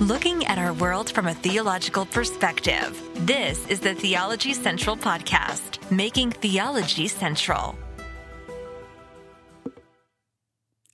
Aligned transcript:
looking 0.00 0.46
at 0.46 0.56
our 0.56 0.72
world 0.72 1.10
from 1.10 1.26
a 1.26 1.34
theological 1.34 2.06
perspective. 2.06 2.98
This 3.26 3.66
is 3.66 3.80
the 3.80 3.94
Theology 3.94 4.54
Central 4.54 4.96
Podcast, 4.96 5.78
making 5.90 6.30
theology 6.30 7.06
central. 7.06 7.76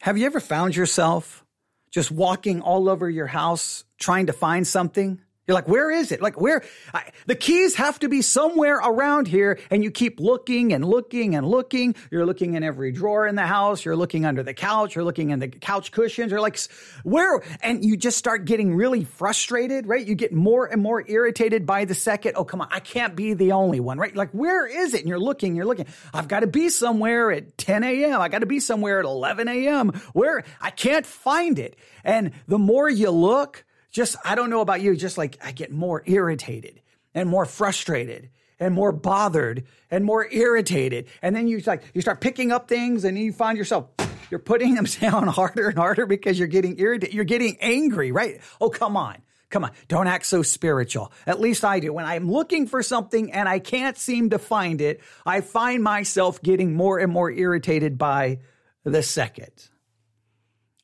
Have 0.00 0.18
you 0.18 0.26
ever 0.26 0.40
found 0.40 0.74
yourself 0.74 1.44
just 1.92 2.10
walking 2.10 2.60
all 2.60 2.88
over 2.88 3.08
your 3.08 3.28
house 3.28 3.84
trying 4.00 4.26
to 4.26 4.32
find 4.32 4.66
something? 4.66 5.20
You're 5.46 5.54
like, 5.54 5.68
where 5.68 5.92
is 5.92 6.10
it? 6.10 6.20
Like, 6.20 6.40
where? 6.40 6.62
I, 6.92 7.10
the 7.26 7.36
keys 7.36 7.76
have 7.76 8.00
to 8.00 8.08
be 8.08 8.20
somewhere 8.20 8.78
around 8.78 9.28
here. 9.28 9.60
And 9.70 9.84
you 9.84 9.92
keep 9.92 10.18
looking 10.18 10.72
and 10.72 10.84
looking 10.84 11.36
and 11.36 11.46
looking. 11.46 11.94
You're 12.10 12.26
looking 12.26 12.54
in 12.54 12.64
every 12.64 12.90
drawer 12.90 13.28
in 13.28 13.36
the 13.36 13.46
house. 13.46 13.84
You're 13.84 13.94
looking 13.94 14.24
under 14.24 14.42
the 14.42 14.54
couch. 14.54 14.96
You're 14.96 15.04
looking 15.04 15.30
in 15.30 15.38
the 15.38 15.46
couch 15.46 15.92
cushions. 15.92 16.32
You're 16.32 16.40
like, 16.40 16.58
where? 17.04 17.42
And 17.62 17.84
you 17.84 17.96
just 17.96 18.18
start 18.18 18.44
getting 18.44 18.74
really 18.74 19.04
frustrated, 19.04 19.86
right? 19.86 20.04
You 20.04 20.16
get 20.16 20.32
more 20.32 20.66
and 20.66 20.82
more 20.82 21.04
irritated 21.06 21.64
by 21.64 21.84
the 21.84 21.94
second. 21.94 22.32
Oh, 22.34 22.44
come 22.44 22.60
on. 22.60 22.68
I 22.72 22.80
can't 22.80 23.14
be 23.14 23.34
the 23.34 23.52
only 23.52 23.78
one, 23.78 23.98
right? 23.98 24.16
Like, 24.16 24.32
where 24.32 24.66
is 24.66 24.94
it? 24.94 25.00
And 25.00 25.08
you're 25.08 25.20
looking, 25.20 25.54
you're 25.54 25.64
looking. 25.64 25.86
I've 26.12 26.26
got 26.26 26.40
to 26.40 26.48
be 26.48 26.70
somewhere 26.70 27.30
at 27.30 27.56
10 27.56 27.84
a.m. 27.84 28.20
I 28.20 28.28
got 28.28 28.40
to 28.40 28.46
be 28.46 28.58
somewhere 28.58 28.98
at 28.98 29.04
11 29.04 29.46
a.m. 29.46 29.90
Where 30.12 30.42
I 30.60 30.70
can't 30.70 31.06
find 31.06 31.60
it. 31.60 31.76
And 32.02 32.32
the 32.48 32.58
more 32.58 32.90
you 32.90 33.10
look, 33.10 33.64
just, 33.96 34.14
I 34.26 34.34
don't 34.34 34.50
know 34.50 34.60
about 34.60 34.82
you, 34.82 34.94
just 34.94 35.16
like 35.16 35.38
I 35.42 35.52
get 35.52 35.72
more 35.72 36.02
irritated 36.04 36.82
and 37.14 37.30
more 37.30 37.46
frustrated 37.46 38.28
and 38.60 38.74
more 38.74 38.92
bothered 38.92 39.64
and 39.90 40.04
more 40.04 40.28
irritated. 40.30 41.06
And 41.22 41.34
then 41.34 41.48
you 41.48 41.62
like, 41.66 41.82
you 41.94 42.02
start 42.02 42.20
picking 42.20 42.52
up 42.52 42.68
things 42.68 43.04
and 43.04 43.18
you 43.18 43.32
find 43.32 43.56
yourself, 43.56 43.86
you're 44.30 44.38
putting 44.38 44.74
them 44.74 44.84
down 45.00 45.28
harder 45.28 45.68
and 45.70 45.78
harder 45.78 46.04
because 46.04 46.38
you're 46.38 46.46
getting 46.46 46.78
irritated. 46.78 47.14
You're 47.14 47.24
getting 47.24 47.56
angry, 47.62 48.12
right? 48.12 48.42
Oh, 48.60 48.68
come 48.68 48.98
on. 48.98 49.16
Come 49.48 49.64
on. 49.64 49.70
Don't 49.88 50.08
act 50.08 50.26
so 50.26 50.42
spiritual. 50.42 51.10
At 51.26 51.40
least 51.40 51.64
I 51.64 51.80
do. 51.80 51.90
When 51.90 52.04
I'm 52.04 52.30
looking 52.30 52.66
for 52.66 52.82
something 52.82 53.32
and 53.32 53.48
I 53.48 53.60
can't 53.60 53.96
seem 53.96 54.28
to 54.28 54.38
find 54.38 54.82
it, 54.82 55.00
I 55.24 55.40
find 55.40 55.82
myself 55.82 56.42
getting 56.42 56.74
more 56.74 56.98
and 56.98 57.10
more 57.10 57.30
irritated 57.30 57.96
by 57.96 58.40
the 58.84 59.02
second. 59.02 59.70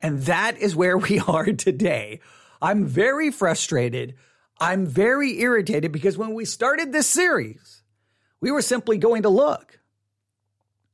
And 0.01 0.21
that 0.23 0.57
is 0.57 0.75
where 0.75 0.97
we 0.97 1.19
are 1.29 1.53
today. 1.53 2.21
I'm 2.63 2.87
very 2.87 3.33
frustrated. 3.33 4.15
I'm 4.59 4.87
very 4.87 5.41
irritated 5.41 5.91
because 5.91 6.17
when 6.17 6.33
we 6.33 6.45
started 6.45 6.93
this 6.93 7.09
series, 7.09 7.83
we 8.41 8.53
were 8.53 8.63
simply 8.63 8.99
going 8.99 9.23
to 9.23 9.29
look. 9.29 9.81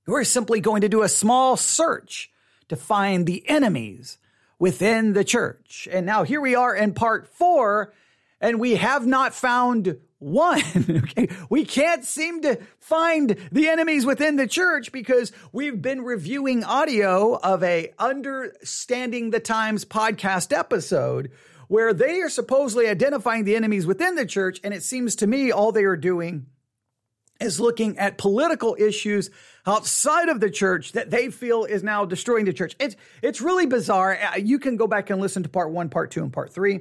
We 0.06 0.14
were 0.14 0.24
simply 0.24 0.60
going 0.60 0.80
to 0.80 0.88
do 0.88 1.02
a 1.02 1.08
small 1.08 1.58
search 1.58 2.30
to 2.70 2.76
find 2.76 3.26
the 3.26 3.46
enemies 3.46 4.16
within 4.58 5.12
the 5.12 5.24
church. 5.24 5.86
And 5.92 6.06
now 6.06 6.22
here 6.24 6.40
we 6.40 6.54
are 6.54 6.74
in 6.74 6.94
part 6.94 7.28
four, 7.28 7.92
and 8.40 8.58
we 8.58 8.76
have 8.76 9.06
not 9.06 9.34
found 9.34 9.98
one. 10.18 10.62
okay. 10.90 11.28
We 11.50 11.66
can't 11.66 12.04
seem 12.04 12.40
to 12.42 12.58
find 12.80 13.36
the 13.52 13.68
enemies 13.68 14.06
within 14.06 14.36
the 14.36 14.46
church 14.46 14.90
because 14.90 15.30
we've 15.52 15.80
been 15.80 16.02
reviewing 16.02 16.64
audio 16.64 17.36
of 17.36 17.62
a 17.62 17.92
understanding 17.98 19.30
the 19.30 19.40
times 19.40 19.84
podcast 19.84 20.56
episode 20.56 21.30
where 21.68 21.94
they 21.94 22.20
are 22.20 22.28
supposedly 22.28 22.88
identifying 22.88 23.44
the 23.44 23.54
enemies 23.54 23.86
within 23.86 24.14
the 24.14 24.26
church. 24.26 24.60
And 24.64 24.74
it 24.74 24.82
seems 24.82 25.16
to 25.16 25.26
me 25.26 25.50
all 25.50 25.70
they 25.70 25.84
are 25.84 25.96
doing 25.96 26.46
is 27.40 27.60
looking 27.60 27.96
at 27.98 28.18
political 28.18 28.76
issues 28.78 29.30
outside 29.66 30.28
of 30.28 30.40
the 30.40 30.50
church 30.50 30.92
that 30.92 31.10
they 31.10 31.30
feel 31.30 31.64
is 31.64 31.82
now 31.82 32.04
destroying 32.04 32.46
the 32.46 32.52
church. 32.52 32.74
It's, 32.80 32.96
it's 33.22 33.40
really 33.40 33.66
bizarre. 33.66 34.18
Uh, 34.20 34.36
you 34.38 34.58
can 34.58 34.76
go 34.76 34.86
back 34.86 35.10
and 35.10 35.20
listen 35.20 35.44
to 35.44 35.48
part 35.48 35.70
one, 35.70 35.88
part 35.88 36.10
two, 36.10 36.22
and 36.22 36.32
part 36.32 36.52
three. 36.52 36.80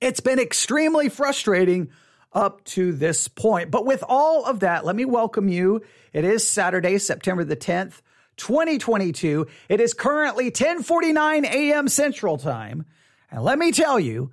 It's 0.00 0.20
been 0.20 0.40
extremely 0.40 1.08
frustrating 1.08 1.90
up 2.32 2.64
to 2.64 2.92
this 2.92 3.28
point. 3.28 3.70
But 3.70 3.86
with 3.86 4.02
all 4.08 4.44
of 4.44 4.60
that, 4.60 4.84
let 4.84 4.96
me 4.96 5.04
welcome 5.04 5.48
you. 5.48 5.82
It 6.12 6.24
is 6.24 6.46
Saturday, 6.46 6.98
September 6.98 7.44
the 7.44 7.56
10th, 7.56 8.00
2022. 8.38 9.46
It 9.68 9.80
is 9.80 9.94
currently 9.94 10.46
1049 10.46 11.44
a.m. 11.44 11.88
Central 11.88 12.38
Time. 12.38 12.86
And 13.32 13.42
let 13.42 13.58
me 13.58 13.72
tell 13.72 13.98
you, 13.98 14.30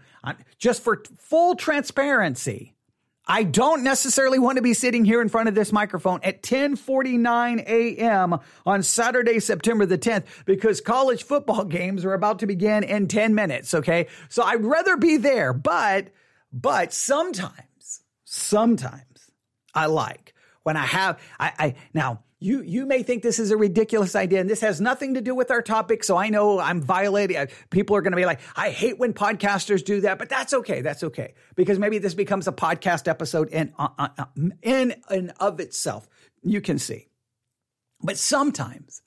just 0.58 0.84
for 0.84 1.02
full 1.18 1.56
transparency, 1.56 2.76
I 3.26 3.44
don't 3.44 3.84
necessarily 3.84 4.40
want 4.40 4.58
to 4.58 4.62
be 4.62 4.74
sitting 4.74 5.06
here 5.06 5.22
in 5.22 5.30
front 5.30 5.48
of 5.48 5.56
this 5.56 5.72
microphone 5.72 6.20
at 6.22 6.44
10:49 6.44 7.64
a.m. 7.66 8.40
on 8.66 8.84
Saturday, 8.84 9.40
September 9.40 9.86
the 9.86 9.98
10th 9.98 10.26
because 10.46 10.82
college 10.82 11.24
football 11.24 11.64
games 11.80 12.04
are 12.04 12.14
about 12.14 12.40
to 12.40 12.48
begin 12.48 12.84
in 12.84 13.08
10 13.08 13.34
minutes, 13.34 13.74
okay? 13.74 14.08
So 14.28 14.44
I'd 14.44 14.66
rather 14.66 14.98
be 14.98 15.16
there, 15.16 15.54
but 15.54 16.10
but 16.52 16.92
sometimes 16.92 18.02
sometimes 18.26 19.32
I 19.74 19.86
like 19.86 20.34
when 20.64 20.76
I 20.76 20.86
have 20.88 21.22
I, 21.40 21.54
I 21.58 21.76
now 21.94 22.24
you 22.40 22.62
you 22.62 22.86
may 22.86 23.04
think 23.04 23.22
this 23.22 23.40
is 23.40 23.52
a 23.52 23.58
ridiculous 23.58 24.16
idea 24.16 24.40
and 24.40 24.50
this 24.50 24.62
has 24.62 24.80
nothing 24.80 25.16
to 25.16 25.22
do 25.22 25.36
with 25.36 25.52
our 25.52 25.62
topic 25.62 26.04
so 26.04 26.16
i 26.16 26.30
know 26.30 26.60
i'm 26.60 26.82
violating 26.82 27.38
uh, 27.38 27.46
people 27.70 27.96
are 27.96 28.02
going 28.02 28.12
to 28.12 28.18
be 28.18 28.26
like 28.26 28.40
i 28.56 28.70
hate 28.70 28.98
when 28.98 29.14
podcasters 29.14 29.84
do 29.84 30.02
that 30.02 30.18
but 30.18 30.30
that's 30.30 30.54
okay 30.54 30.82
that's 30.82 31.04
okay 31.04 31.34
because 31.56 31.80
maybe 31.80 31.98
this 31.98 32.14
becomes 32.14 32.48
a 32.48 32.52
podcast 32.52 33.08
episode 33.08 33.50
in 33.50 33.74
uh, 33.78 33.90
uh, 33.98 34.08
uh 34.18 34.26
in 34.62 34.96
and 35.10 35.34
of 35.40 35.60
itself. 35.60 36.08
You 36.44 36.62
can 36.62 36.80
see. 36.80 37.08
But 38.02 38.18
sometimes 38.18 39.02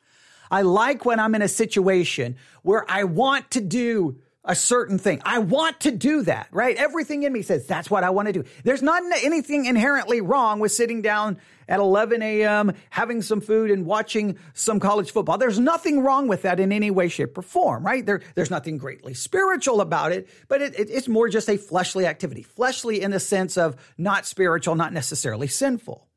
i 0.51 0.61
like 0.61 1.07
when 1.07 1.19
i'm 1.19 1.35
in 1.35 1.41
a 1.41 1.49
situation 1.49 2.37
where 2.63 2.85
i 2.91 3.05
want 3.05 3.51
to 3.53 3.61
do 3.61 4.19
a 4.45 4.57
certain 4.57 4.99
thing. 4.99 5.23
I 5.25 5.39
want 5.39 5.81
to 5.81 5.93
do 5.93 6.23
that, 6.23 6.49
right? 6.51 6.77
Everything 6.77 7.23
in 7.23 7.33
me 7.33 7.43
says 7.43 7.67
that's 7.67 7.89
what 7.89 8.03
I 8.03 8.11
want 8.11 8.27
to 8.27 8.33
do. 8.33 8.45
There's 8.65 8.83
not 8.83 9.03
anything 9.23 9.67
inherently 9.67 10.21
wrong 10.21 10.59
with 10.59 10.73
sitting 10.73 11.01
down 11.01 11.39
at 11.69 11.79
11 11.79 12.23
a.m., 12.23 12.73
having 12.91 13.23
some 13.23 13.41
food 13.41 13.71
and 13.71 13.87
watching 13.87 14.37
some 14.53 14.81
college 14.81 15.13
football. 15.13 15.39
There's 15.39 15.61
nothing 15.61 16.01
wrong 16.03 16.27
with 16.27 16.43
that 16.43 16.59
in 16.59 16.73
any 16.73 16.91
way, 16.91 17.09
shape, 17.09 17.39
or 17.39 17.43
form, 17.43 17.87
right? 17.87 18.05
There, 18.05 18.21
there's 18.35 18.51
nothing 18.51 18.79
greatly 18.79 19.15
spiritual 19.15 19.81
about 19.81 20.11
it, 20.11 20.29
but 20.49 20.61
it, 20.61 20.79
it, 20.79 20.91
it's 20.91 21.09
more 21.09 21.29
just 21.29 21.49
a 21.49 21.57
fleshly 21.57 22.05
activity. 22.05 22.43
Fleshly 22.43 23.01
in 23.01 23.13
the 23.13 23.21
sense 23.21 23.57
of 23.57 23.77
not 23.97 24.27
spiritual, 24.27 24.75
not 24.75 24.93
necessarily 24.93 25.47
sinful. 25.47 26.09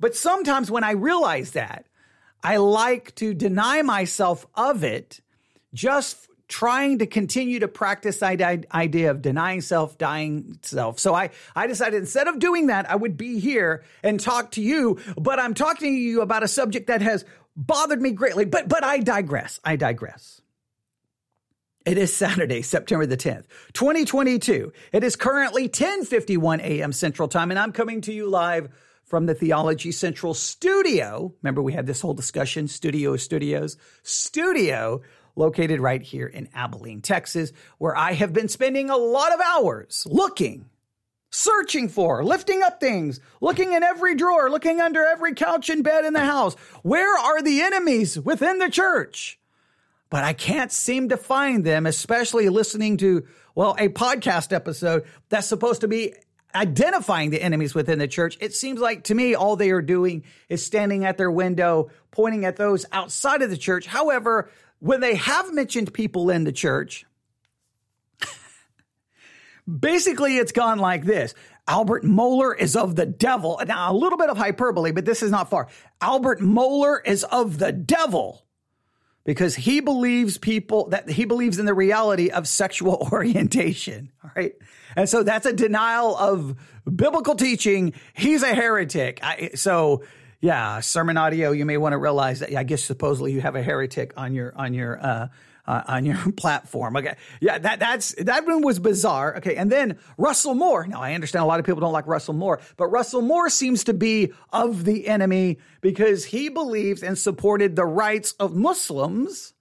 But 0.00 0.16
sometimes 0.16 0.70
when 0.70 0.84
I 0.84 0.92
realize 0.92 1.52
that, 1.52 1.86
I 2.42 2.56
like 2.56 3.14
to 3.16 3.34
deny 3.34 3.82
myself 3.82 4.46
of 4.54 4.82
it 4.82 5.20
just 5.74 6.26
trying 6.48 6.98
to 6.98 7.06
continue 7.06 7.60
to 7.60 7.68
practice 7.68 8.18
that 8.18 8.66
idea 8.72 9.10
of 9.10 9.22
denying 9.22 9.60
self, 9.60 9.98
dying 9.98 10.58
self. 10.62 10.98
So 10.98 11.14
I, 11.14 11.30
I 11.54 11.66
decided 11.66 11.98
instead 12.00 12.28
of 12.28 12.38
doing 12.38 12.68
that, 12.68 12.88
I 12.90 12.96
would 12.96 13.16
be 13.16 13.40
here 13.40 13.84
and 14.02 14.20
talk 14.20 14.52
to 14.52 14.62
you, 14.62 14.98
but 15.16 15.40
I'm 15.40 15.54
talking 15.54 15.94
to 15.94 16.00
you 16.00 16.20
about 16.20 16.42
a 16.42 16.48
subject 16.48 16.86
that 16.86 17.02
has 17.02 17.24
bothered 17.56 18.00
me 18.00 18.12
greatly. 18.12 18.44
But, 18.44 18.68
but 18.68 18.84
I 18.84 18.98
digress. 18.98 19.60
I 19.64 19.76
digress. 19.76 20.40
It 21.84 21.98
is 21.98 22.14
Saturday, 22.14 22.62
September 22.62 23.06
the 23.06 23.16
10th, 23.16 23.44
2022. 23.72 24.72
It 24.92 25.04
is 25.04 25.14
currently 25.14 25.68
10:51 25.68 26.58
a.m. 26.58 26.92
Central 26.92 27.28
Time 27.28 27.52
and 27.52 27.60
I'm 27.60 27.70
coming 27.70 28.00
to 28.02 28.12
you 28.12 28.28
live 28.28 28.70
from 29.04 29.26
the 29.26 29.36
Theology 29.36 29.92
Central 29.92 30.34
studio. 30.34 31.32
Remember 31.42 31.62
we 31.62 31.72
had 31.72 31.86
this 31.86 32.00
whole 32.00 32.12
discussion, 32.12 32.66
studio 32.66 33.16
studios, 33.16 33.76
studio 34.02 35.00
located 35.36 35.80
right 35.80 36.02
here 36.02 36.26
in 36.26 36.48
Abilene, 36.54 37.02
Texas, 37.02 37.52
where 37.78 37.96
I 37.96 38.12
have 38.12 38.32
been 38.32 38.48
spending 38.48 38.90
a 38.90 38.96
lot 38.96 39.32
of 39.32 39.40
hours 39.40 40.06
looking, 40.10 40.64
searching 41.30 41.88
for, 41.88 42.24
lifting 42.24 42.62
up 42.62 42.80
things, 42.80 43.20
looking 43.40 43.72
in 43.72 43.82
every 43.82 44.14
drawer, 44.14 44.50
looking 44.50 44.80
under 44.80 45.04
every 45.04 45.34
couch 45.34 45.68
and 45.68 45.84
bed 45.84 46.04
in 46.04 46.14
the 46.14 46.24
house. 46.24 46.54
Where 46.82 47.16
are 47.16 47.42
the 47.42 47.60
enemies 47.60 48.18
within 48.18 48.58
the 48.58 48.70
church? 48.70 49.38
But 50.08 50.24
I 50.24 50.32
can't 50.32 50.72
seem 50.72 51.10
to 51.10 51.16
find 51.16 51.64
them, 51.64 51.84
especially 51.84 52.48
listening 52.48 52.96
to, 52.98 53.26
well, 53.54 53.76
a 53.78 53.88
podcast 53.88 54.52
episode 54.52 55.04
that's 55.28 55.48
supposed 55.48 55.82
to 55.82 55.88
be 55.88 56.14
identifying 56.54 57.30
the 57.30 57.42
enemies 57.42 57.74
within 57.74 57.98
the 57.98 58.08
church. 58.08 58.38
It 58.40 58.54
seems 58.54 58.80
like 58.80 59.04
to 59.04 59.14
me, 59.14 59.34
all 59.34 59.56
they 59.56 59.70
are 59.70 59.82
doing 59.82 60.24
is 60.48 60.64
standing 60.64 61.04
at 61.04 61.18
their 61.18 61.30
window, 61.30 61.90
pointing 62.12 62.44
at 62.44 62.56
those 62.56 62.86
outside 62.92 63.42
of 63.42 63.50
the 63.50 63.56
church. 63.56 63.86
However, 63.86 64.48
when 64.78 65.00
they 65.00 65.14
have 65.14 65.52
mentioned 65.52 65.92
people 65.92 66.30
in 66.30 66.44
the 66.44 66.52
church, 66.52 67.06
basically 69.66 70.36
it's 70.38 70.52
gone 70.52 70.78
like 70.78 71.04
this. 71.04 71.34
Albert 71.68 72.04
Mohler 72.04 72.56
is 72.56 72.76
of 72.76 72.94
the 72.94 73.06
devil. 73.06 73.60
Now, 73.66 73.90
a 73.90 73.94
little 73.94 74.18
bit 74.18 74.30
of 74.30 74.36
hyperbole, 74.36 74.92
but 74.92 75.04
this 75.04 75.22
is 75.22 75.30
not 75.30 75.50
far. 75.50 75.68
Albert 76.00 76.40
Mohler 76.40 76.98
is 77.04 77.24
of 77.24 77.58
the 77.58 77.72
devil 77.72 78.46
because 79.24 79.56
he 79.56 79.80
believes 79.80 80.38
people 80.38 80.88
that 80.90 81.10
he 81.10 81.24
believes 81.24 81.58
in 81.58 81.66
the 81.66 81.74
reality 81.74 82.30
of 82.30 82.46
sexual 82.46 83.08
orientation. 83.12 84.12
All 84.22 84.30
right. 84.36 84.54
And 84.94 85.08
so 85.08 85.24
that's 85.24 85.46
a 85.46 85.52
denial 85.52 86.16
of 86.16 86.56
biblical 86.94 87.34
teaching. 87.34 87.92
He's 88.14 88.42
a 88.42 88.54
heretic. 88.54 89.18
I, 89.22 89.50
so 89.56 90.04
yeah, 90.46 90.78
sermon 90.78 91.16
audio. 91.16 91.50
You 91.50 91.66
may 91.66 91.76
want 91.76 91.92
to 91.92 91.98
realize 91.98 92.38
that. 92.38 92.54
I 92.54 92.62
guess 92.62 92.84
supposedly 92.84 93.32
you 93.32 93.40
have 93.40 93.56
a 93.56 93.62
heretic 93.62 94.12
on 94.16 94.32
your 94.32 94.52
on 94.56 94.74
your 94.74 95.04
uh, 95.04 95.28
uh, 95.66 95.82
on 95.88 96.04
your 96.04 96.18
platform. 96.36 96.96
Okay. 96.96 97.16
Yeah, 97.40 97.58
that, 97.58 97.80
that's, 97.80 98.14
that 98.18 98.46
one 98.46 98.62
was 98.62 98.78
bizarre. 98.78 99.38
Okay. 99.38 99.56
And 99.56 99.72
then 99.72 99.98
Russell 100.16 100.54
Moore. 100.54 100.86
Now 100.86 101.00
I 101.00 101.14
understand 101.14 101.42
a 101.42 101.46
lot 101.46 101.58
of 101.58 101.66
people 101.66 101.80
don't 101.80 101.92
like 101.92 102.06
Russell 102.06 102.34
Moore, 102.34 102.60
but 102.76 102.86
Russell 102.86 103.22
Moore 103.22 103.50
seems 103.50 103.82
to 103.84 103.92
be 103.92 104.32
of 104.52 104.84
the 104.84 105.08
enemy 105.08 105.58
because 105.80 106.26
he 106.26 106.48
believes 106.48 107.02
and 107.02 107.18
supported 107.18 107.74
the 107.74 107.84
rights 107.84 108.32
of 108.38 108.54
Muslims. 108.54 109.54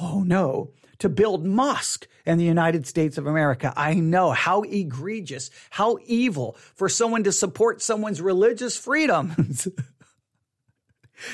Oh 0.00 0.22
no. 0.24 0.70
To 1.00 1.08
build 1.08 1.44
mosque 1.44 2.06
in 2.26 2.38
the 2.38 2.44
United 2.44 2.86
States 2.86 3.18
of 3.18 3.26
America. 3.26 3.72
I 3.76 3.94
know 3.94 4.30
how 4.30 4.62
egregious, 4.62 5.50
how 5.70 5.98
evil 6.06 6.56
for 6.74 6.88
someone 6.88 7.24
to 7.24 7.32
support 7.32 7.82
someone's 7.82 8.20
religious 8.20 8.76
freedoms. 8.76 9.66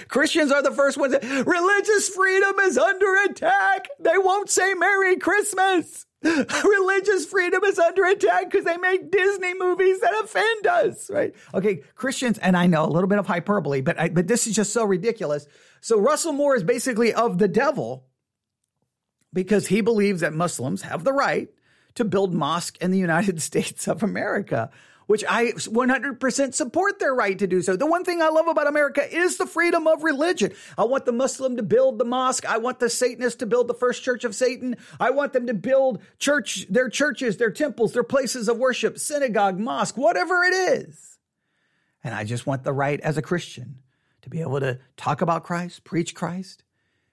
Christians 0.09 0.51
are 0.51 0.63
the 0.63 0.71
first 0.71 0.97
ones. 0.97 1.13
That, 1.13 1.23
Religious 1.47 2.09
freedom 2.09 2.59
is 2.61 2.79
under 2.79 3.15
attack. 3.25 3.89
They 4.01 4.19
won't 4.19 4.51
say 4.51 4.75
Merry 4.75 5.17
Christmas. 5.17 6.07
Religious 6.25 7.27
freedom 7.27 7.63
is 7.65 7.79
under 7.79 8.05
attack 8.05 8.51
because 8.51 8.65
they 8.65 8.79
make 8.79 9.11
Disney 9.11 9.53
movies 9.55 10.01
that 10.01 10.15
offend 10.25 10.67
us, 10.67 11.11
right? 11.11 11.35
Okay, 11.53 11.83
Christians, 11.95 12.39
and 12.39 12.57
I 12.57 12.67
know 12.67 12.87
a 12.87 12.89
little 12.89 13.09
bit 13.09 13.19
of 13.19 13.27
hyperbole, 13.27 13.83
but 13.83 14.01
I, 14.01 14.09
but 14.09 14.27
this 14.27 14.47
is 14.47 14.57
just 14.57 14.73
so 14.73 14.85
ridiculous. 14.85 15.47
So 15.83 16.01
Russell 16.01 16.33
Moore 16.33 16.57
is 16.57 16.65
basically 16.65 17.13
of 17.13 17.37
the 17.37 17.49
devil 17.49 18.07
because 19.35 19.67
he 19.67 19.83
believes 19.83 20.23
that 20.23 20.33
Muslims 20.33 20.83
have 20.83 21.05
the 21.05 21.13
right 21.13 21.51
to 21.97 22.05
build 22.05 22.33
mosque 22.33 22.79
in 22.81 22.91
the 22.91 22.99
United 22.99 23.43
States 23.43 23.87
of 23.87 24.03
America 24.03 24.71
which 25.07 25.25
I 25.29 25.53
100% 25.53 26.55
support 26.55 26.99
their 26.99 27.15
right 27.15 27.39
to 27.39 27.47
do 27.47 27.63
so. 27.63 27.77
The 27.77 27.87
one 27.87 28.05
thing 28.05 28.23
I 28.23 28.29
love 28.29 28.49
about 28.49 28.67
America 28.67 29.03
is 29.15 29.37
the 29.37 29.47
freedom 29.47 29.87
of 29.87 30.03
religion. 30.03 30.53
I 30.79 30.85
want 30.85 31.05
the 31.05 31.13
Muslim 31.13 31.57
to 31.57 31.63
build 31.63 31.99
the 31.99 32.05
mosque. 32.05 32.47
I 32.47 32.59
want 32.59 32.81
the 32.81 32.89
Satanist 32.89 33.39
to 33.41 33.47
build 33.47 33.69
the 33.69 33.75
first 33.75 34.03
church 34.03 34.25
of 34.25 34.35
Satan. 34.35 34.77
I 34.99 35.11
want 35.11 35.33
them 35.33 35.47
to 35.47 35.55
build 35.55 36.01
church, 36.19 36.67
their 36.69 36.89
churches, 36.89 37.37
their 37.37 37.51
temples, 37.51 37.93
their 37.93 38.05
places 38.05 38.49
of 38.49 38.59
worship, 38.59 38.99
synagogue, 38.99 39.59
mosque, 39.59 39.97
whatever 39.97 40.43
it 40.43 40.55
is. 40.55 41.19
And 42.03 42.15
I 42.15 42.25
just 42.25 42.47
want 42.47 42.65
the 42.65 42.73
right 42.73 43.01
as 43.01 43.17
a 43.17 43.23
Christian 43.23 43.81
to 44.23 44.31
be 44.31 44.41
able 44.41 44.61
to 44.61 44.79
talk 44.97 45.21
about 45.21 45.45
Christ, 45.45 45.85
preach 45.85 46.15
Christ. 46.15 46.65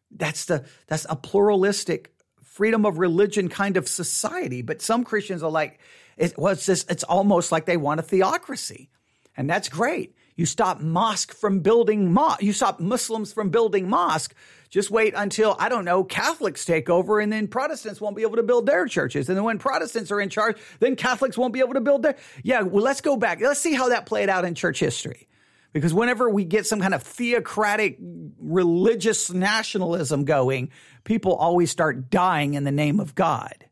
That's 0.10 0.46
the, 0.46 0.66
that's 0.88 1.06
a 1.10 1.16
pluralistic 1.16 2.14
freedom 2.42 2.86
of 2.86 3.00
religion 3.00 3.48
kind 3.48 3.78
of 3.78 3.88
society. 3.88 4.62
But 4.62 4.82
some 4.82 5.06
Christians 5.06 5.42
are 5.42 5.50
like, 5.50 5.80
it, 6.18 6.34
it's 6.38 6.66
just, 6.66 6.90
it's 6.92 7.04
almost 7.04 7.52
like 7.52 7.66
they 7.66 7.78
want 7.78 8.00
a 8.00 8.04
theocracy. 8.04 8.90
And 9.38 9.50
that's 9.50 9.70
great. 9.70 10.16
You 10.36 10.46
stop 10.46 10.82
mosque 10.82 11.34
from 11.34 11.60
building 11.60 12.12
mosque. 12.12 12.42
You 12.42 12.54
stop 12.54 12.80
Muslims 12.80 13.32
from 13.34 13.50
building 13.50 13.90
mosque. 13.90 14.34
Just 14.70 14.90
wait 14.90 15.14
until, 15.16 15.56
I 15.60 15.70
don't 15.70 15.86
know, 15.86 16.04
Catholics 16.04 16.66
take 16.66 16.90
over 16.90 17.20
and 17.20 17.32
then 17.32 17.48
Protestants 17.48 18.00
won't 18.00 18.16
be 18.16 18.22
able 18.22 18.38
to 18.38 18.44
build 18.44 18.66
their 18.66 18.88
churches. 18.88 19.30
And 19.30 19.38
then 19.38 19.44
when 19.44 19.60
Protestants 19.60 20.12
are 20.12 20.22
in 20.22 20.30
charge, 20.30 20.58
then 20.80 20.96
Catholics 20.96 21.38
won't 21.38 21.54
be 21.54 21.60
able 21.60 21.74
to 21.74 21.82
build 21.82 22.04
their. 22.04 22.16
Yeah, 22.44 22.62
well, 22.62 22.84
let's 22.84 23.02
go 23.02 23.18
back. 23.18 23.42
Let's 23.42 23.60
see 23.60 23.74
how 23.74 23.90
that 23.90 24.06
played 24.06 24.30
out 24.30 24.46
in 24.46 24.56
church 24.56 24.80
history. 24.80 25.28
Because 25.74 25.94
whenever 25.94 26.30
we 26.30 26.44
get 26.44 26.66
some 26.66 26.82
kind 26.82 26.94
of 26.94 27.04
theocratic 27.04 27.98
religious 28.40 29.32
nationalism 29.32 30.26
going, 30.26 30.70
people 31.04 31.36
always 31.36 31.72
start 31.72 32.10
dying 32.10 32.56
in 32.56 32.64
the 32.64 32.72
name 32.72 33.00
of 33.00 33.16
God. 33.16 33.66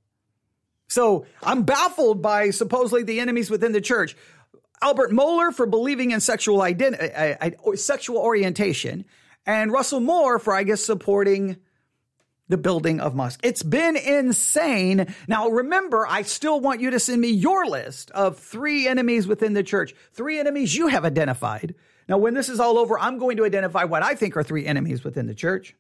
So 0.89 1.25
I'm 1.41 1.63
baffled 1.63 2.21
by 2.21 2.50
supposedly 2.50 3.03
the 3.03 3.19
enemies 3.19 3.50
within 3.50 3.71
the 3.71 3.81
church. 3.81 4.18
Albert 4.81 5.12
Mohler 5.12 5.53
for 5.53 5.65
believing 5.65 6.12
in 6.12 6.19
sexual 6.19 6.62
identity, 6.62 7.13
sexual 7.75 8.18
orientation, 8.18 9.06
and 9.45 9.71
Russell 9.71 10.00
Moore 10.00 10.39
for, 10.39 10.53
I 10.53 10.63
guess, 10.63 10.83
supporting 10.83 11.57
the 12.47 12.57
building 12.57 13.00
of 13.00 13.13
mosques. 13.13 13.39
It's 13.44 13.62
been 13.62 13.95
insane. 13.95 15.13
Now, 15.27 15.50
remember, 15.50 16.07
I 16.07 16.24
still 16.24 16.59
want 16.59 16.81
you 16.81 16.89
to 16.89 17.00
send 17.00 17.21
me 17.21 17.30
your 17.30 17.68
list 17.68 18.09
of 18.12 18.39
three 18.39 18.88
enemies 18.88 19.27
within 19.27 19.53
the 19.53 19.63
church, 19.63 19.94
three 20.13 20.39
enemies 20.39 20.75
you 20.75 20.88
have 20.88 21.06
identified. 21.06 21.75
Now, 22.07 22.18
when 22.18 22.33
this 22.33 22.50
is 22.50 22.59
all 22.59 22.80
over, 22.80 22.97
I'm 22.97 23.19
going 23.19 23.38
to 23.38 23.45
identify 23.45 23.83
what 23.83 24.01
I 24.01 24.15
think 24.15 24.35
are 24.35 24.44
three 24.44 24.65
enemies 24.65 25.03
within 25.03 25.27
the 25.27 25.35
church. 25.35 25.75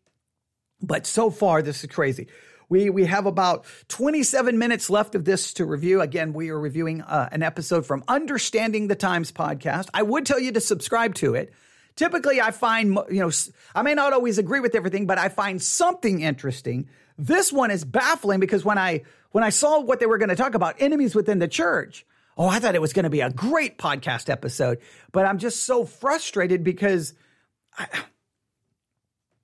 But 0.81 1.07
so 1.07 1.31
far, 1.31 1.63
this 1.63 1.83
is 1.83 1.89
crazy. 1.89 2.27
We, 2.69 2.91
we 2.91 3.05
have 3.05 3.25
about 3.25 3.65
27 3.87 4.57
minutes 4.59 4.89
left 4.91 5.15
of 5.15 5.25
this 5.25 5.53
to 5.55 5.65
review. 5.65 6.01
Again, 6.01 6.33
we 6.33 6.49
are 6.49 6.59
reviewing 6.59 7.01
uh, 7.01 7.27
an 7.31 7.41
episode 7.41 7.85
from 7.85 8.03
Understanding 8.07 8.87
the 8.87 8.95
Times 8.95 9.31
podcast. 9.31 9.89
I 9.91 10.03
would 10.03 10.27
tell 10.27 10.39
you 10.39 10.51
to 10.51 10.61
subscribe 10.61 11.15
to 11.15 11.33
it. 11.33 11.51
Typically, 11.95 12.39
I 12.39 12.51
find, 12.51 12.97
you 13.09 13.19
know, 13.19 13.31
I 13.73 13.81
may 13.81 13.95
not 13.95 14.13
always 14.13 14.37
agree 14.37 14.59
with 14.59 14.75
everything, 14.75 15.07
but 15.07 15.17
I 15.17 15.29
find 15.29 15.61
something 15.61 16.21
interesting. 16.21 16.87
This 17.17 17.51
one 17.51 17.71
is 17.71 17.83
baffling 17.83 18.39
because 18.39 18.63
when 18.63 18.77
I, 18.77 19.01
when 19.31 19.43
I 19.43 19.49
saw 19.49 19.81
what 19.81 19.99
they 19.99 20.05
were 20.05 20.19
going 20.19 20.29
to 20.29 20.35
talk 20.35 20.53
about, 20.53 20.75
enemies 20.79 21.15
within 21.15 21.39
the 21.39 21.47
church, 21.47 22.05
oh, 22.37 22.47
I 22.47 22.59
thought 22.59 22.75
it 22.75 22.81
was 22.81 22.93
going 22.93 23.03
to 23.03 23.09
be 23.09 23.21
a 23.21 23.31
great 23.31 23.79
podcast 23.79 24.29
episode, 24.29 24.77
but 25.11 25.25
I'm 25.25 25.39
just 25.39 25.63
so 25.63 25.85
frustrated 25.85 26.63
because 26.63 27.15
I, 27.77 27.87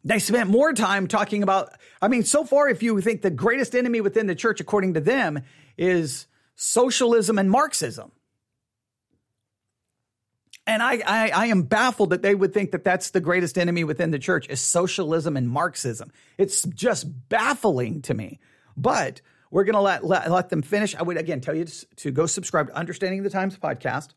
they 0.06 0.19
spent 0.19 0.50
more 0.52 0.72
time 0.72 1.07
talking 1.07 1.42
about, 1.42 1.74
I 2.00 2.07
mean, 2.07 2.24
so 2.24 2.44
far, 2.44 2.69
if 2.69 2.84
you 2.84 3.02
think 3.02 3.24
the 3.24 3.31
greatest 3.31 3.75
enemy 3.75 4.02
within 4.02 4.28
the 4.28 4.36
church, 4.36 4.62
according 4.62 4.94
to 4.94 5.02
them, 5.02 5.42
is 5.78 6.28
socialism 6.56 7.40
and 7.40 7.50
Marxism. 7.50 8.12
And 10.68 10.81
I, 10.81 11.02
I, 11.06 11.30
I, 11.30 11.46
am 11.48 11.63
baffled 11.63 12.12
that 12.12 12.22
they 12.24 12.34
would 12.34 12.54
think 12.54 12.72
that 12.72 12.84
that's 12.84 13.12
the 13.12 13.19
greatest 13.19 13.57
enemy 13.57 13.84
within 13.84 14.10
the 14.10 14.18
church 14.18 14.48
is 14.50 14.62
socialism 14.62 15.38
and 15.38 15.48
Marxism. 15.48 16.12
It's 16.38 16.63
just 16.63 17.06
baffling 17.30 18.01
to 18.04 18.13
me. 18.13 18.40
But 18.75 19.22
we're 19.51 19.63
going 19.63 19.75
to 19.75 19.81
let, 19.81 20.04
let, 20.04 20.30
let 20.31 20.50
them 20.50 20.63
finish. 20.63 20.96
I 20.96 21.04
would 21.04 21.18
again 21.18 21.42
tell 21.42 21.56
you 21.56 21.66
to, 21.66 21.86
to 21.98 22.12
go 22.12 22.25
subscribe 22.25 22.68
to 22.68 22.75
Understanding 22.75 23.22
the 23.22 23.30
Times 23.30 23.58
podcast. 23.58 24.10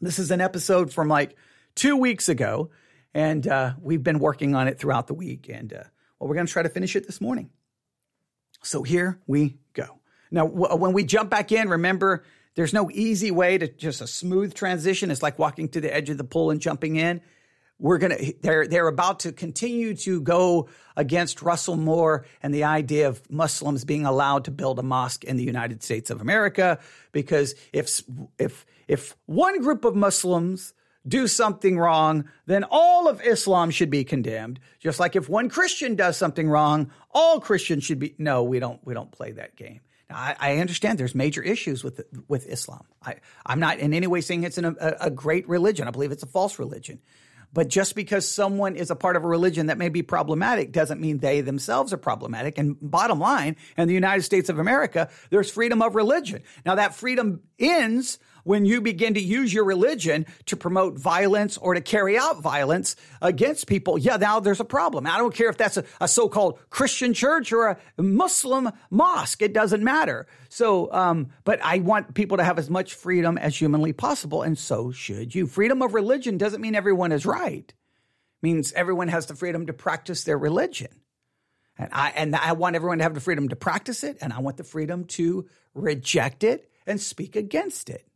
This 0.00 0.18
is 0.18 0.30
an 0.30 0.40
episode 0.40 0.92
from 0.92 1.08
like 1.08 1.36
two 1.74 1.96
weeks 1.96 2.28
ago. 2.28 2.70
And 3.14 3.46
uh, 3.46 3.74
we've 3.80 4.02
been 4.02 4.18
working 4.18 4.54
on 4.54 4.68
it 4.68 4.78
throughout 4.78 5.06
the 5.06 5.14
week. 5.14 5.48
And 5.48 5.72
uh, 5.72 5.82
well, 6.18 6.28
we're 6.28 6.34
going 6.34 6.46
to 6.46 6.52
try 6.52 6.62
to 6.62 6.68
finish 6.68 6.94
it 6.96 7.06
this 7.06 7.20
morning. 7.20 7.50
So 8.62 8.82
here 8.82 9.20
we 9.26 9.58
go. 9.72 10.00
Now, 10.30 10.46
w- 10.46 10.76
when 10.76 10.92
we 10.92 11.04
jump 11.04 11.30
back 11.30 11.50
in, 11.50 11.68
remember 11.68 12.24
there's 12.54 12.72
no 12.72 12.90
easy 12.92 13.30
way 13.30 13.58
to 13.58 13.68
just 13.68 14.00
a 14.00 14.06
smooth 14.06 14.54
transition. 14.54 15.10
It's 15.10 15.22
like 15.22 15.38
walking 15.38 15.68
to 15.70 15.80
the 15.80 15.92
edge 15.94 16.10
of 16.10 16.18
the 16.18 16.24
pool 16.24 16.50
and 16.50 16.60
jumping 16.60 16.96
in. 16.96 17.20
We're 17.78 17.98
going 17.98 18.16
to, 18.16 18.34
they're, 18.42 18.66
they're 18.66 18.88
about 18.88 19.20
to 19.20 19.32
continue 19.32 19.94
to 19.96 20.20
go 20.20 20.68
against 20.96 21.40
Russell 21.40 21.76
Moore 21.76 22.26
and 22.42 22.52
the 22.52 22.64
idea 22.64 23.08
of 23.08 23.22
Muslims 23.30 23.86
being 23.86 24.04
allowed 24.04 24.44
to 24.44 24.50
build 24.50 24.78
a 24.78 24.82
mosque 24.82 25.24
in 25.24 25.38
the 25.38 25.44
United 25.44 25.82
States 25.82 26.10
of 26.10 26.20
America. 26.20 26.78
Because 27.12 27.54
if, 27.72 28.02
if, 28.38 28.66
if 28.86 29.16
one 29.24 29.62
group 29.62 29.86
of 29.86 29.96
Muslims 29.96 30.74
do 31.06 31.26
something 31.26 31.78
wrong, 31.78 32.24
then 32.46 32.64
all 32.70 33.08
of 33.08 33.22
Islam 33.22 33.70
should 33.70 33.90
be 33.90 34.04
condemned. 34.04 34.60
Just 34.78 35.00
like 35.00 35.16
if 35.16 35.28
one 35.28 35.48
Christian 35.48 35.94
does 35.94 36.16
something 36.16 36.48
wrong, 36.48 36.90
all 37.10 37.40
Christians 37.40 37.84
should 37.84 37.98
be. 37.98 38.14
No, 38.18 38.42
we 38.42 38.58
don't. 38.58 38.80
We 38.84 38.94
don't 38.94 39.10
play 39.10 39.32
that 39.32 39.56
game. 39.56 39.80
Now, 40.08 40.16
I, 40.16 40.36
I 40.38 40.56
understand 40.58 40.98
there's 40.98 41.14
major 41.14 41.42
issues 41.42 41.82
with 41.82 42.02
with 42.28 42.46
Islam. 42.46 42.84
I, 43.02 43.16
I'm 43.46 43.60
not 43.60 43.78
in 43.78 43.94
any 43.94 44.06
way 44.06 44.20
saying 44.20 44.44
it's 44.44 44.58
an, 44.58 44.76
a, 44.78 44.96
a 45.00 45.10
great 45.10 45.48
religion. 45.48 45.88
I 45.88 45.90
believe 45.90 46.12
it's 46.12 46.22
a 46.22 46.26
false 46.26 46.58
religion. 46.58 47.00
But 47.52 47.68
just 47.68 47.96
because 47.96 48.28
someone 48.28 48.76
is 48.76 48.90
a 48.90 48.96
part 48.96 49.16
of 49.16 49.24
a 49.24 49.26
religion 49.26 49.66
that 49.66 49.78
may 49.78 49.88
be 49.88 50.02
problematic 50.02 50.70
doesn't 50.70 51.00
mean 51.00 51.18
they 51.18 51.40
themselves 51.40 51.92
are 51.92 51.96
problematic. 51.96 52.58
And 52.58 52.76
bottom 52.80 53.18
line, 53.18 53.56
in 53.76 53.88
the 53.88 53.94
United 53.94 54.22
States 54.22 54.48
of 54.48 54.60
America, 54.60 55.10
there's 55.30 55.50
freedom 55.50 55.82
of 55.82 55.96
religion. 55.96 56.42
Now 56.64 56.76
that 56.76 56.94
freedom 56.94 57.42
ends 57.58 58.20
when 58.44 58.64
you 58.64 58.80
begin 58.80 59.14
to 59.14 59.20
use 59.20 59.52
your 59.52 59.64
religion 59.64 60.26
to 60.46 60.56
promote 60.56 60.98
violence 60.98 61.56
or 61.56 61.74
to 61.74 61.80
carry 61.80 62.18
out 62.18 62.40
violence 62.40 62.96
against 63.20 63.66
people, 63.66 63.98
yeah, 63.98 64.16
now 64.16 64.40
there's 64.40 64.60
a 64.60 64.64
problem. 64.64 65.06
I 65.06 65.18
don't 65.18 65.34
care 65.34 65.48
if 65.48 65.56
that's 65.56 65.76
a, 65.76 65.84
a 66.00 66.08
so-called 66.08 66.58
Christian 66.70 67.14
church 67.14 67.52
or 67.52 67.68
a 67.68 68.02
Muslim 68.02 68.70
mosque. 68.90 69.42
It 69.42 69.52
doesn't 69.52 69.82
matter. 69.82 70.26
So, 70.48 70.92
um, 70.92 71.30
but 71.44 71.60
I 71.62 71.78
want 71.78 72.14
people 72.14 72.38
to 72.38 72.44
have 72.44 72.58
as 72.58 72.68
much 72.68 72.94
freedom 72.94 73.38
as 73.38 73.56
humanly 73.56 73.92
possible, 73.92 74.42
and 74.42 74.58
so 74.58 74.90
should 74.90 75.34
you. 75.34 75.46
Freedom 75.46 75.82
of 75.82 75.94
religion 75.94 76.38
doesn't 76.38 76.60
mean 76.60 76.74
everyone 76.74 77.12
is 77.12 77.24
right. 77.26 77.68
It 77.68 77.74
means 78.42 78.72
everyone 78.72 79.08
has 79.08 79.26
the 79.26 79.34
freedom 79.34 79.66
to 79.66 79.72
practice 79.72 80.24
their 80.24 80.38
religion. 80.38 80.88
And 81.78 81.88
I, 81.92 82.10
and 82.10 82.36
I 82.36 82.52
want 82.52 82.76
everyone 82.76 82.98
to 82.98 83.04
have 83.04 83.14
the 83.14 83.20
freedom 83.20 83.48
to 83.48 83.56
practice 83.56 84.04
it, 84.04 84.18
and 84.20 84.32
I 84.32 84.40
want 84.40 84.56
the 84.56 84.64
freedom 84.64 85.04
to 85.04 85.48
reject 85.74 86.44
it 86.44 86.70
and 86.86 87.00
speak 87.00 87.36
against 87.36 87.88
it. 87.88 88.06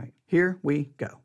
Right, 0.00 0.14
here 0.24 0.58
we 0.62 0.94
go. 0.96 1.20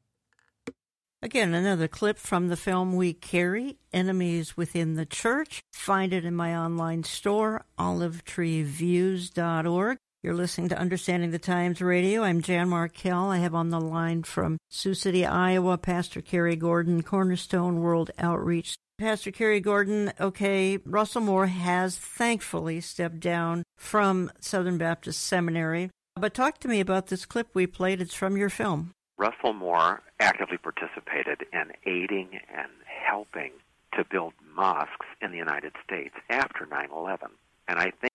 Again, 1.21 1.53
another 1.53 1.87
clip 1.87 2.17
from 2.17 2.49
the 2.49 2.57
film 2.57 2.97
We 2.97 3.13
Carry 3.13 3.77
Enemies 3.93 4.57
Within 4.57 4.95
the 4.95 5.05
Church. 5.05 5.61
Find 5.71 6.11
it 6.11 6.25
in 6.25 6.35
my 6.35 6.53
online 6.53 7.03
store, 7.03 7.63
olivetreeviews.org. 7.79 9.97
You're 10.23 10.33
listening 10.33 10.67
to 10.69 10.77
Understanding 10.77 11.29
the 11.31 11.39
Times 11.39 11.81
Radio. 11.81 12.23
I'm 12.23 12.41
Jan 12.41 12.67
Markell. 12.67 13.31
I 13.31 13.37
have 13.37 13.55
on 13.55 13.69
the 13.69 13.79
line 13.79 14.23
from 14.23 14.57
Sioux 14.69 14.93
City, 14.93 15.25
Iowa, 15.25 15.77
Pastor 15.77 16.19
Cary 16.19 16.57
Gordon, 16.57 17.01
Cornerstone 17.01 17.79
World 17.79 18.11
Outreach. 18.19 18.75
Pastor 18.97 19.31
Cary 19.31 19.61
Gordon, 19.61 20.11
okay, 20.19 20.79
Russell 20.85 21.21
Moore 21.21 21.47
has 21.47 21.95
thankfully 21.95 22.81
stepped 22.81 23.21
down 23.21 23.63
from 23.77 24.29
Southern 24.41 24.77
Baptist 24.77 25.21
Seminary. 25.21 25.91
But 26.17 26.33
talk 26.33 26.59
to 26.59 26.69
me 26.69 26.79
about 26.79 27.07
this 27.07 27.25
clip 27.25 27.49
we 27.53 27.67
played. 27.67 27.99
It's 27.99 28.13
from 28.13 28.37
your 28.37 28.49
film. 28.49 28.93
Russell 29.17 29.51
Moore 29.51 30.01
actively 30.21 30.57
participated 30.57 31.45
in 31.51 31.73
aiding 31.85 32.39
and 32.55 32.71
helping 32.85 33.51
to 33.97 34.05
build 34.09 34.31
mosques 34.55 35.05
in 35.21 35.31
the 35.31 35.37
United 35.37 35.73
States 35.83 36.15
after 36.29 36.65
9 36.65 36.89
11. 36.95 37.27
And 37.67 37.79
I 37.79 37.91
think 37.91 38.11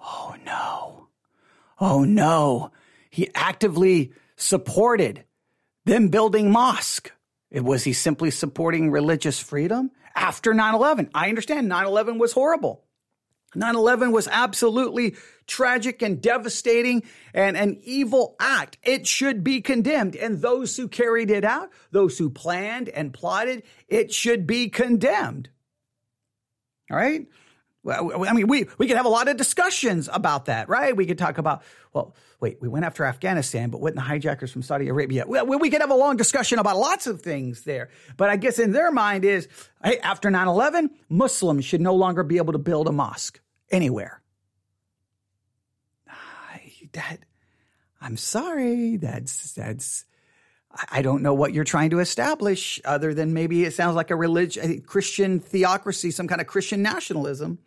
Oh 0.00 0.34
no. 0.44 1.06
Oh 1.80 2.02
no. 2.02 2.72
He 3.10 3.28
actively 3.36 4.12
supported 4.36 5.24
them 5.84 6.08
building 6.08 6.50
mosque. 6.50 7.12
Was 7.52 7.84
he 7.84 7.92
simply 7.92 8.32
supporting 8.32 8.90
religious 8.90 9.38
freedom 9.38 9.92
after 10.16 10.52
9 10.52 10.74
11? 10.74 11.10
I 11.14 11.28
understand 11.28 11.68
9 11.68 11.86
11 11.86 12.18
was 12.18 12.32
horrible. 12.32 12.82
9 13.54 13.74
11 13.74 14.12
was 14.12 14.28
absolutely 14.28 15.14
tragic 15.46 16.02
and 16.02 16.20
devastating 16.20 17.02
and 17.32 17.56
an 17.56 17.78
evil 17.82 18.36
act. 18.40 18.78
It 18.82 19.06
should 19.06 19.44
be 19.44 19.60
condemned. 19.60 20.16
And 20.16 20.42
those 20.42 20.76
who 20.76 20.88
carried 20.88 21.30
it 21.30 21.44
out, 21.44 21.70
those 21.92 22.18
who 22.18 22.28
planned 22.28 22.88
and 22.88 23.14
plotted, 23.14 23.62
it 23.88 24.12
should 24.12 24.46
be 24.46 24.68
condemned. 24.68 25.48
All 26.90 26.96
right? 26.96 27.26
I 27.88 28.32
mean, 28.32 28.48
we, 28.48 28.66
we 28.78 28.86
could 28.86 28.96
have 28.96 29.06
a 29.06 29.10
lot 29.10 29.28
of 29.28 29.36
discussions 29.36 30.08
about 30.12 30.46
that, 30.46 30.68
right? 30.68 30.96
We 30.96 31.06
could 31.06 31.18
talk 31.18 31.38
about, 31.38 31.62
well, 31.92 32.14
wait, 32.40 32.58
we 32.60 32.68
went 32.68 32.84
after 32.84 33.04
Afghanistan, 33.04 33.70
but 33.70 33.80
wouldn't 33.80 33.96
the 33.96 34.02
hijackers 34.02 34.50
from 34.50 34.62
Saudi 34.62 34.88
Arabia? 34.88 35.24
We 35.26 35.70
could 35.70 35.80
have 35.80 35.90
a 35.90 35.96
long 35.96 36.16
discussion 36.16 36.58
about 36.58 36.76
lots 36.76 37.06
of 37.06 37.22
things 37.22 37.62
there. 37.62 37.90
But 38.16 38.30
I 38.30 38.36
guess 38.36 38.58
in 38.58 38.72
their 38.72 38.90
mind 38.90 39.24
is, 39.24 39.48
hey, 39.84 39.98
after 39.98 40.30
9 40.30 40.48
11, 40.48 40.90
Muslims 41.08 41.64
should 41.64 41.80
no 41.80 41.94
longer 41.94 42.22
be 42.22 42.38
able 42.38 42.52
to 42.52 42.58
build 42.58 42.88
a 42.88 42.92
mosque 42.92 43.40
anywhere. 43.70 44.20
That, 46.92 47.18
I'm 48.00 48.16
sorry. 48.16 48.96
That's, 48.96 49.52
that's, 49.52 50.06
I 50.90 51.02
don't 51.02 51.22
know 51.22 51.34
what 51.34 51.52
you're 51.52 51.64
trying 51.64 51.90
to 51.90 51.98
establish 51.98 52.80
other 52.84 53.12
than 53.12 53.32
maybe 53.34 53.64
it 53.64 53.74
sounds 53.74 53.96
like 53.96 54.10
a 54.10 54.16
religion, 54.16 54.70
a 54.70 54.80
Christian 54.80 55.40
theocracy, 55.40 56.10
some 56.10 56.26
kind 56.26 56.40
of 56.40 56.46
Christian 56.46 56.82
nationalism 56.82 57.58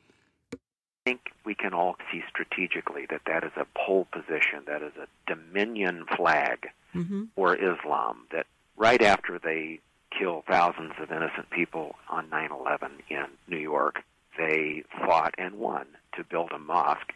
think 1.09 1.31
we 1.45 1.55
can 1.55 1.73
all 1.73 1.95
see 2.11 2.21
strategically 2.29 3.05
that 3.09 3.21
that 3.25 3.43
is 3.43 3.51
a 3.55 3.65
pole 3.77 4.07
position, 4.11 4.63
that 4.67 4.81
is 4.83 4.93
a 5.01 5.07
dominion 5.27 6.05
flag 6.15 6.67
mm-hmm. 6.95 7.23
for 7.35 7.55
Islam. 7.55 8.27
That 8.31 8.45
right 8.77 9.01
after 9.01 9.39
they 9.39 9.79
kill 10.17 10.43
thousands 10.47 10.93
of 11.01 11.11
innocent 11.11 11.49
people 11.49 11.95
on 12.09 12.29
9 12.29 12.49
11 12.51 12.91
in 13.09 13.25
New 13.47 13.57
York, 13.57 14.03
they 14.37 14.83
fought 15.05 15.33
and 15.37 15.55
won 15.55 15.85
to 16.15 16.23
build 16.23 16.51
a 16.53 16.59
mosque. 16.59 17.11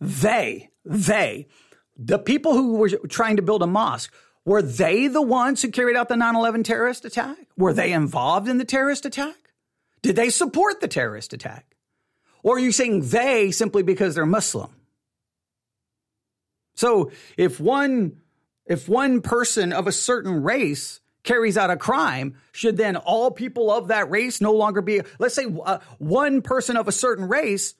They, 0.00 0.70
they, 0.84 1.46
the 1.96 2.18
people 2.18 2.54
who 2.54 2.74
were 2.76 2.88
trying 3.08 3.36
to 3.36 3.42
build 3.42 3.62
a 3.62 3.66
mosque, 3.66 4.12
were 4.46 4.62
they 4.62 5.06
the 5.06 5.22
ones 5.22 5.60
who 5.60 5.70
carried 5.70 5.96
out 5.96 6.08
the 6.08 6.16
9 6.16 6.34
11 6.34 6.62
terrorist 6.62 7.04
attack? 7.04 7.36
Were 7.58 7.74
they 7.74 7.92
involved 7.92 8.48
in 8.48 8.56
the 8.56 8.64
terrorist 8.64 9.04
attack? 9.04 9.36
Did 10.00 10.16
they 10.16 10.30
support 10.30 10.80
the 10.80 10.88
terrorist 10.88 11.34
attack? 11.34 11.69
Or 12.42 12.56
are 12.56 12.60
you 12.60 12.72
saying 12.72 13.08
they 13.08 13.50
simply 13.50 13.82
because 13.82 14.14
they're 14.14 14.26
Muslim? 14.26 14.70
So 16.74 17.10
if 17.36 17.60
one, 17.60 18.20
if 18.66 18.88
one 18.88 19.20
person 19.20 19.72
of 19.72 19.86
a 19.86 19.92
certain 19.92 20.42
race 20.42 21.00
carries 21.22 21.58
out 21.58 21.70
a 21.70 21.76
crime, 21.76 22.36
should 22.52 22.76
then 22.76 22.96
all 22.96 23.30
people 23.30 23.70
of 23.70 23.88
that 23.88 24.10
race 24.10 24.40
no 24.40 24.52
longer 24.52 24.80
be, 24.80 25.02
let's 25.18 25.34
say 25.34 25.44
uh, 25.64 25.78
one 25.98 26.40
person 26.40 26.76
of 26.76 26.88
a 26.88 26.92
certain 26.92 27.28
race 27.28 27.74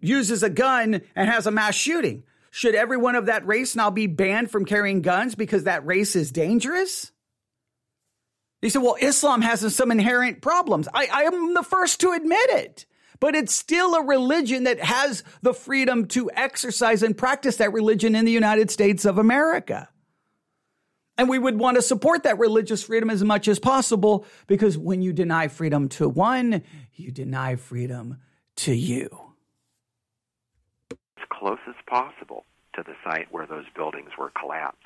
uses 0.00 0.42
a 0.42 0.50
gun 0.50 1.00
and 1.14 1.28
has 1.28 1.46
a 1.46 1.50
mass 1.50 1.74
shooting. 1.74 2.24
Should 2.50 2.74
everyone 2.74 3.14
of 3.14 3.26
that 3.26 3.46
race 3.46 3.74
now 3.74 3.90
be 3.90 4.06
banned 4.06 4.50
from 4.50 4.64
carrying 4.64 5.02
guns 5.02 5.34
because 5.34 5.64
that 5.64 5.86
race 5.86 6.14
is 6.16 6.30
dangerous? 6.30 7.12
He 8.60 8.70
said, 8.70 8.82
well, 8.82 8.96
Islam 9.00 9.42
has 9.42 9.74
some 9.74 9.90
inherent 9.90 10.40
problems. 10.40 10.88
I, 10.92 11.08
I 11.12 11.22
am 11.22 11.54
the 11.54 11.62
first 11.62 12.00
to 12.00 12.12
admit 12.12 12.50
it 12.50 12.86
but 13.20 13.34
it's 13.34 13.54
still 13.54 13.94
a 13.94 14.04
religion 14.04 14.64
that 14.64 14.80
has 14.80 15.22
the 15.42 15.54
freedom 15.54 16.06
to 16.08 16.30
exercise 16.34 17.02
and 17.02 17.16
practice 17.16 17.56
that 17.56 17.72
religion 17.72 18.14
in 18.14 18.24
the 18.24 18.32
United 18.32 18.70
States 18.70 19.04
of 19.04 19.18
America. 19.18 19.88
And 21.16 21.28
we 21.28 21.38
would 21.38 21.58
want 21.58 21.76
to 21.76 21.82
support 21.82 22.24
that 22.24 22.38
religious 22.38 22.82
freedom 22.82 23.08
as 23.08 23.22
much 23.22 23.46
as 23.46 23.58
possible 23.58 24.26
because 24.46 24.76
when 24.76 25.00
you 25.00 25.12
deny 25.12 25.48
freedom 25.48 25.88
to 25.90 26.08
one, 26.08 26.62
you 26.94 27.12
deny 27.12 27.54
freedom 27.56 28.18
to 28.56 28.74
you. 28.74 29.08
As 30.90 31.24
close 31.30 31.60
as 31.68 31.74
possible 31.86 32.44
to 32.74 32.82
the 32.82 32.94
site 33.04 33.28
where 33.30 33.46
those 33.46 33.66
buildings 33.76 34.10
were 34.18 34.32
collapsed. 34.38 34.80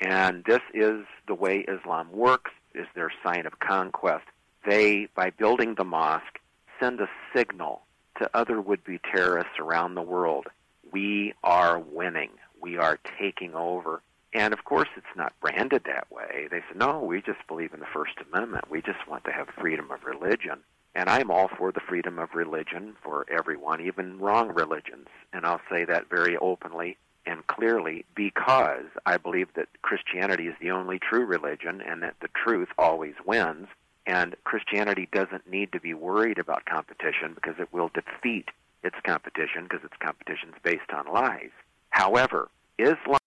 And 0.00 0.44
this 0.44 0.60
is 0.74 1.04
the 1.26 1.34
way 1.34 1.64
Islam 1.68 2.10
works, 2.12 2.50
is 2.74 2.86
their 2.94 3.12
sign 3.24 3.46
of 3.46 3.58
conquest. 3.58 4.24
They, 4.64 5.08
by 5.14 5.30
building 5.30 5.74
the 5.76 5.84
mosque, 5.84 6.38
send 6.82 7.00
a 7.00 7.08
signal 7.34 7.82
to 8.18 8.28
other 8.34 8.60
would 8.60 8.82
be 8.84 8.98
terrorists 8.98 9.58
around 9.58 9.94
the 9.94 10.02
world. 10.02 10.48
We 10.90 11.34
are 11.44 11.78
winning. 11.78 12.30
We 12.60 12.76
are 12.76 12.98
taking 13.18 13.54
over. 13.54 14.02
And 14.34 14.52
of 14.52 14.64
course, 14.64 14.88
it's 14.96 15.06
not 15.16 15.38
branded 15.40 15.84
that 15.84 16.10
way. 16.10 16.48
They 16.50 16.58
say, 16.58 16.76
no, 16.76 16.98
we 17.00 17.20
just 17.22 17.46
believe 17.46 17.72
in 17.72 17.80
the 17.80 17.86
First 17.86 18.14
Amendment. 18.32 18.70
We 18.70 18.82
just 18.82 19.06
want 19.08 19.24
to 19.24 19.32
have 19.32 19.48
freedom 19.60 19.90
of 19.90 20.04
religion. 20.04 20.60
And 20.94 21.08
I'm 21.08 21.30
all 21.30 21.48
for 21.56 21.72
the 21.72 21.80
freedom 21.80 22.18
of 22.18 22.34
religion 22.34 22.94
for 23.02 23.26
everyone, 23.30 23.80
even 23.80 24.18
wrong 24.18 24.52
religions. 24.52 25.06
And 25.32 25.46
I'll 25.46 25.60
say 25.70 25.84
that 25.84 26.10
very 26.10 26.36
openly 26.36 26.96
and 27.24 27.46
clearly 27.46 28.04
because 28.14 28.86
I 29.06 29.16
believe 29.16 29.48
that 29.54 29.68
Christianity 29.82 30.48
is 30.48 30.56
the 30.60 30.72
only 30.72 30.98
true 30.98 31.24
religion 31.24 31.80
and 31.80 32.02
that 32.02 32.16
the 32.20 32.28
truth 32.28 32.68
always 32.76 33.14
wins. 33.24 33.68
And 34.06 34.34
Christianity 34.44 35.08
doesn't 35.12 35.48
need 35.48 35.72
to 35.72 35.80
be 35.80 35.94
worried 35.94 36.38
about 36.38 36.64
competition 36.66 37.34
because 37.34 37.54
it 37.58 37.72
will 37.72 37.90
defeat 37.94 38.48
its 38.82 38.96
competition 39.04 39.64
because 39.64 39.84
its 39.84 39.94
competition 40.00 40.48
is 40.48 40.54
based 40.62 40.90
on 40.92 41.12
lies. 41.12 41.50
However, 41.90 42.48
Islam. 42.78 43.18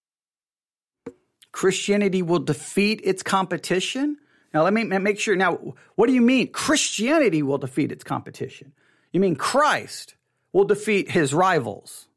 Christianity 1.51 2.21
will 2.21 2.39
defeat 2.39 2.99
its 3.03 3.23
competition? 3.23 4.17
Now, 4.53 4.63
let 4.63 4.73
me 4.73 4.83
make 4.83 5.19
sure. 5.19 5.35
Now, 5.35 5.75
what 5.95 6.07
do 6.07 6.13
you 6.13 6.21
mean 6.21 6.51
Christianity 6.51 7.41
will 7.41 7.57
defeat 7.57 7.91
its 7.91 8.03
competition? 8.03 8.73
You 9.13 9.21
mean 9.21 9.35
Christ 9.35 10.15
will 10.51 10.65
defeat 10.65 11.11
his 11.11 11.33
rivals? 11.33 12.07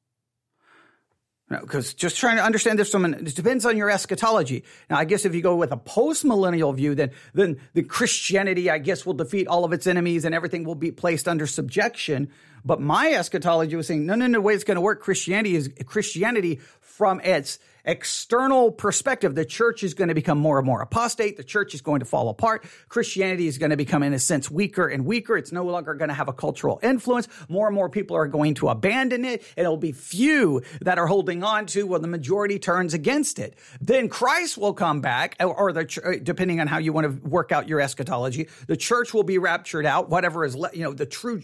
Because 1.48 1.94
just 1.94 2.18
trying 2.18 2.36
to 2.36 2.44
understand 2.44 2.78
this 2.78 2.92
an, 2.94 3.14
it 3.14 3.34
depends 3.34 3.64
on 3.64 3.76
your 3.76 3.90
eschatology. 3.90 4.64
Now, 4.90 4.98
I 4.98 5.04
guess 5.04 5.24
if 5.24 5.34
you 5.34 5.40
go 5.40 5.56
with 5.56 5.72
a 5.72 5.76
post-millennial 5.76 6.72
view, 6.74 6.94
then, 6.94 7.10
then 7.32 7.58
the 7.72 7.82
Christianity, 7.82 8.70
I 8.70 8.78
guess, 8.78 9.06
will 9.06 9.14
defeat 9.14 9.48
all 9.48 9.64
of 9.64 9.72
its 9.72 9.86
enemies 9.86 10.24
and 10.24 10.34
everything 10.34 10.64
will 10.64 10.74
be 10.74 10.90
placed 10.90 11.26
under 11.26 11.46
subjection. 11.46 12.30
But 12.64 12.80
my 12.80 13.12
eschatology 13.12 13.76
was 13.76 13.86
saying, 13.86 14.04
no, 14.04 14.14
no, 14.14 14.26
no, 14.26 14.40
way 14.40 14.54
it's 14.54 14.64
going 14.64 14.74
to 14.74 14.82
work, 14.82 15.00
Christianity 15.00 15.56
is 15.56 15.70
Christianity 15.86 16.60
from 16.80 17.20
its 17.20 17.58
external 17.88 18.70
perspective, 18.70 19.34
the 19.34 19.44
church 19.44 19.82
is 19.82 19.94
going 19.94 20.08
to 20.08 20.14
become 20.14 20.38
more 20.38 20.58
and 20.58 20.66
more 20.66 20.82
apostate. 20.82 21.38
The 21.38 21.42
church 21.42 21.74
is 21.74 21.80
going 21.80 22.00
to 22.00 22.04
fall 22.04 22.28
apart. 22.28 22.64
Christianity 22.88 23.48
is 23.48 23.56
going 23.56 23.70
to 23.70 23.76
become, 23.76 24.02
in 24.02 24.12
a 24.12 24.18
sense, 24.18 24.50
weaker 24.50 24.86
and 24.86 25.06
weaker. 25.06 25.36
It's 25.36 25.52
no 25.52 25.64
longer 25.64 25.94
going 25.94 26.10
to 26.10 26.14
have 26.14 26.28
a 26.28 26.32
cultural 26.32 26.78
influence. 26.82 27.26
More 27.48 27.66
and 27.66 27.74
more 27.74 27.88
people 27.88 28.14
are 28.16 28.26
going 28.26 28.54
to 28.54 28.68
abandon 28.68 29.24
it. 29.24 29.42
It'll 29.56 29.78
be 29.78 29.92
few 29.92 30.62
that 30.82 30.98
are 30.98 31.06
holding 31.06 31.42
on 31.42 31.66
to 31.66 31.86
when 31.86 32.02
the 32.02 32.08
majority 32.08 32.58
turns 32.58 32.92
against 32.92 33.38
it. 33.38 33.56
Then 33.80 34.08
Christ 34.08 34.58
will 34.58 34.74
come 34.74 35.00
back, 35.00 35.36
or 35.40 35.72
the 35.72 36.20
depending 36.22 36.60
on 36.60 36.66
how 36.66 36.78
you 36.78 36.92
want 36.92 37.06
to 37.06 37.28
work 37.28 37.52
out 37.52 37.68
your 37.68 37.80
eschatology, 37.80 38.48
the 38.66 38.76
church 38.76 39.14
will 39.14 39.22
be 39.22 39.38
raptured 39.38 39.86
out. 39.86 40.10
Whatever 40.10 40.44
is, 40.44 40.54
you 40.74 40.82
know, 40.82 40.92
the 40.92 41.06
true 41.06 41.40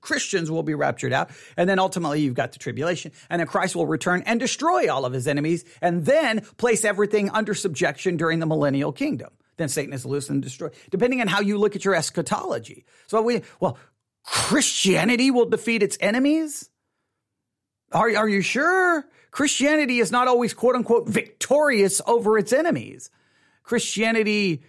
Christians 0.00 0.50
will 0.50 0.64
be 0.64 0.74
raptured 0.74 1.12
out, 1.12 1.30
and 1.56 1.68
then 1.68 1.78
ultimately 1.78 2.20
you've 2.20 2.34
got 2.34 2.50
the 2.50 2.58
tribulation, 2.58 3.12
and 3.30 3.38
then 3.38 3.46
Christ 3.46 3.76
will 3.76 3.86
return 3.86 4.24
and 4.26 4.40
destroy 4.40 4.92
all 4.92 5.04
of 5.04 5.12
his 5.12 5.28
enemies 5.28 5.64
and 5.84 6.06
then 6.06 6.40
place 6.56 6.82
everything 6.82 7.28
under 7.28 7.52
subjection 7.52 8.16
during 8.16 8.38
the 8.38 8.46
millennial 8.46 8.90
kingdom. 8.90 9.28
Then 9.58 9.68
Satan 9.68 9.92
is 9.92 10.06
loosed 10.06 10.30
and 10.30 10.42
destroyed, 10.42 10.72
depending 10.90 11.20
on 11.20 11.28
how 11.28 11.42
you 11.42 11.58
look 11.58 11.76
at 11.76 11.84
your 11.84 11.94
eschatology. 11.94 12.86
So 13.06 13.20
we, 13.20 13.42
well, 13.60 13.76
Christianity 14.24 15.30
will 15.30 15.44
defeat 15.44 15.82
its 15.82 15.98
enemies? 16.00 16.70
Are, 17.92 18.16
are 18.16 18.28
you 18.28 18.40
sure? 18.40 19.04
Christianity 19.30 19.98
is 19.98 20.10
not 20.10 20.26
always 20.26 20.54
quote 20.54 20.74
unquote 20.74 21.06
victorious 21.06 22.00
over 22.06 22.38
its 22.38 22.52
enemies. 22.52 23.10
Christianity, 23.62 24.62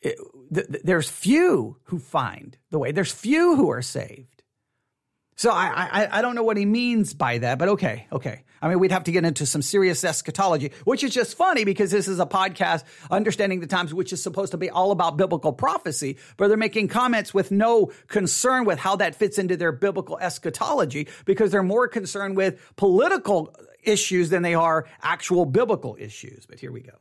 it, 0.00 0.16
th- 0.54 0.68
th- 0.68 0.82
there's 0.84 1.10
few 1.10 1.76
who 1.84 1.98
find 1.98 2.56
the 2.70 2.78
way. 2.78 2.92
There's 2.92 3.12
few 3.12 3.56
who 3.56 3.70
are 3.70 3.82
saved. 3.82 4.31
So 5.42 5.50
I, 5.50 5.88
I, 6.04 6.18
I 6.18 6.22
don't 6.22 6.36
know 6.36 6.44
what 6.44 6.56
he 6.56 6.64
means 6.64 7.14
by 7.14 7.38
that, 7.38 7.58
but 7.58 7.70
okay, 7.70 8.06
okay. 8.12 8.44
I 8.62 8.68
mean, 8.68 8.78
we'd 8.78 8.92
have 8.92 9.02
to 9.02 9.10
get 9.10 9.24
into 9.24 9.44
some 9.44 9.60
serious 9.60 10.04
eschatology, 10.04 10.70
which 10.84 11.02
is 11.02 11.12
just 11.12 11.36
funny 11.36 11.64
because 11.64 11.90
this 11.90 12.06
is 12.06 12.20
a 12.20 12.26
podcast, 12.26 12.84
Understanding 13.10 13.58
the 13.58 13.66
Times, 13.66 13.92
which 13.92 14.12
is 14.12 14.22
supposed 14.22 14.52
to 14.52 14.56
be 14.56 14.70
all 14.70 14.92
about 14.92 15.16
biblical 15.16 15.52
prophecy, 15.52 16.16
but 16.36 16.46
they're 16.46 16.56
making 16.56 16.86
comments 16.86 17.34
with 17.34 17.50
no 17.50 17.90
concern 18.06 18.66
with 18.66 18.78
how 18.78 18.94
that 18.94 19.16
fits 19.16 19.36
into 19.36 19.56
their 19.56 19.72
biblical 19.72 20.16
eschatology 20.16 21.08
because 21.24 21.50
they're 21.50 21.64
more 21.64 21.88
concerned 21.88 22.36
with 22.36 22.60
political 22.76 23.52
issues 23.82 24.30
than 24.30 24.42
they 24.42 24.54
are 24.54 24.86
actual 25.02 25.44
biblical 25.44 25.96
issues. 25.98 26.46
But 26.46 26.60
here 26.60 26.70
we 26.70 26.82
go. 26.82 26.92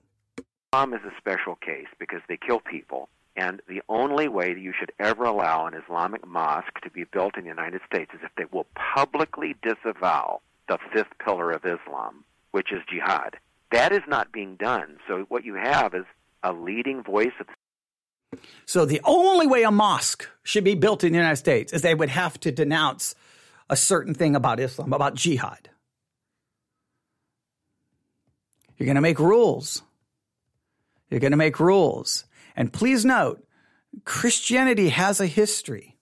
Islam 0.73 0.95
is 0.95 1.01
a 1.05 1.15
special 1.19 1.57
case 1.57 1.89
because 1.99 2.21
they 2.27 2.39
kill 2.43 2.59
people. 2.59 3.07
And 3.35 3.61
the 3.67 3.81
only 3.87 4.27
way 4.27 4.53
that 4.53 4.59
you 4.59 4.73
should 4.77 4.91
ever 4.99 5.23
allow 5.23 5.65
an 5.65 5.73
Islamic 5.73 6.27
mosque 6.27 6.81
to 6.83 6.91
be 6.91 7.05
built 7.05 7.37
in 7.37 7.43
the 7.43 7.49
United 7.49 7.81
States 7.85 8.11
is 8.13 8.19
if 8.23 8.31
they 8.35 8.45
will 8.51 8.67
publicly 8.95 9.55
disavow 9.61 10.41
the 10.67 10.77
fifth 10.93 11.17
pillar 11.23 11.51
of 11.51 11.65
Islam, 11.65 12.25
which 12.51 12.71
is 12.71 12.79
jihad. 12.89 13.37
That 13.71 13.93
is 13.93 14.01
not 14.07 14.33
being 14.33 14.57
done. 14.57 14.97
So 15.07 15.25
what 15.29 15.45
you 15.45 15.55
have 15.55 15.93
is 15.93 16.05
a 16.43 16.51
leading 16.51 17.03
voice 17.03 17.31
of 17.39 17.47
so 18.65 18.85
the 18.85 19.01
only 19.03 19.45
way 19.45 19.63
a 19.63 19.71
mosque 19.71 20.27
should 20.43 20.63
be 20.63 20.75
built 20.75 21.03
in 21.03 21.11
the 21.11 21.17
United 21.17 21.35
States 21.35 21.73
is 21.73 21.81
they 21.81 21.95
would 21.95 22.09
have 22.09 22.39
to 22.41 22.51
denounce 22.51 23.13
a 23.69 23.75
certain 23.75 24.13
thing 24.13 24.35
about 24.35 24.59
Islam, 24.59 24.93
about 24.93 25.15
jihad. 25.15 25.69
You're 28.77 28.85
going 28.85 28.95
to 28.95 29.01
make 29.01 29.19
rules. 29.19 29.83
You're 31.09 31.19
going 31.19 31.31
to 31.31 31.37
make 31.37 31.59
rules. 31.59 32.25
And 32.55 32.71
please 32.71 33.05
note, 33.05 33.45
Christianity 34.05 34.89
has 34.89 35.19
a 35.19 35.27
history 35.27 35.97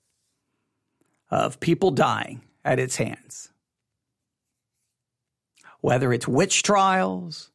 of 1.30 1.60
people 1.60 1.92
dying 1.92 2.42
at 2.64 2.80
its 2.80 2.98
hands 2.98 3.50
whether 5.82 6.12
it's 6.12 6.28
witch 6.28 6.64
trials, 6.64 7.52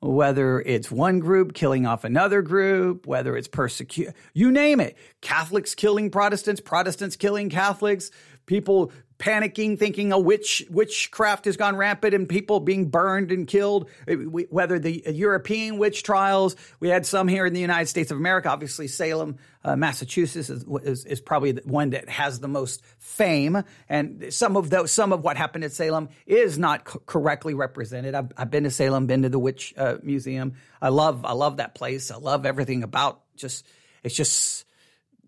whether 0.00 0.60
it's 0.60 0.90
one 0.90 1.18
group 1.18 1.54
killing 1.54 1.86
off 1.86 2.04
another 2.04 2.42
group, 2.42 3.06
whether 3.06 3.36
it's 3.36 3.48
persecution, 3.48 4.14
you 4.32 4.50
name 4.50 4.80
it. 4.80 4.96
Catholics 5.20 5.74
killing 5.74 6.10
Protestants, 6.10 6.60
Protestants 6.60 7.16
killing 7.16 7.50
Catholics, 7.50 8.10
people 8.46 8.92
panicking, 9.18 9.78
thinking 9.78 10.12
a 10.12 10.18
witch 10.18 10.64
witchcraft 10.70 11.44
has 11.46 11.56
gone 11.56 11.76
rampant 11.76 12.14
and 12.14 12.28
people 12.28 12.60
being 12.60 12.88
burned 12.88 13.32
and 13.32 13.46
killed. 13.46 13.90
Whether 14.06 14.78
the 14.78 15.02
European 15.12 15.78
witch 15.78 16.02
trials, 16.02 16.56
we 16.80 16.88
had 16.88 17.04
some 17.04 17.28
here 17.28 17.44
in 17.44 17.52
the 17.52 17.60
United 17.60 17.86
States 17.86 18.10
of 18.10 18.16
America. 18.16 18.48
Obviously, 18.48 18.86
Salem, 18.86 19.36
uh, 19.64 19.74
Massachusetts 19.76 20.50
is, 20.50 20.64
is, 20.82 21.04
is 21.04 21.20
probably 21.20 21.52
the 21.52 21.62
one 21.64 21.90
that 21.90 22.08
has 22.08 22.38
the 22.40 22.48
most 22.48 22.82
fame, 22.98 23.62
and 23.88 24.32
some 24.32 24.56
of 24.56 24.70
those, 24.70 24.92
some 24.92 25.12
of 25.12 25.24
what 25.24 25.36
happened 25.36 25.64
at 25.64 25.72
Salem 25.72 26.08
is 26.26 26.58
not 26.58 26.84
co- 26.84 27.02
correctly 27.04 27.54
represented. 27.54 28.14
I've, 28.14 28.32
I've, 28.36 28.50
been 28.50 28.64
to 28.64 28.70
Salem, 28.70 29.06
been 29.06 29.22
to 29.22 29.28
the 29.28 29.38
witch 29.38 29.74
uh, 29.76 29.96
museum. 30.02 30.54
I 30.80 30.90
love 30.90 31.24
I 31.24 31.32
love 31.32 31.56
that 31.56 31.74
place. 31.74 32.10
I 32.10 32.16
love 32.16 32.46
everything 32.46 32.84
about 32.84 33.20
just 33.36 33.66
it's 34.04 34.14
just 34.14 34.64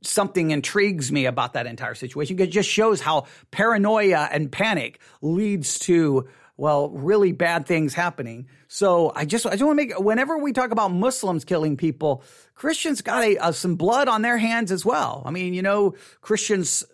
something 0.02 0.50
intrigues 0.50 1.12
me 1.12 1.26
about 1.26 1.52
that 1.52 1.66
entire 1.66 1.94
situation 1.94 2.38
it 2.40 2.46
just 2.46 2.68
shows 2.68 3.00
how 3.00 3.26
paranoia 3.50 4.28
and 4.32 4.50
panic 4.50 5.00
leads 5.22 5.78
to 5.78 6.26
well 6.60 6.90
really 6.90 7.32
bad 7.32 7.66
things 7.66 7.94
happening 7.94 8.46
so 8.68 9.10
i 9.16 9.24
just 9.24 9.46
i 9.46 9.50
just 9.50 9.64
want 9.64 9.78
to 9.78 9.86
make 9.86 9.98
whenever 9.98 10.36
we 10.36 10.52
talk 10.52 10.70
about 10.70 10.92
muslims 10.92 11.44
killing 11.44 11.74
people 11.76 12.22
christians 12.54 13.00
got 13.00 13.24
a, 13.24 13.36
a, 13.40 13.52
some 13.52 13.76
blood 13.76 14.08
on 14.08 14.20
their 14.20 14.36
hands 14.36 14.70
as 14.70 14.84
well 14.84 15.22
i 15.24 15.30
mean 15.30 15.54
you 15.54 15.62
know 15.62 15.94
christians 16.20 16.84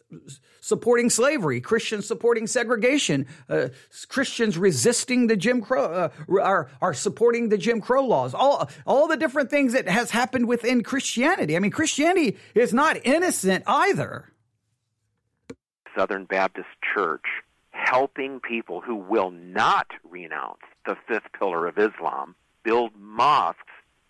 supporting 0.61 1.09
slavery, 1.09 1.61
Christians 1.61 2.07
supporting 2.09 2.49
segregation, 2.49 3.27
uh, 3.49 3.69
Christians 4.09 4.59
resisting 4.59 5.29
the 5.29 5.37
Jim 5.37 5.61
Crow, 5.63 5.85
uh, 5.85 6.41
are, 6.41 6.69
are 6.83 6.93
supporting 6.93 7.51
the 7.51 7.57
Jim 7.57 7.81
Crow 7.81 8.05
laws, 8.05 8.35
all, 8.35 8.69
all 8.85 9.07
the 9.07 9.17
different 9.17 9.49
things 9.49 9.75
that 9.75 9.89
has 9.89 10.11
happened 10.11 10.49
within 10.49 10.83
Christianity. 10.83 11.55
I 11.55 11.61
mean, 11.61 11.71
Christianity 11.71 12.37
is 12.57 12.75
not 12.75 12.99
innocent 13.05 13.63
either. 13.69 14.33
Southern 15.97 16.25
Baptist 16.25 16.69
Church 16.95 17.23
helping 17.77 18.41
people 18.41 18.81
who 18.81 18.97
will 18.97 19.31
not 19.31 19.87
renounce 20.09 20.61
the 20.87 20.97
fifth 21.07 21.27
pillar 21.39 21.67
of 21.67 21.79
Islam 21.79 22.35
build 22.65 22.91
mosques 22.99 23.61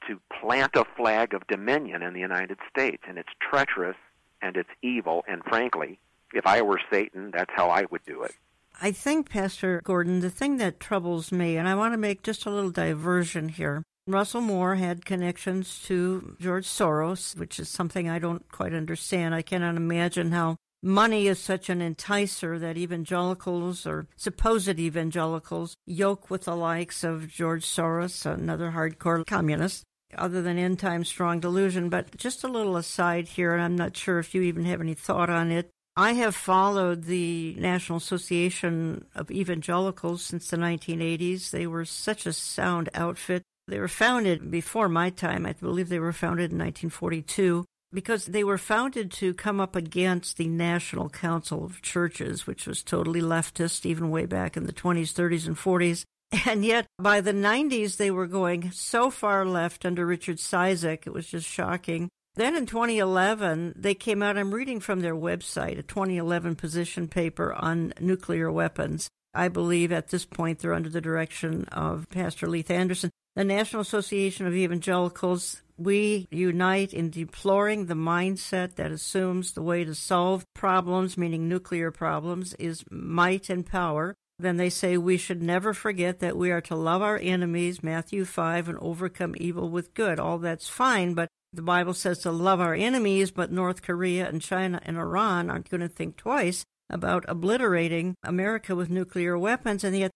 to 0.09 0.21
plant 0.41 0.77
a 0.77 0.85
flag 0.97 1.35
of 1.35 1.47
dominion 1.47 2.03
in 2.03 2.15
the 2.15 2.21
United 2.21 2.59
States. 2.71 3.03
And 3.09 3.19
it's 3.19 3.29
treacherous 3.41 3.97
and 4.43 4.57
it's 4.57 4.71
evil, 4.83 5.25
and 5.27 5.43
frankly, 5.45 5.99
if 6.35 6.47
I 6.47 6.63
were 6.63 6.81
Satan, 6.91 7.33
that's 7.33 7.53
how 7.55 7.71
I 7.71 7.85
would 7.91 8.05
do 8.07 8.23
it. 8.23 8.35
I 8.81 8.93
think, 8.93 9.31
Pastor 9.31 9.81
Gordon, 9.83 10.21
the 10.21 10.31
thing 10.31 10.59
that 10.59 10.79
troubles 10.79 11.33
me, 11.33 11.57
and 11.57 11.67
I 11.67 11.75
want 11.75 11.95
to 11.95 11.99
make 11.99 12.23
just 12.23 12.45
a 12.45 12.51
little 12.51 12.71
diversion 12.71 13.49
here. 13.49 13.83
Russell 14.07 14.43
Moore 14.43 14.77
had 14.77 15.05
connections 15.05 15.83
to 15.87 16.37
George 16.39 16.67
Soros, 16.67 17.37
which 17.37 17.59
is 17.59 17.69
something 17.69 18.09
I 18.09 18.19
don't 18.19 18.47
quite 18.53 18.75
understand. 18.75 19.35
I 19.35 19.43
cannot 19.43 19.77
imagine 19.77 20.31
how 20.31 20.57
money 20.87 21.27
is 21.27 21.39
such 21.39 21.69
an 21.69 21.81
enticer 21.81 22.59
that 22.61 22.79
evangelicals 22.79 23.87
or 23.87 24.07
supposed 24.17 24.79
evangelicals 24.79 25.77
yoke 25.85 26.31
with 26.31 26.45
the 26.45 26.57
likes 26.57 27.05
of 27.05 27.29
George 27.29 27.67
Soros, 27.67 28.25
another 28.25 28.71
hardcore 28.71 29.27
communist, 29.27 29.83
other 30.17 30.41
than 30.41 30.59
end 30.59 30.79
time 30.79 31.05
strong 31.05 31.41
delusion. 31.41 31.89
But 31.89 32.17
just 32.17 32.45
a 32.45 32.49
little 32.49 32.77
aside 32.77 33.29
here, 33.29 33.53
and 33.53 33.63
I'm 33.63 33.77
not 33.77 33.97
sure 33.97 34.19
if 34.19 34.35
you 34.35 34.43
even 34.43 34.65
have 34.65 34.81
any 34.81 34.95
thought 34.95 35.29
on 35.29 35.51
it. 35.51 35.69
I 35.97 36.13
have 36.13 36.37
followed 36.37 37.05
the 37.05 37.55
National 37.59 37.99
Association 37.99 39.07
of 39.15 39.31
Evangelicals 39.31 40.23
since 40.23 40.51
the 40.51 40.59
1980s. 40.59 41.51
They 41.51 41.67
were 41.67 41.87
such 41.87 42.27
a 42.27 42.33
sound 42.33 42.91
outfit. 42.95 43.43
They 43.67 43.81
were 43.81 43.89
founded 43.89 44.51
before 44.51 44.89
my 44.89 45.11
time. 45.11 45.47
I 45.47 45.55
believe 45.55 45.89
they 45.89 45.99
were 45.99 46.13
founded 46.13 46.53
in 46.53 46.59
1942 46.59 47.65
because 47.93 48.27
they 48.27 48.45
were 48.45 48.59
founded 48.59 49.11
to 49.13 49.35
come 49.35 49.61
up 49.61 49.77
against 49.77 50.37
the 50.37 50.49
National 50.49 51.09
Council 51.09 51.65
of 51.65 51.83
Churches, 51.83 52.47
which 52.47 52.67
was 52.67 52.83
totally 52.83 53.21
leftist 53.21 53.87
even 53.87 54.11
way 54.11 54.27
back 54.27 54.57
in 54.57 54.67
the 54.67 54.73
20s, 54.73 55.13
30s, 55.13 55.47
and 55.47 55.57
40s. 55.57 56.05
And 56.45 56.65
yet, 56.65 56.87
by 56.99 57.21
the 57.21 57.33
90s, 57.33 57.97
they 57.97 58.11
were 58.11 58.27
going 58.27 58.73
so 58.73 59.11
far 59.11 59.47
left 59.47 59.87
under 59.87 60.05
Richard 60.05 60.39
Cizik, 60.39 61.07
it 61.07 61.13
was 61.13 61.29
just 61.29 61.47
shocking. 61.47 62.09
Then 62.35 62.55
in 62.55 62.67
2011, 62.67 63.75
they 63.77 63.95
came 63.95 64.23
out, 64.23 64.37
I'm 64.37 64.53
reading 64.53 64.81
from 64.81 65.01
their 65.01 65.15
website, 65.15 65.79
a 65.79 65.83
2011 65.83 66.57
position 66.57 67.09
paper 67.09 67.55
on 67.55 67.95
nuclear 68.01 68.51
weapons. 68.53 69.09
I 69.33 69.49
believe 69.49 69.93
at 69.93 70.09
this 70.09 70.25
point 70.25 70.59
they're 70.59 70.75
under 70.75 70.91
the 70.91 71.01
direction 71.01 71.65
of 71.67 72.09
Pastor 72.11 72.47
Leith 72.47 72.71
Anderson. 72.71 73.11
The 73.37 73.45
National 73.45 73.83
Association 73.83 74.47
of 74.47 74.55
Evangelicals, 74.55 75.63
we 75.79 76.27
unite 76.31 76.95
in 76.95 77.11
deploring 77.11 77.87
the 77.87 77.95
mindset 77.95 78.77
that 78.77 78.91
assumes 78.91 79.53
the 79.53 79.63
way 79.63 79.85
to 79.85 79.95
solve 79.95 80.45
problems, 80.55 81.19
meaning 81.19 81.49
nuclear 81.49 81.91
problems, 81.91 82.55
is 82.55 82.85
might 82.91 83.51
and 83.51 83.67
power. 83.67 84.15
Then 84.39 84.57
they 84.57 84.71
say 84.71 84.97
we 84.97 85.17
should 85.17 85.43
never 85.43 85.73
forget 85.73 86.21
that 86.21 86.37
we 86.37 86.51
are 86.51 86.61
to 86.63 86.77
love 86.77 87.03
our 87.03 87.19
enemies, 87.19 87.83
Matthew 87.83 88.25
5, 88.25 88.69
and 88.69 88.79
overcome 88.79 89.35
evil 89.39 89.71
with 89.71 89.95
good. 89.95 90.21
All 90.21 90.39
that's 90.39 90.69
fine, 90.69 91.15
but 91.15 91.29
the 91.53 91.63
Bible 91.63 91.95
says 91.95 92.19
to 92.19 92.31
love 92.31 92.61
our 92.61 92.75
enemies, 92.75 93.31
but 93.31 93.51
North 93.51 93.81
Korea 93.81 94.29
and 94.29 94.43
China 94.43 94.81
and 94.85 94.99
Iran 94.99 95.49
aren't 95.49 95.71
going 95.71 95.81
to 95.81 95.89
think 95.89 96.17
twice 96.17 96.65
about 96.91 97.25
obliterating 97.29 98.15
America 98.23 98.77
with 98.77 98.91
nuclear 98.91 99.39
weapons. 99.39 99.85
And 99.85 99.97
yet, 99.97 100.11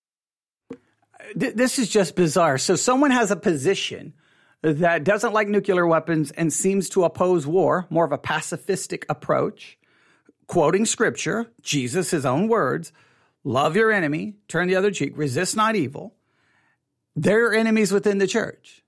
this 1.34 1.78
is 1.78 1.88
just 1.88 2.14
bizarre. 2.14 2.58
So, 2.58 2.76
someone 2.76 3.10
has 3.10 3.30
a 3.30 3.36
position 3.36 4.12
that 4.62 5.04
doesn't 5.04 5.32
like 5.32 5.48
nuclear 5.48 5.86
weapons 5.86 6.30
and 6.32 6.52
seems 6.52 6.88
to 6.90 7.04
oppose 7.04 7.46
war, 7.46 7.86
more 7.90 8.04
of 8.04 8.12
a 8.12 8.18
pacifistic 8.18 9.04
approach, 9.08 9.78
quoting 10.46 10.84
scripture, 10.84 11.50
Jesus, 11.62 12.10
his 12.10 12.26
own 12.26 12.48
words 12.48 12.92
love 13.42 13.74
your 13.76 13.90
enemy, 13.90 14.34
turn 14.48 14.68
the 14.68 14.76
other 14.76 14.90
cheek, 14.90 15.16
resist 15.16 15.56
not 15.56 15.76
evil. 15.76 16.14
They're 17.16 17.54
enemies 17.54 17.90
within 17.92 18.18
the 18.18 18.26
church. 18.26 18.82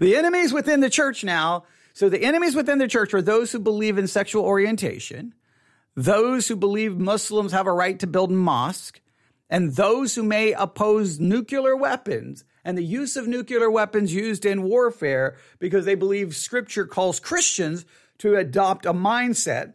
the 0.00 0.16
enemies 0.16 0.52
within 0.52 0.80
the 0.80 0.90
church 0.90 1.24
now. 1.24 1.64
So 1.92 2.08
the 2.08 2.22
enemies 2.22 2.54
within 2.54 2.78
the 2.78 2.88
church 2.88 3.14
are 3.14 3.22
those 3.22 3.52
who 3.52 3.58
believe 3.58 3.98
in 3.98 4.06
sexual 4.06 4.44
orientation, 4.44 5.34
those 5.94 6.48
who 6.48 6.56
believe 6.56 6.98
Muslims 6.98 7.52
have 7.52 7.66
a 7.66 7.72
right 7.72 7.98
to 8.00 8.06
build 8.06 8.30
a 8.30 8.34
mosque, 8.34 9.00
and 9.50 9.76
those 9.76 10.14
who 10.14 10.22
may 10.22 10.52
oppose 10.52 11.20
nuclear 11.20 11.76
weapons 11.76 12.44
and 12.64 12.78
the 12.78 12.84
use 12.84 13.16
of 13.16 13.28
nuclear 13.28 13.70
weapons 13.70 14.14
used 14.14 14.44
in 14.46 14.62
warfare 14.62 15.36
because 15.58 15.84
they 15.84 15.94
believe 15.94 16.34
scripture 16.34 16.86
calls 16.86 17.20
Christians 17.20 17.84
to 18.18 18.36
adopt 18.36 18.86
a 18.86 18.94
mindset 18.94 19.74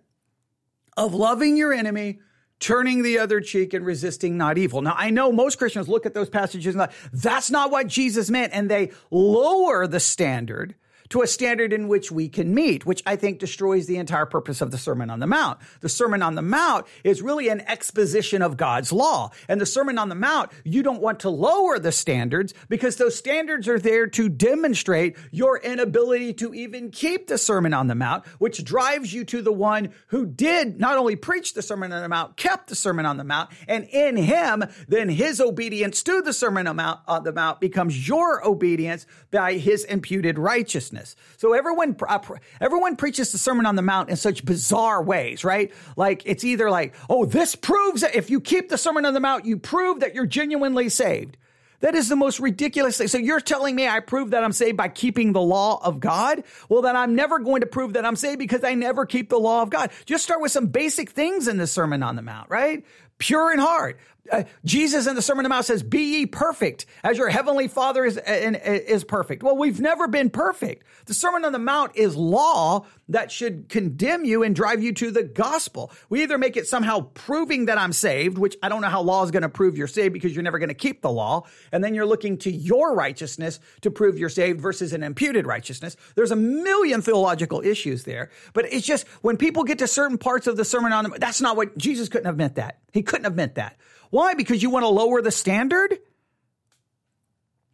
of 0.98 1.14
loving 1.14 1.56
your 1.56 1.72
enemy, 1.72 2.20
turning 2.60 3.04
the 3.04 3.20
other 3.20 3.42
cheek 3.42 3.74
and 3.74 3.86
resisting 3.86 4.38
not 4.38 4.58
evil. 4.58 4.82
Now, 4.82 4.96
I 4.98 5.12
know 5.12 5.32
most 5.32 5.58
Christians 5.58 5.88
look 5.88 6.06
at 6.06 6.14
those 6.14 6.30
passages 6.30 6.74
and 6.74 6.80
like, 6.80 6.92
that's 7.14 7.52
not 7.52 7.72
what 7.72 7.88
Jesus 7.88 8.30
meant. 8.30 8.54
And 8.54 8.70
they 8.70 8.92
lower 9.12 9.88
the 9.88 10.00
standard 10.00 10.76
to 11.10 11.22
a 11.22 11.28
standard 11.28 11.74
in 11.74 11.88
which 11.88 12.12
we 12.12 12.30
can 12.30 12.54
meet, 12.54 12.86
which 12.86 13.02
I 13.06 13.16
think 13.16 13.40
destroys 13.40 13.88
the 13.88 13.98
entire 13.98 14.26
purpose 14.26 14.62
of 14.62 14.72
the 14.72 14.78
Sermon 14.78 15.10
on 15.10 15.20
the 15.20 15.28
Mount. 15.28 15.60
The 15.82 15.90
Sermon 15.90 16.22
on 16.22 16.36
the 16.36 16.42
Mount 16.42 16.86
is 17.04 17.22
really 17.22 17.50
an 17.50 17.62
exposition 17.62 18.42
of 18.42 18.58
God's 18.58 18.92
law. 18.92 19.32
And 19.48 19.60
the 19.60 19.66
Sermon 19.66 19.98
on 19.98 20.10
the 20.10 20.16
Mount, 20.16 20.52
you 20.64 20.84
don't 20.84 21.02
want 21.02 21.22
to 21.22 21.30
lower 21.30 21.80
the 21.80 21.92
standards 21.92 22.54
because 22.68 22.98
those 22.98 23.16
standards 23.16 23.68
are 23.68 23.80
there 23.80 24.08
to 24.08 24.30
demonstrate 24.30 25.18
your 25.32 25.58
inability 25.58 26.34
to 26.36 26.54
even 26.54 26.92
keep 26.92 27.28
the 27.28 27.38
Sermon 27.38 27.74
on 27.74 27.88
the 27.88 27.96
Mount, 27.96 28.26
which 28.38 28.64
drives 28.64 29.14
you 29.14 29.26
to 29.26 29.42
the 29.42 29.52
one 29.52 29.90
who 30.08 30.26
did 30.26 30.80
not 30.80 30.98
only 30.98 31.16
preach 31.16 31.54
the 31.54 31.62
Sermon 31.62 31.92
on 31.92 32.02
the 32.02 32.10
Mount, 32.10 32.38
kept 32.38 32.68
the 32.68 32.76
Sermon 32.76 33.06
on 33.06 33.18
the 33.18 33.24
Mount, 33.24 33.50
and 33.68 33.86
in 33.86 34.16
him, 34.16 34.64
then 34.88 35.10
his 35.10 35.42
obedience 35.42 36.04
to 36.04 36.22
the 36.22 36.34
Sermon 36.34 36.68
on 36.68 36.76
the 36.76 37.32
Mount 37.32 37.56
uh, 37.56 37.56
becomes 37.60 38.08
your 38.08 38.46
obedience 38.46 39.06
by 39.32 39.54
his 39.54 39.84
imputed 39.86 40.38
righteousness. 40.38 40.99
So 41.38 41.54
everyone, 41.54 41.96
uh, 42.08 42.20
everyone 42.60 42.96
preaches 42.96 43.32
the 43.32 43.38
Sermon 43.38 43.66
on 43.66 43.76
the 43.76 43.82
Mount 43.82 44.10
in 44.10 44.16
such 44.16 44.46
bizarre 44.46 45.02
ways, 45.02 45.44
right? 45.44 45.72
Like 45.96 46.24
it's 46.26 46.44
either 46.44 46.70
like, 46.70 46.96
oh, 47.10 47.26
this 47.26 47.56
proves 47.56 48.02
that 48.02 48.16
if 48.16 48.30
you 48.30 48.42
keep 48.42 48.70
the 48.70 48.78
Sermon 48.78 49.06
on 49.06 49.14
the 49.14 49.20
Mount, 49.20 49.46
you 49.46 49.58
prove 49.58 50.02
that 50.02 50.16
you're 50.16 50.26
genuinely 50.26 50.90
saved. 50.90 51.38
That 51.82 51.96
is 51.96 52.10
the 52.10 52.16
most 52.16 52.40
ridiculous 52.40 52.98
thing. 52.98 53.08
So 53.08 53.18
you're 53.18 53.40
telling 53.40 53.76
me 53.76 53.88
I 53.88 54.02
prove 54.02 54.32
that 54.32 54.44
I'm 54.44 54.52
saved 54.52 54.78
by 54.78 54.90
keeping 54.90 55.32
the 55.32 55.42
law 55.42 55.80
of 55.82 56.00
God? 56.00 56.44
Well, 56.68 56.82
then 56.82 56.96
I'm 56.96 57.16
never 57.16 57.40
going 57.40 57.62
to 57.62 57.68
prove 57.68 57.94
that 57.94 58.06
I'm 58.06 58.18
saved 58.18 58.40
because 58.40 58.64
I 58.64 58.74
never 58.74 59.06
keep 59.06 59.30
the 59.30 59.40
law 59.40 59.62
of 59.62 59.70
God. 59.70 59.92
Just 60.06 60.24
start 60.24 60.42
with 60.42 60.52
some 60.52 60.68
basic 60.68 61.12
things 61.12 61.48
in 61.48 61.58
the 61.58 61.68
Sermon 61.68 62.04
on 62.04 62.16
the 62.16 62.22
Mount, 62.22 62.50
right? 62.50 62.86
Pure 63.18 63.54
in 63.54 63.60
heart 63.60 63.98
uh, 64.32 64.44
Jesus 64.66 65.08
in 65.08 65.16
the 65.16 65.22
Sermon 65.22 65.40
on 65.40 65.44
the 65.44 65.50
Mount 65.50 65.66
says, 65.66 65.84
"Be 65.84 66.20
ye 66.20 66.26
perfect, 66.26 66.86
as 67.04 67.18
your 67.18 67.30
heavenly 67.30 67.68
Father 67.68 68.06
is 68.06 68.18
is 68.18 69.04
perfect." 69.04 69.44
Well, 69.44 69.58
we've 69.58 69.80
never 69.80 70.08
been 70.08 70.30
perfect. 70.30 70.86
The 71.06 71.14
Sermon 71.14 71.46
on 71.46 71.52
the 71.52 71.60
Mount 71.60 71.96
is 71.96 72.16
law 72.16 72.86
that 73.10 73.32
should 73.32 73.70
condemn 73.70 74.24
you 74.24 74.44
and 74.44 74.56
drive 74.56 74.84
you 74.84 74.94
to 74.94 75.12
the 75.12 75.24
gospel. 75.24 75.92
We 76.10 76.22
either 76.24 76.38
make 76.38 76.58
it 76.58 76.68
somehow 76.68 77.08
proving 77.14 77.66
that 77.66 77.78
I'm 77.78 77.94
saved, 77.94 78.38
which 78.38 78.56
I 78.62 78.70
don't 78.70 78.82
know 78.82 78.90
how 78.90 79.02
law 79.02 79.24
is 79.24 79.32
going 79.32 79.42
to 79.42 79.50
prove 79.50 79.78
you're 79.78 79.88
saved 79.88 80.14
because 80.14 80.36
you're 80.36 80.44
never 80.44 80.60
going 80.60 80.70
to 80.70 80.76
keep 80.76 81.02
the 81.02 81.12
law, 81.12 81.46
and 81.72 81.84
then 81.84 81.96
you're 81.96 82.06
looking 82.06 82.38
to 82.40 82.52
your 82.52 82.94
righteousness 82.96 83.60
to 83.82 83.92
prove 83.92 84.20
you're 84.20 84.30
saved 84.30 84.62
versus 84.62 84.94
an 84.94 85.04
imputed 85.04 85.48
righteousness. 85.48 85.98
There's 86.16 86.32
a 86.32 86.36
million 86.36 87.02
theological 87.02 87.62
issues 87.62 88.04
there, 88.04 88.30
but 88.54 88.72
it's 88.72 88.86
just 88.86 89.08
when 89.22 89.38
people 89.38 89.64
get 89.64 89.80
to 89.80 89.88
certain 89.88 90.18
parts 90.18 90.48
of 90.48 90.58
the 90.58 90.66
Sermon 90.66 90.94
on 90.94 91.04
the 91.04 91.10
Mount, 91.10 91.22
that's 91.22 91.42
not 91.42 91.58
what 91.58 91.78
Jesus 91.78 92.10
couldn't 92.10 92.28
have 92.28 92.38
meant 92.38 92.56
that. 92.56 92.80
He 92.92 93.02
couldn't 93.02 93.26
have 93.26 93.36
meant 93.36 93.56
that. 93.56 93.78
Why? 94.10 94.34
Because 94.34 94.62
you 94.62 94.70
want 94.70 94.84
to 94.84 94.90
lower 94.90 95.22
the 95.22 95.32
standard? 95.32 95.98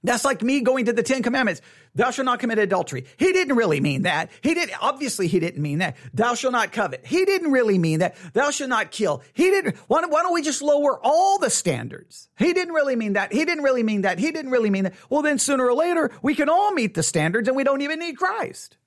That's 0.05 0.23
like 0.23 0.43
me 0.43 0.61
going 0.61 0.85
to 0.85 0.93
the 0.93 1.01
Ten 1.01 1.23
Commandments. 1.23 1.61
Thou 1.95 2.11
shalt 2.11 2.25
not 2.25 2.39
commit 2.39 2.59
adultery. 2.59 3.05
He 3.17 3.33
didn't 3.33 3.55
really 3.55 3.79
mean 3.79 4.03
that. 4.03 4.29
He 4.41 4.53
did 4.53 4.69
obviously 4.79 5.27
he 5.27 5.39
didn't 5.39 5.61
mean 5.61 5.79
that. 5.79 5.97
Thou 6.13 6.35
shalt 6.35 6.51
not 6.51 6.71
covet. 6.71 7.05
He 7.05 7.25
didn't 7.25 7.51
really 7.51 7.79
mean 7.79 7.99
that. 7.99 8.15
Thou 8.33 8.51
shalt 8.51 8.69
not 8.69 8.91
kill. 8.91 9.23
He 9.33 9.49
didn't. 9.49 9.77
Why, 9.87 10.01
why 10.05 10.21
don't 10.21 10.33
we 10.33 10.43
just 10.43 10.61
lower 10.61 10.99
all 11.01 11.39
the 11.39 11.49
standards? 11.49 12.29
He 12.37 12.53
didn't 12.53 12.73
really 12.73 12.95
mean 12.95 13.13
that. 13.13 13.33
He 13.33 13.45
didn't 13.45 13.63
really 13.63 13.83
mean 13.83 14.01
that. 14.01 14.19
He 14.19 14.31
didn't 14.31 14.51
really 14.51 14.69
mean 14.69 14.83
that. 14.83 14.93
Well, 15.09 15.23
then 15.23 15.39
sooner 15.39 15.65
or 15.65 15.73
later 15.73 16.11
we 16.21 16.35
can 16.35 16.49
all 16.49 16.71
meet 16.71 16.93
the 16.93 17.03
standards 17.03 17.47
and 17.47 17.57
we 17.57 17.63
don't 17.63 17.81
even 17.81 17.99
need 17.99 18.17
Christ. 18.17 18.77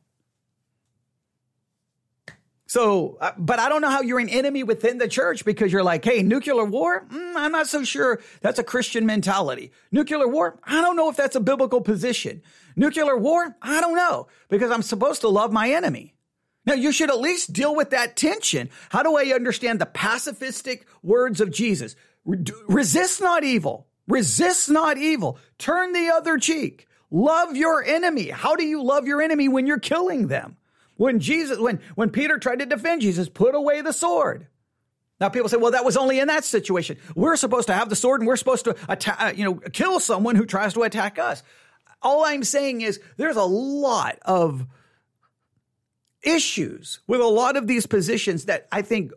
So, 2.68 3.16
uh, 3.18 3.32
but 3.38 3.58
I 3.58 3.70
don't 3.70 3.80
know 3.80 3.88
how 3.88 4.02
you're 4.02 4.18
an 4.18 4.28
enemy 4.28 4.62
within 4.62 4.98
the 4.98 5.08
church 5.08 5.46
because 5.46 5.72
you're 5.72 5.82
like, 5.82 6.04
hey, 6.04 6.22
nuclear 6.22 6.64
war? 6.64 7.06
Mm, 7.10 7.34
I'm 7.34 7.50
not 7.50 7.66
so 7.66 7.82
sure 7.82 8.20
that's 8.42 8.58
a 8.58 8.64
Christian 8.64 9.06
mentality. 9.06 9.72
Nuclear 9.90 10.28
war? 10.28 10.60
I 10.62 10.82
don't 10.82 10.94
know 10.94 11.08
if 11.08 11.16
that's 11.16 11.34
a 11.34 11.40
biblical 11.40 11.80
position. 11.80 12.42
Nuclear 12.76 13.16
war? 13.16 13.56
I 13.62 13.80
don't 13.80 13.96
know 13.96 14.28
because 14.50 14.70
I'm 14.70 14.82
supposed 14.82 15.22
to 15.22 15.28
love 15.28 15.50
my 15.50 15.70
enemy. 15.70 16.14
Now, 16.66 16.74
you 16.74 16.92
should 16.92 17.08
at 17.08 17.18
least 17.18 17.54
deal 17.54 17.74
with 17.74 17.88
that 17.90 18.16
tension. 18.16 18.68
How 18.90 19.02
do 19.02 19.16
I 19.16 19.32
understand 19.34 19.80
the 19.80 19.86
pacifistic 19.86 20.82
words 21.02 21.40
of 21.40 21.50
Jesus? 21.50 21.96
Resist 22.26 23.22
not 23.22 23.44
evil. 23.44 23.86
Resist 24.06 24.68
not 24.68 24.98
evil. 24.98 25.38
Turn 25.56 25.94
the 25.94 26.10
other 26.10 26.36
cheek. 26.36 26.86
Love 27.10 27.56
your 27.56 27.82
enemy. 27.82 28.28
How 28.28 28.56
do 28.56 28.64
you 28.64 28.82
love 28.82 29.06
your 29.06 29.22
enemy 29.22 29.48
when 29.48 29.66
you're 29.66 29.78
killing 29.78 30.26
them? 30.26 30.57
When 30.98 31.20
Jesus, 31.20 31.58
when, 31.58 31.80
when 31.94 32.10
Peter 32.10 32.38
tried 32.38 32.58
to 32.58 32.66
defend 32.66 33.02
Jesus, 33.02 33.28
put 33.28 33.54
away 33.54 33.80
the 33.80 33.92
sword. 33.92 34.48
Now 35.20 35.28
people 35.28 35.48
say, 35.48 35.56
well, 35.56 35.70
that 35.70 35.84
was 35.84 35.96
only 35.96 36.18
in 36.18 36.26
that 36.26 36.44
situation. 36.44 36.98
We're 37.14 37.36
supposed 37.36 37.68
to 37.68 37.72
have 37.72 37.88
the 37.88 37.96
sword 37.96 38.20
and 38.20 38.26
we're 38.26 38.36
supposed 38.36 38.64
to 38.64 38.76
attack, 38.88 39.16
uh, 39.20 39.32
you 39.34 39.44
know, 39.44 39.54
kill 39.54 40.00
someone 40.00 40.34
who 40.34 40.44
tries 40.44 40.74
to 40.74 40.82
attack 40.82 41.18
us. 41.20 41.44
All 42.02 42.24
I'm 42.24 42.42
saying 42.42 42.80
is 42.80 43.00
there's 43.16 43.36
a 43.36 43.44
lot 43.44 44.18
of 44.22 44.66
issues 46.22 46.98
with 47.06 47.20
a 47.20 47.26
lot 47.26 47.56
of 47.56 47.68
these 47.68 47.86
positions 47.86 48.46
that 48.46 48.66
I 48.72 48.82
think 48.82 49.12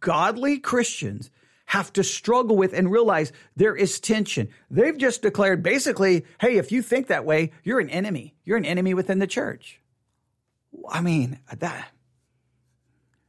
godly 0.00 0.58
Christians 0.58 1.30
have 1.66 1.92
to 1.92 2.02
struggle 2.02 2.56
with 2.56 2.72
and 2.72 2.90
realize 2.90 3.32
there 3.54 3.76
is 3.76 4.00
tension. 4.00 4.48
They've 4.70 4.96
just 4.96 5.20
declared 5.20 5.62
basically, 5.62 6.24
hey, 6.40 6.56
if 6.56 6.72
you 6.72 6.80
think 6.80 7.08
that 7.08 7.26
way, 7.26 7.52
you're 7.64 7.80
an 7.80 7.90
enemy. 7.90 8.34
You're 8.46 8.56
an 8.56 8.64
enemy 8.64 8.94
within 8.94 9.18
the 9.18 9.26
church. 9.26 9.78
I 10.90 11.00
mean, 11.00 11.38
that. 11.56 11.90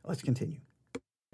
Let's 0.04 0.22
continue. 0.22 0.60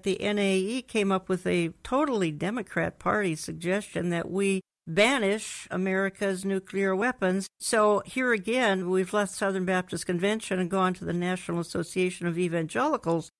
The 0.04 0.18
NAE 0.22 0.84
came 0.84 1.12
up 1.12 1.30
with 1.30 1.48
a 1.48 1.70
totally 1.84 2.32
Democrat 2.32 3.00
Party 3.00 3.36
suggestion 3.36 4.10
that 4.10 4.30
we 4.30 4.62
banish 4.88 5.68
America's 5.72 6.46
nuclear 6.46 6.96
weapons. 6.96 7.48
So 7.60 8.04
here 8.06 8.34
again, 8.34 8.90
we've 8.90 9.14
left 9.14 9.34
Southern 9.34 9.66
Baptist 9.66 10.06
Convention 10.06 10.60
and 10.60 10.70
gone 10.70 10.94
to 10.96 11.06
the 11.06 11.14
National 11.14 11.60
Association 11.60 12.28
of 12.28 12.38
Evangelicals. 12.38 13.32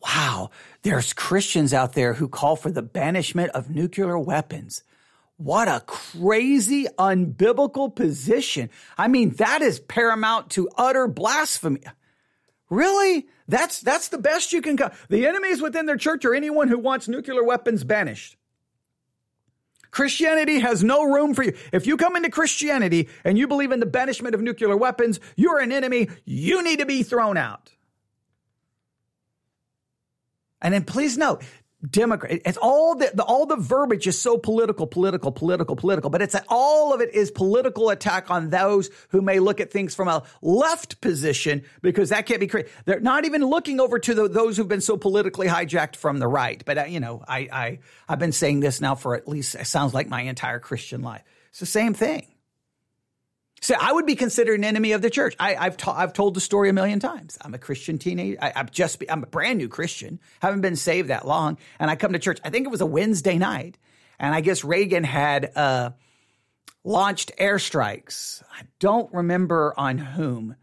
Wow, 0.00 0.50
there's 0.82 1.12
Christians 1.12 1.72
out 1.72 1.94
there 1.94 2.14
who 2.14 2.28
call 2.28 2.56
for 2.56 2.70
the 2.70 2.82
banishment 2.82 3.50
of 3.52 3.70
nuclear 3.70 4.18
weapons. 4.18 4.84
What 5.42 5.66
a 5.66 5.80
crazy, 5.80 6.86
unbiblical 6.98 7.92
position. 7.92 8.70
I 8.96 9.08
mean, 9.08 9.30
that 9.36 9.60
is 9.60 9.80
paramount 9.80 10.50
to 10.50 10.68
utter 10.76 11.08
blasphemy. 11.08 11.80
Really? 12.70 13.26
That's, 13.48 13.80
that's 13.80 14.08
the 14.08 14.18
best 14.18 14.52
you 14.52 14.62
can 14.62 14.76
come. 14.76 14.92
The 15.08 15.26
enemies 15.26 15.60
within 15.60 15.86
their 15.86 15.96
church 15.96 16.24
are 16.24 16.34
anyone 16.34 16.68
who 16.68 16.78
wants 16.78 17.08
nuclear 17.08 17.42
weapons 17.42 17.82
banished. 17.82 18.36
Christianity 19.90 20.60
has 20.60 20.84
no 20.84 21.02
room 21.02 21.34
for 21.34 21.42
you. 21.42 21.54
If 21.72 21.88
you 21.88 21.96
come 21.96 22.14
into 22.14 22.30
Christianity 22.30 23.08
and 23.24 23.36
you 23.36 23.48
believe 23.48 23.72
in 23.72 23.80
the 23.80 23.84
banishment 23.86 24.36
of 24.36 24.40
nuclear 24.40 24.76
weapons, 24.76 25.18
you're 25.34 25.58
an 25.58 25.72
enemy. 25.72 26.08
You 26.24 26.62
need 26.62 26.78
to 26.78 26.86
be 26.86 27.02
thrown 27.02 27.36
out. 27.36 27.68
And 30.62 30.72
then 30.72 30.84
please 30.84 31.18
note, 31.18 31.42
Democrat. 31.88 32.40
It's 32.44 32.58
all 32.58 32.94
the, 32.94 33.10
the, 33.12 33.24
all 33.24 33.46
the 33.46 33.56
verbiage 33.56 34.06
is 34.06 34.20
so 34.20 34.38
political, 34.38 34.86
political, 34.86 35.32
political, 35.32 35.74
political, 35.74 36.10
but 36.10 36.22
it's 36.22 36.36
all 36.48 36.94
of 36.94 37.00
it 37.00 37.12
is 37.14 37.30
political 37.30 37.90
attack 37.90 38.30
on 38.30 38.50
those 38.50 38.88
who 39.10 39.20
may 39.20 39.40
look 39.40 39.60
at 39.60 39.72
things 39.72 39.94
from 39.94 40.08
a 40.08 40.22
left 40.40 41.00
position 41.00 41.64
because 41.80 42.10
that 42.10 42.26
can't 42.26 42.40
be 42.40 42.46
created. 42.46 42.70
They're 42.84 43.00
not 43.00 43.24
even 43.24 43.44
looking 43.44 43.80
over 43.80 43.98
to 43.98 44.14
the, 44.14 44.28
those 44.28 44.56
who've 44.56 44.68
been 44.68 44.80
so 44.80 44.96
politically 44.96 45.48
hijacked 45.48 45.96
from 45.96 46.18
the 46.18 46.28
right. 46.28 46.62
But 46.64 46.78
uh, 46.78 46.84
you 46.84 47.00
know, 47.00 47.24
I, 47.26 47.48
I 47.52 47.78
I've 48.08 48.20
been 48.20 48.32
saying 48.32 48.60
this 48.60 48.80
now 48.80 48.94
for 48.94 49.16
at 49.16 49.26
least 49.26 49.54
it 49.56 49.66
sounds 49.66 49.92
like 49.92 50.08
my 50.08 50.22
entire 50.22 50.60
Christian 50.60 51.02
life. 51.02 51.22
It's 51.50 51.60
the 51.60 51.66
same 51.66 51.94
thing. 51.94 52.31
So 53.62 53.76
I 53.80 53.92
would 53.92 54.06
be 54.06 54.16
considered 54.16 54.58
an 54.58 54.64
enemy 54.64 54.90
of 54.90 55.02
the 55.02 55.08
church. 55.08 55.36
I, 55.38 55.54
have 55.54 55.76
I've 55.86 56.12
told 56.12 56.34
the 56.34 56.40
story 56.40 56.68
a 56.68 56.72
million 56.72 56.98
times. 56.98 57.38
I'm 57.40 57.54
a 57.54 57.58
Christian 57.58 57.96
teenager. 57.96 58.36
I, 58.42 58.50
have 58.56 58.72
just 58.72 59.02
I'm 59.08 59.22
a 59.22 59.26
brand 59.26 59.58
new 59.58 59.68
Christian. 59.68 60.18
Haven't 60.40 60.62
been 60.62 60.74
saved 60.74 61.10
that 61.10 61.26
long, 61.26 61.56
and 61.78 61.88
I 61.88 61.94
come 61.94 62.12
to 62.12 62.18
church. 62.18 62.40
I 62.44 62.50
think 62.50 62.66
it 62.66 62.70
was 62.70 62.80
a 62.80 62.86
Wednesday 62.86 63.38
night, 63.38 63.78
and 64.18 64.34
I 64.34 64.40
guess 64.40 64.64
Reagan 64.64 65.04
had 65.04 65.52
uh, 65.54 65.90
launched 66.82 67.30
airstrikes. 67.38 68.42
I 68.52 68.62
don't 68.80 69.12
remember 69.14 69.74
on 69.76 69.96
whom, 69.96 70.56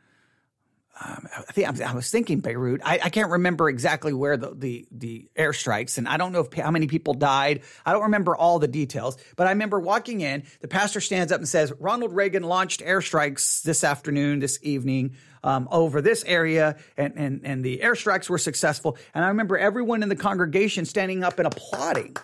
um, 1.01 1.27
I 1.33 1.51
think 1.53 1.81
I 1.81 1.93
was 1.93 2.11
thinking 2.11 2.41
Beirut. 2.41 2.81
I, 2.83 2.99
I, 3.03 3.09
can't 3.09 3.31
remember 3.31 3.69
exactly 3.69 4.11
where 4.11 4.35
the, 4.35 4.53
the 4.53 4.87
the 4.91 5.29
airstrikes, 5.37 5.97
and 5.97 6.07
I 6.09 6.17
don't 6.17 6.33
know 6.33 6.41
if, 6.41 6.53
how 6.53 6.71
many 6.71 6.87
people 6.87 7.13
died. 7.13 7.61
I 7.85 7.93
don't 7.93 8.03
remember 8.03 8.35
all 8.35 8.59
the 8.59 8.67
details, 8.67 9.17
but 9.37 9.47
I 9.47 9.51
remember 9.51 9.79
walking 9.79 10.19
in. 10.19 10.43
The 10.59 10.67
pastor 10.67 10.99
stands 10.99 11.31
up 11.31 11.39
and 11.39 11.47
says, 11.47 11.71
"Ronald 11.79 12.13
Reagan 12.13 12.43
launched 12.43 12.81
airstrikes 12.81 13.61
this 13.61 13.83
afternoon, 13.83 14.39
this 14.39 14.59
evening." 14.61 15.15
Um, 15.41 15.69
over 15.71 16.01
this 16.01 16.25
area, 16.25 16.75
and, 16.97 17.13
and 17.15 17.41
and 17.45 17.63
the 17.63 17.77
airstrikes 17.77 18.29
were 18.29 18.37
successful. 18.37 18.97
And 19.13 19.23
I 19.23 19.29
remember 19.29 19.57
everyone 19.57 20.03
in 20.03 20.09
the 20.09 20.17
congregation 20.17 20.83
standing 20.83 21.23
up 21.23 21.39
and 21.39 21.47
applauding. 21.47 22.17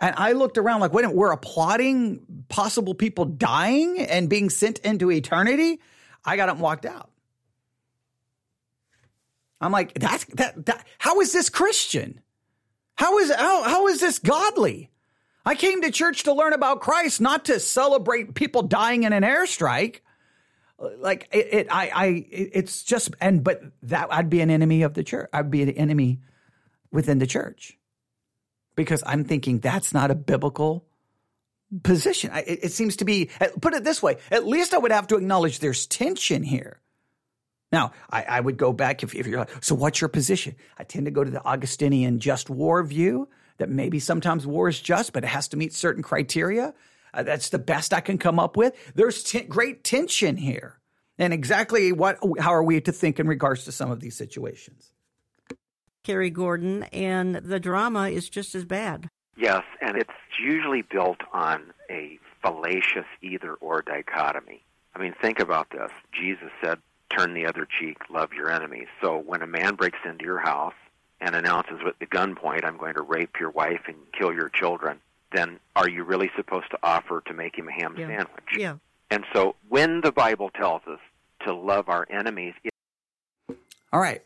And 0.00 0.14
I 0.16 0.32
looked 0.32 0.56
around 0.56 0.80
like, 0.80 0.94
wait, 0.94 1.06
we're 1.14 1.30
applauding 1.30 2.22
possible 2.48 2.94
people 2.94 3.26
dying 3.26 4.00
and 4.00 4.30
being 4.30 4.48
sent 4.48 4.78
into 4.78 5.12
eternity. 5.12 5.78
I 6.24 6.36
got 6.36 6.48
up 6.48 6.56
and 6.56 6.62
walked 6.62 6.86
out. 6.86 7.10
I'm 9.60 9.72
like, 9.72 9.94
that's 9.94 10.24
that, 10.34 10.66
that 10.66 10.86
how 10.98 11.20
is 11.20 11.32
this 11.32 11.48
Christian? 11.48 12.20
How 12.96 13.18
is 13.18 13.32
how, 13.32 13.62
how 13.62 13.86
is 13.86 14.00
this 14.00 14.18
godly? 14.18 14.90
I 15.44 15.54
came 15.54 15.82
to 15.82 15.90
church 15.90 16.24
to 16.24 16.32
learn 16.32 16.52
about 16.52 16.80
Christ, 16.80 17.20
not 17.20 17.46
to 17.46 17.58
celebrate 17.58 18.34
people 18.34 18.62
dying 18.62 19.02
in 19.02 19.12
an 19.12 19.22
airstrike. 19.22 20.00
like 20.78 21.28
it, 21.32 21.48
it 21.52 21.66
I, 21.70 21.90
I, 21.94 22.26
it's 22.30 22.82
just, 22.84 23.14
and 23.20 23.42
but 23.42 23.62
that 23.82 24.08
I'd 24.12 24.30
be 24.30 24.40
an 24.40 24.50
enemy 24.50 24.82
of 24.82 24.94
the 24.94 25.02
church. 25.02 25.28
I'd 25.32 25.50
be 25.50 25.62
an 25.62 25.70
enemy 25.70 26.20
within 26.92 27.18
the 27.18 27.26
church 27.26 27.76
because 28.76 29.02
I'm 29.06 29.24
thinking 29.24 29.58
that's 29.58 29.92
not 29.92 30.10
a 30.10 30.14
biblical 30.14 30.84
position. 31.82 32.30
I, 32.32 32.40
it, 32.40 32.64
it 32.64 32.72
seems 32.72 32.96
to 32.96 33.04
be. 33.04 33.30
Put 33.60 33.74
it 33.74 33.84
this 33.84 34.02
way: 34.02 34.18
at 34.30 34.46
least 34.46 34.74
I 34.74 34.78
would 34.78 34.92
have 34.92 35.06
to 35.08 35.16
acknowledge 35.16 35.58
there's 35.58 35.86
tension 35.86 36.42
here. 36.42 36.80
Now, 37.72 37.92
I, 38.10 38.22
I 38.24 38.40
would 38.40 38.58
go 38.58 38.72
back 38.72 39.02
if, 39.02 39.14
if 39.14 39.26
you're 39.26 39.38
like, 39.38 39.64
so 39.64 39.74
what's 39.74 40.00
your 40.00 40.08
position? 40.08 40.56
I 40.78 40.84
tend 40.84 41.06
to 41.06 41.10
go 41.10 41.24
to 41.24 41.30
the 41.30 41.42
Augustinian 41.42 42.20
just 42.20 42.50
war 42.50 42.82
view 42.82 43.28
that 43.56 43.70
maybe 43.70 43.98
sometimes 43.98 44.46
war 44.46 44.68
is 44.68 44.78
just, 44.78 45.14
but 45.14 45.24
it 45.24 45.28
has 45.28 45.48
to 45.48 45.56
meet 45.56 45.72
certain 45.72 46.02
criteria. 46.02 46.74
Uh, 47.14 47.22
that's 47.22 47.48
the 47.48 47.58
best 47.58 47.94
I 47.94 48.00
can 48.00 48.18
come 48.18 48.38
up 48.38 48.58
with. 48.58 48.74
There's 48.94 49.22
t- 49.22 49.40
great 49.40 49.84
tension 49.84 50.36
here. 50.36 50.78
And 51.18 51.32
exactly 51.32 51.92
what, 51.92 52.18
how 52.38 52.52
are 52.52 52.62
we 52.62 52.80
to 52.82 52.92
think 52.92 53.18
in 53.18 53.26
regards 53.26 53.64
to 53.64 53.72
some 53.72 53.90
of 53.90 54.00
these 54.00 54.16
situations? 54.16 54.92
Cary 56.04 56.30
Gordon, 56.30 56.82
and 56.84 57.36
the 57.36 57.60
drama 57.60 58.08
is 58.08 58.28
just 58.28 58.54
as 58.54 58.64
bad. 58.64 59.08
Yes, 59.36 59.62
and 59.80 59.96
it's 59.96 60.10
usually 60.40 60.82
built 60.82 61.20
on 61.32 61.72
a 61.90 62.18
fallacious 62.42 63.06
either 63.20 63.54
or 63.54 63.82
dichotomy. 63.82 64.62
I 64.94 64.98
mean, 64.98 65.14
think 65.20 65.40
about 65.40 65.70
this. 65.70 65.90
Jesus 66.12 66.50
said, 66.62 66.78
turn 67.16 67.34
the 67.34 67.46
other 67.46 67.66
cheek, 67.80 67.98
love 68.10 68.32
your 68.32 68.50
enemies. 68.50 68.88
So 69.00 69.18
when 69.18 69.42
a 69.42 69.46
man 69.46 69.74
breaks 69.74 69.98
into 70.04 70.24
your 70.24 70.38
house 70.38 70.74
and 71.20 71.34
announces 71.34 71.80
with 71.84 71.98
the 71.98 72.06
gunpoint, 72.06 72.64
I'm 72.64 72.76
going 72.76 72.94
to 72.94 73.02
rape 73.02 73.36
your 73.38 73.50
wife 73.50 73.82
and 73.86 73.96
kill 74.18 74.32
your 74.32 74.48
children, 74.48 75.00
then 75.32 75.58
are 75.76 75.88
you 75.88 76.04
really 76.04 76.30
supposed 76.36 76.70
to 76.70 76.78
offer 76.82 77.22
to 77.26 77.34
make 77.34 77.56
him 77.56 77.68
a 77.68 77.72
ham 77.72 77.94
yeah. 77.96 78.06
sandwich? 78.06 78.44
Yeah. 78.56 78.76
And 79.10 79.24
so 79.32 79.56
when 79.68 80.00
the 80.00 80.12
Bible 80.12 80.50
tells 80.50 80.82
us 80.86 81.00
to 81.46 81.54
love 81.54 81.88
our 81.88 82.06
enemies, 82.10 82.54
it- 82.64 82.72
all 83.92 84.00
right, 84.00 84.22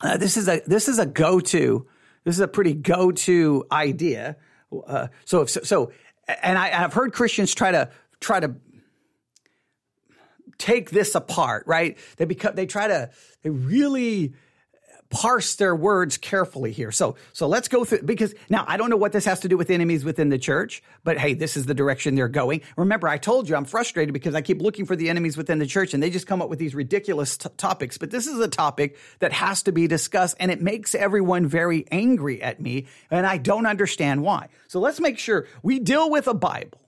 uh, 0.00 0.16
this 0.16 0.36
is 0.36 0.48
a 0.48 0.62
this 0.66 0.88
is 0.88 0.98
a 0.98 1.06
go 1.06 1.38
to. 1.40 1.86
This 2.24 2.34
is 2.34 2.40
a 2.40 2.48
pretty 2.48 2.72
go 2.72 3.12
to 3.12 3.66
idea. 3.70 4.36
Uh, 4.86 5.08
so 5.24 5.42
if 5.42 5.50
so, 5.50 5.92
and 6.42 6.58
I, 6.58 6.84
I've 6.84 6.92
heard 6.92 7.12
Christians 7.12 7.54
try 7.54 7.72
to 7.72 7.90
try 8.20 8.40
to 8.40 8.56
take 10.58 10.90
this 10.90 11.14
apart, 11.14 11.64
right? 11.66 11.98
They 12.16 12.24
become 12.24 12.54
they 12.54 12.66
try 12.66 12.88
to 12.88 13.10
they 13.42 13.50
really 13.50 14.34
parse 15.10 15.54
their 15.56 15.74
words 15.74 16.16
carefully 16.16 16.72
here. 16.72 16.90
So, 16.90 17.16
so 17.32 17.46
let's 17.46 17.68
go 17.68 17.84
through 17.84 18.02
because 18.02 18.34
now 18.48 18.64
I 18.66 18.76
don't 18.76 18.90
know 18.90 18.96
what 18.96 19.12
this 19.12 19.24
has 19.24 19.40
to 19.40 19.48
do 19.48 19.56
with 19.56 19.70
enemies 19.70 20.04
within 20.04 20.28
the 20.28 20.38
church, 20.38 20.82
but 21.04 21.18
hey, 21.18 21.34
this 21.34 21.56
is 21.56 21.66
the 21.66 21.74
direction 21.74 22.14
they're 22.14 22.28
going. 22.28 22.62
Remember, 22.76 23.08
I 23.08 23.18
told 23.18 23.48
you 23.48 23.56
I'm 23.56 23.64
frustrated 23.64 24.12
because 24.12 24.34
I 24.34 24.40
keep 24.40 24.60
looking 24.60 24.86
for 24.86 24.96
the 24.96 25.08
enemies 25.08 25.36
within 25.36 25.58
the 25.58 25.66
church 25.66 25.94
and 25.94 26.02
they 26.02 26.10
just 26.10 26.26
come 26.26 26.42
up 26.42 26.48
with 26.48 26.58
these 26.58 26.74
ridiculous 26.74 27.36
t- 27.36 27.48
topics. 27.56 27.98
But 27.98 28.10
this 28.10 28.26
is 28.26 28.38
a 28.40 28.48
topic 28.48 28.96
that 29.20 29.32
has 29.32 29.62
to 29.64 29.72
be 29.72 29.86
discussed 29.86 30.36
and 30.40 30.50
it 30.50 30.60
makes 30.60 30.94
everyone 30.94 31.46
very 31.46 31.86
angry 31.90 32.42
at 32.42 32.60
me 32.60 32.86
and 33.10 33.26
I 33.26 33.38
don't 33.38 33.66
understand 33.66 34.22
why. 34.22 34.48
So 34.68 34.80
let's 34.80 35.00
make 35.00 35.18
sure 35.18 35.46
we 35.62 35.78
deal 35.78 36.10
with 36.10 36.26
a 36.26 36.34
Bible, 36.34 36.80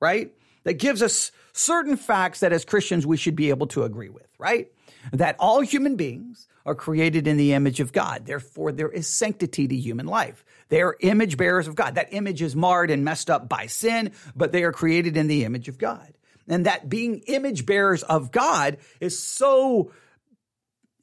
right? 0.00 0.32
That 0.64 0.74
gives 0.74 1.02
us 1.02 1.32
certain 1.52 1.96
facts 1.96 2.40
that 2.40 2.52
as 2.52 2.64
Christians 2.64 3.06
we 3.06 3.16
should 3.16 3.36
be 3.36 3.50
able 3.50 3.66
to 3.68 3.82
agree 3.82 4.08
with, 4.08 4.28
right? 4.38 4.70
That 5.12 5.36
all 5.38 5.60
human 5.60 5.96
beings 5.96 6.46
are 6.64 6.74
created 6.74 7.26
in 7.26 7.36
the 7.36 7.52
image 7.52 7.80
of 7.80 7.92
God. 7.92 8.26
Therefore, 8.26 8.72
there 8.72 8.90
is 8.90 9.06
sanctity 9.06 9.68
to 9.68 9.76
human 9.76 10.06
life. 10.06 10.44
They 10.68 10.82
are 10.82 10.96
image 11.00 11.36
bearers 11.36 11.68
of 11.68 11.74
God. 11.74 11.96
That 11.96 12.12
image 12.12 12.42
is 12.42 12.56
marred 12.56 12.90
and 12.90 13.04
messed 13.04 13.30
up 13.30 13.48
by 13.48 13.66
sin, 13.66 14.12
but 14.34 14.52
they 14.52 14.64
are 14.64 14.72
created 14.72 15.16
in 15.16 15.26
the 15.26 15.44
image 15.44 15.68
of 15.68 15.78
God. 15.78 16.14
And 16.48 16.66
that 16.66 16.88
being 16.88 17.20
image 17.26 17.66
bearers 17.66 18.02
of 18.02 18.30
God 18.30 18.78
is 19.00 19.18
so 19.18 19.92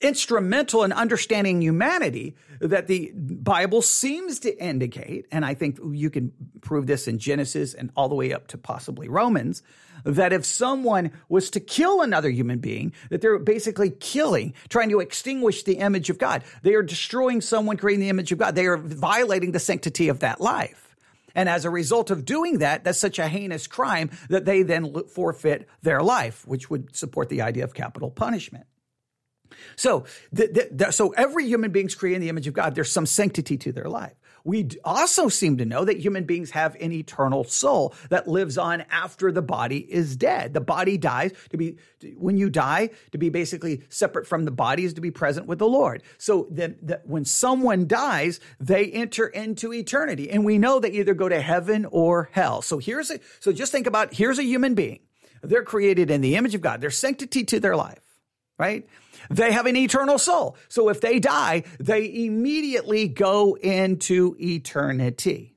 instrumental 0.02 0.84
in 0.84 0.92
understanding 0.92 1.62
humanity 1.62 2.36
that 2.60 2.88
the 2.88 3.12
Bible 3.16 3.82
seems 3.82 4.40
to 4.40 4.64
indicate, 4.64 5.26
and 5.32 5.46
I 5.46 5.54
think 5.54 5.80
you 5.92 6.10
can 6.10 6.32
prove 6.62 6.88
this 6.88 7.08
in 7.08 7.20
Genesis 7.20 7.74
and 7.74 7.92
all 7.96 8.10
the 8.10 8.16
way 8.16 8.34
up 8.34 8.48
to 8.48 8.58
possibly 8.58 9.10
Romans, 9.10 9.62
that 10.06 10.32
if 10.32 10.46
someone 10.46 11.12
was 11.28 11.50
to 11.52 11.60
kill 11.60 12.02
another 12.02 12.30
human 12.30 12.60
being, 12.60 12.94
that 13.10 13.22
they're 13.22 13.40
basically 13.40 13.90
killing, 13.90 14.54
trying 14.70 14.90
to 14.90 15.02
extinguish 15.02 15.64
the 15.64 15.78
image 15.78 16.10
of 16.10 16.18
God. 16.18 16.44
They 16.64 16.74
are 16.76 16.84
destroying 16.84 17.42
someone 17.42 17.78
creating 17.78 18.02
the 18.02 18.10
image 18.10 18.32
of 18.32 18.38
God. 18.38 18.56
They 18.56 18.68
are 18.68 18.78
violating 18.78 19.52
the 19.52 19.60
sanctity 19.60 20.08
of 20.08 20.20
that 20.20 20.40
life. 20.40 20.96
And 21.36 21.48
as 21.48 21.66
a 21.66 21.70
result 21.70 22.12
of 22.12 22.26
doing 22.26 22.60
that, 22.60 22.84
that's 22.84 22.98
such 22.98 23.20
a 23.20 23.28
heinous 23.28 23.68
crime 23.68 24.10
that 24.30 24.46
they 24.46 24.64
then 24.64 24.94
forfeit 25.10 25.68
their 25.82 26.02
life, 26.02 26.48
which 26.48 26.70
would 26.70 26.96
support 26.96 27.30
the 27.30 27.42
idea 27.42 27.64
of 27.64 27.74
capital 27.74 28.10
punishment. 28.10 28.66
So, 29.76 30.06
the, 30.32 30.70
the, 30.72 30.92
so 30.92 31.10
every 31.12 31.46
human 31.48 31.72
being's 31.72 31.96
created 31.96 32.18
in 32.18 32.22
the 32.22 32.30
image 32.30 32.48
of 32.48 32.54
God. 32.54 32.76
There's 32.76 32.92
some 32.92 33.06
sanctity 33.06 33.58
to 33.58 33.72
their 33.72 33.90
life. 33.90 34.14
We 34.44 34.70
also 34.84 35.28
seem 35.28 35.58
to 35.58 35.66
know 35.66 35.86
that 35.86 36.00
human 36.00 36.24
beings 36.24 36.52
have 36.52 36.76
an 36.80 36.92
eternal 36.92 37.44
soul 37.44 37.94
that 38.10 38.28
lives 38.28 38.58
on 38.58 38.84
after 38.90 39.32
the 39.32 39.42
body 39.42 39.78
is 39.78 40.16
dead. 40.16 40.54
The 40.54 40.62
body 40.62 40.98
dies 40.98 41.34
to 41.50 41.58
be, 41.58 41.78
when 42.16 42.38
you 42.38 42.50
die, 42.50 42.92
to 43.12 43.18
be 43.18 43.30
basically 43.30 43.84
separate 43.90 44.28
from 44.28 44.46
the 44.46 44.52
body 44.52 44.86
is 44.86 44.94
to 44.94 45.02
be 45.02 45.12
present 45.12 45.48
with 45.48 45.60
the 45.60 45.68
Lord. 45.68 46.04
So 46.18 46.48
that 46.52 47.06
when 47.06 47.26
someone 47.26 47.88
dies, 47.88 48.40
they 48.60 48.86
enter 48.86 49.28
into 49.28 49.74
eternity. 49.74 50.32
And 50.32 50.46
we 50.46 50.58
know 50.58 50.80
they 50.80 50.92
either 50.92 51.14
go 51.14 51.30
to 51.30 51.42
heaven 51.42 51.86
or 51.86 52.30
hell. 52.32 52.62
So 52.62 52.78
here's 52.78 53.12
a, 53.12 53.20
so 53.40 53.52
just 53.52 53.72
think 53.72 53.88
about, 53.88 54.14
here's 54.14 54.40
a 54.40 54.44
human 54.44 54.74
being. 54.74 55.00
They're 55.42 55.64
created 55.64 56.12
in 56.12 56.22
the 56.22 56.36
image 56.36 56.56
of 56.56 56.62
God. 56.62 56.82
There's 56.82 56.98
sanctity 56.98 57.44
to 57.46 57.60
their 57.60 57.76
life, 57.76 58.02
right? 58.58 58.88
They 59.30 59.52
have 59.52 59.66
an 59.66 59.76
eternal 59.76 60.18
soul. 60.18 60.58
So 60.68 60.90
if 60.90 61.02
they 61.02 61.20
die, 61.20 61.64
they 61.80 62.26
immediately 62.26 63.08
go 63.08 63.56
into 63.56 64.36
eternity. 64.40 65.56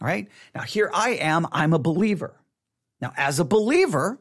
All 0.00 0.06
right. 0.06 0.28
Now 0.54 0.62
here 0.62 0.90
I 0.92 1.10
am. 1.10 1.46
I'm 1.50 1.72
a 1.72 1.78
believer. 1.78 2.38
Now 3.00 3.12
as 3.16 3.40
a 3.40 3.44
believer, 3.44 4.20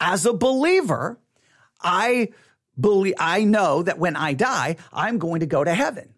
as 0.00 0.26
a 0.26 0.32
believer, 0.32 1.18
I 1.80 2.30
believe, 2.78 3.14
I 3.18 3.44
know 3.44 3.82
that 3.82 3.98
when 3.98 4.16
I 4.16 4.34
die, 4.34 4.76
I'm 4.92 5.18
going 5.18 5.40
to 5.40 5.46
go 5.46 5.64
to 5.64 5.74
heaven. 5.74 6.14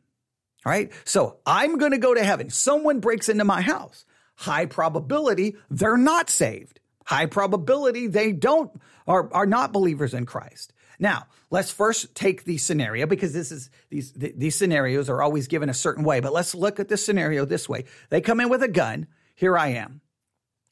All 0.67 0.73
right. 0.73 0.93
So 1.05 1.39
I'm 1.47 1.79
going 1.79 1.93
to 1.93 1.99
go 1.99 2.13
to 2.13 2.23
heaven. 2.23 2.51
Someone 2.51 3.01
breaks 3.01 3.29
into 3.29 3.45
my 3.45 3.63
house. 3.63 4.05
High 4.37 4.67
probability 4.67 5.57
they're 5.71 5.97
not 5.97 6.29
saved. 6.29 6.81
High 7.07 7.27
probability 7.27 8.07
they 8.07 8.33
don't 8.33 8.71
are, 9.07 9.33
are 9.33 9.47
not 9.47 9.73
believers 9.73 10.13
in 10.13 10.27
Christ. 10.27 10.75
Now, 10.99 11.27
let's 11.51 11.71
first 11.71 12.15
take 12.15 12.45
the 12.45 12.59
scenario 12.59 13.07
because 13.07 13.33
this 13.33 13.53
is 13.53 13.71
these 13.91 14.13
these 14.13 14.57
scenarios 14.57 15.09
are 15.09 15.23
always 15.23 15.49
given 15.49 15.69
a 15.69 15.75
certain 15.75 16.05
way, 16.05 16.21
but 16.21 16.33
let's 16.33 16.55
look 16.55 16.81
at 16.81 16.89
the 16.89 16.97
scenario 16.97 17.45
this 17.45 17.69
way. 17.69 17.85
They 18.11 18.21
come 18.21 18.41
in 18.41 18.49
with 18.49 18.63
a 18.63 18.69
gun. 18.69 19.07
Here 19.35 19.57
I 19.57 19.69
am. 19.69 20.01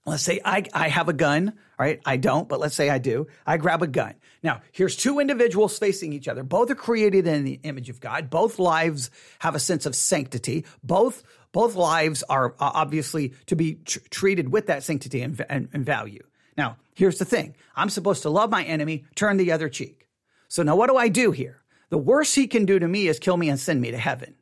Let's 0.07 0.23
say 0.23 0.41
I, 0.45 0.63
I 0.73 0.89
have 0.89 1.09
a 1.09 1.13
gun, 1.13 1.55
right? 1.77 2.01
I 2.07 2.17
don't, 2.17 2.49
but 2.49 2.61
let's 2.61 2.77
say 2.77 2.89
I 2.89 2.99
do. 2.99 3.27
I 3.45 3.57
grab 3.57 3.83
a 3.83 3.89
gun. 3.89 4.15
Now, 4.41 4.61
here's 4.71 4.95
two 4.95 5.19
individuals 5.19 5.77
facing 5.81 6.13
each 6.13 6.29
other. 6.29 6.45
Both 6.45 6.71
are 6.71 6.77
created 6.77 7.27
in 7.27 7.43
the 7.43 7.59
image 7.65 7.91
of 7.91 7.99
God. 7.99 8.31
Both 8.31 8.61
lives 8.61 9.11
have 9.41 9.57
a 9.57 9.61
sense 9.61 9.85
of 9.85 9.97
sanctity. 9.97 10.65
Both 10.85 11.25
both 11.51 11.75
lives 11.75 12.23
are 12.29 12.55
obviously 12.61 13.33
to 13.47 13.57
be 13.57 13.77
tr- 13.77 13.99
treated 14.11 14.53
with 14.53 14.67
that 14.67 14.83
sanctity 14.83 15.23
and, 15.23 15.45
and, 15.49 15.69
and 15.73 15.85
value. 15.87 16.23
Now, 16.57 16.77
here's 16.95 17.19
the 17.19 17.25
thing. 17.25 17.57
I'm 17.75 17.89
supposed 17.91 18.23
to 18.23 18.31
love 18.31 18.51
my 18.51 18.63
enemy, 18.63 19.07
turn 19.15 19.39
the 19.39 19.53
other 19.53 19.69
cheek. 19.69 20.06
So 20.49 20.63
now 20.63 20.77
what 20.77 20.89
do 20.89 20.97
I 20.97 21.09
do 21.09 21.33
here? 21.33 21.63
The 21.91 21.99
worst 21.99 22.35
he 22.35 22.47
can 22.47 22.65
do 22.65 22.79
to 22.79 22.89
me 22.89 23.09
is 23.09 23.19
kill 23.19 23.37
me 23.37 23.49
and 23.49 23.61
send 23.61 23.81
me 23.81 23.91
to 23.91 23.99
heaven. 23.99 24.35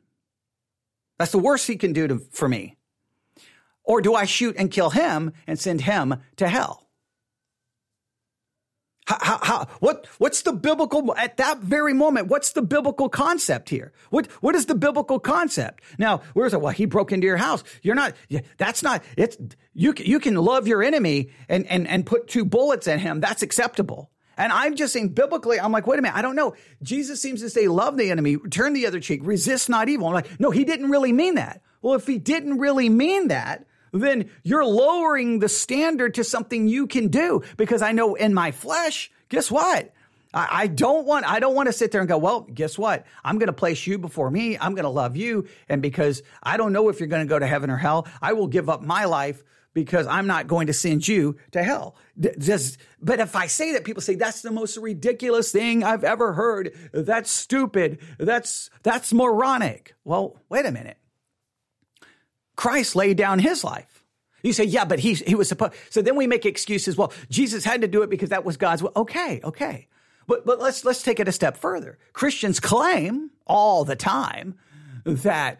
That's 1.17 1.31
the 1.31 1.39
worst 1.39 1.67
he 1.67 1.77
can 1.77 1.93
do 1.93 2.07
to, 2.07 2.19
for 2.31 2.49
me. 2.49 2.75
Or 3.83 4.01
do 4.01 4.15
I 4.15 4.25
shoot 4.25 4.55
and 4.57 4.71
kill 4.71 4.89
him 4.89 5.33
and 5.45 5.59
send 5.59 5.81
him 5.81 6.15
to 6.37 6.47
hell? 6.47 6.81
How, 9.07 9.17
how, 9.21 9.39
how, 9.43 9.67
what, 9.81 10.07
what's 10.17 10.41
the 10.41 10.51
biblical, 10.51 11.13
at 11.15 11.37
that 11.37 11.59
very 11.59 11.93
moment, 11.93 12.27
what's 12.27 12.53
the 12.53 12.63
biblical 12.63 13.07
concept 13.07 13.69
here? 13.69 13.93
What, 14.09 14.25
what 14.41 14.55
is 14.55 14.65
the 14.65 14.73
biblical 14.73 15.19
concept? 15.19 15.83
Now, 15.99 16.21
where's 16.33 16.55
it? 16.55 16.61
Well, 16.61 16.73
he 16.73 16.85
broke 16.85 17.11
into 17.11 17.27
your 17.27 17.37
house. 17.37 17.63
You're 17.83 17.93
not, 17.93 18.15
that's 18.57 18.81
not, 18.81 19.03
it's, 19.15 19.37
you, 19.75 19.93
you 19.97 20.19
can 20.19 20.33
love 20.33 20.67
your 20.67 20.81
enemy 20.81 21.29
and, 21.47 21.67
and, 21.67 21.87
and 21.87 22.03
put 22.03 22.27
two 22.27 22.45
bullets 22.45 22.87
in 22.87 22.97
him. 22.97 23.19
That's 23.19 23.43
acceptable. 23.43 24.09
And 24.37 24.51
I'm 24.51 24.75
just 24.75 24.93
saying 24.93 25.09
biblically, 25.09 25.59
I'm 25.59 25.71
like, 25.71 25.87
wait 25.87 25.99
a 25.99 26.01
minute, 26.01 26.15
I 26.15 26.21
don't 26.21 26.35
know. 26.35 26.55
Jesus 26.83 27.21
seems 27.21 27.41
to 27.41 27.49
say, 27.49 27.67
love 27.67 27.97
the 27.97 28.11
enemy, 28.11 28.37
turn 28.37 28.73
the 28.73 28.87
other 28.87 28.99
cheek, 28.99 29.21
resist 29.23 29.69
not 29.69 29.89
evil. 29.89 30.07
I'm 30.07 30.13
like, 30.13 30.39
no, 30.39 30.51
he 30.51 30.65
didn't 30.65 30.89
really 30.89 31.13
mean 31.13 31.35
that. 31.35 31.61
Well, 31.81 31.95
if 31.95 32.07
he 32.07 32.17
didn't 32.17 32.57
really 32.57 32.89
mean 32.89 33.29
that, 33.29 33.65
then 33.91 34.29
you're 34.43 34.65
lowering 34.65 35.39
the 35.39 35.49
standard 35.49 36.15
to 36.15 36.23
something 36.23 36.67
you 36.67 36.87
can 36.87 37.07
do 37.07 37.43
because 37.57 37.81
I 37.81 37.91
know 37.91 38.15
in 38.15 38.33
my 38.33 38.51
flesh, 38.51 39.11
guess 39.29 39.49
what? 39.49 39.91
I, 40.37 40.67
don't 40.67 41.05
want, 41.05 41.25
I 41.25 41.39
don't 41.39 41.55
want 41.55 41.67
to 41.67 41.73
sit 41.73 41.91
there 41.91 42.01
and 42.01 42.09
go, 42.09 42.17
well, 42.17 42.41
guess 42.41 42.77
what? 42.77 43.05
I'm 43.23 43.37
going 43.37 43.47
to 43.47 43.53
place 43.53 43.87
you 43.87 43.97
before 43.97 44.29
me. 44.29 44.57
I'm 44.57 44.75
going 44.75 44.83
to 44.83 44.89
love 44.89 45.15
you. 45.15 45.47
And 45.69 45.81
because 45.81 46.23
I 46.43 46.57
don't 46.57 46.73
know 46.73 46.89
if 46.89 46.99
you're 46.99 47.07
going 47.07 47.25
to 47.25 47.29
go 47.29 47.39
to 47.39 47.47
heaven 47.47 47.69
or 47.69 47.77
hell, 47.77 48.05
I 48.21 48.33
will 48.33 48.47
give 48.47 48.69
up 48.69 48.81
my 48.81 49.05
life 49.05 49.41
because 49.75 50.07
I'm 50.07 50.25
not 50.25 50.47
going 50.47 50.67
to 50.67 50.73
send 50.73 51.07
you 51.07 51.35
to 51.51 51.61
hell. 51.61 51.95
Just, 52.39 52.79
but 52.99 53.19
if 53.19 53.35
I 53.35 53.45
say 53.45 53.73
that, 53.73 53.83
people 53.83 54.01
say 54.01 54.15
that's 54.15 54.41
the 54.41 54.49
most 54.49 54.77
ridiculous 54.77 55.51
thing 55.51 55.83
I've 55.83 56.03
ever 56.03 56.33
heard. 56.33 56.73
That's 56.93 57.29
stupid. 57.29 57.99
That's 58.17 58.71
that's 58.81 59.13
moronic. 59.13 59.93
Well, 60.03 60.41
wait 60.49 60.65
a 60.65 60.71
minute. 60.71 60.97
Christ 62.55 62.95
laid 62.95 63.17
down 63.17 63.37
his 63.37 63.63
life. 63.63 64.05
You 64.41 64.53
say, 64.53 64.63
yeah, 64.63 64.85
but 64.85 64.99
he 64.99 65.13
he 65.13 65.35
was 65.35 65.49
supposed. 65.49 65.73
So 65.89 66.01
then 66.01 66.15
we 66.15 66.25
make 66.25 66.45
excuses. 66.45 66.97
Well, 66.97 67.11
Jesus 67.29 67.65
had 67.65 67.81
to 67.81 67.87
do 67.87 68.01
it 68.01 68.09
because 68.09 68.29
that 68.29 68.45
was 68.45 68.57
God's 68.57 68.81
will. 68.81 68.93
Okay, 68.95 69.41
okay. 69.43 69.87
But 70.25 70.45
but 70.45 70.59
let's 70.59 70.85
let's 70.85 71.03
take 71.03 71.19
it 71.19 71.27
a 71.27 71.33
step 71.33 71.57
further. 71.57 71.99
Christians 72.13 72.61
claim 72.61 73.31
all 73.45 73.83
the 73.83 73.97
time 73.97 74.55
that 75.03 75.59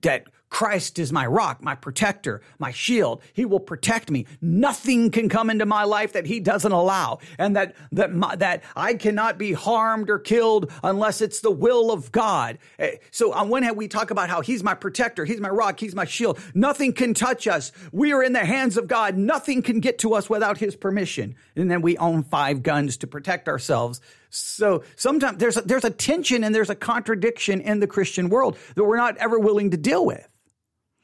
that 0.00 0.24
Christ 0.50 1.00
is 1.00 1.12
my 1.12 1.26
rock, 1.26 1.62
my 1.62 1.74
protector, 1.74 2.40
my 2.60 2.70
shield. 2.70 3.22
He 3.32 3.44
will 3.44 3.58
protect 3.58 4.10
me. 4.10 4.26
Nothing 4.40 5.10
can 5.10 5.28
come 5.28 5.50
into 5.50 5.66
my 5.66 5.82
life 5.82 6.12
that 6.12 6.26
he 6.26 6.38
doesn't 6.38 6.70
allow. 6.70 7.18
And 7.38 7.56
that, 7.56 7.74
that, 7.90 8.12
my, 8.12 8.36
that 8.36 8.62
I 8.76 8.94
cannot 8.94 9.36
be 9.36 9.52
harmed 9.52 10.10
or 10.10 10.20
killed 10.20 10.70
unless 10.84 11.20
it's 11.20 11.40
the 11.40 11.50
will 11.50 11.90
of 11.90 12.12
God. 12.12 12.58
Eh, 12.78 12.96
so 13.10 13.32
on 13.32 13.48
one 13.48 13.64
hand, 13.64 13.76
we 13.76 13.88
talk 13.88 14.12
about 14.12 14.30
how 14.30 14.42
he's 14.42 14.62
my 14.62 14.74
protector. 14.74 15.24
He's 15.24 15.40
my 15.40 15.48
rock. 15.48 15.80
He's 15.80 15.94
my 15.94 16.04
shield. 16.04 16.38
Nothing 16.54 16.92
can 16.92 17.14
touch 17.14 17.48
us. 17.48 17.72
We 17.90 18.12
are 18.12 18.22
in 18.22 18.32
the 18.32 18.44
hands 18.44 18.76
of 18.76 18.86
God. 18.86 19.16
Nothing 19.16 19.60
can 19.60 19.80
get 19.80 19.98
to 20.00 20.14
us 20.14 20.30
without 20.30 20.58
his 20.58 20.76
permission. 20.76 21.34
And 21.56 21.68
then 21.68 21.82
we 21.82 21.96
own 21.98 22.22
five 22.22 22.62
guns 22.62 22.96
to 22.98 23.08
protect 23.08 23.48
ourselves. 23.48 24.00
So 24.34 24.82
sometimes 24.96 25.38
there's 25.38 25.56
a, 25.56 25.62
there's 25.62 25.84
a 25.84 25.90
tension 25.90 26.42
and 26.44 26.54
there's 26.54 26.70
a 26.70 26.74
contradiction 26.74 27.60
in 27.60 27.80
the 27.80 27.86
Christian 27.86 28.28
world 28.28 28.56
that 28.74 28.84
we're 28.84 28.96
not 28.96 29.16
ever 29.18 29.38
willing 29.38 29.70
to 29.70 29.76
deal 29.76 30.04
with. 30.04 30.28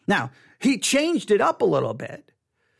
Now, 0.06 0.30
he 0.58 0.78
changed 0.78 1.30
it 1.30 1.40
up 1.40 1.62
a 1.62 1.66
little 1.66 1.94
bit. 1.94 2.32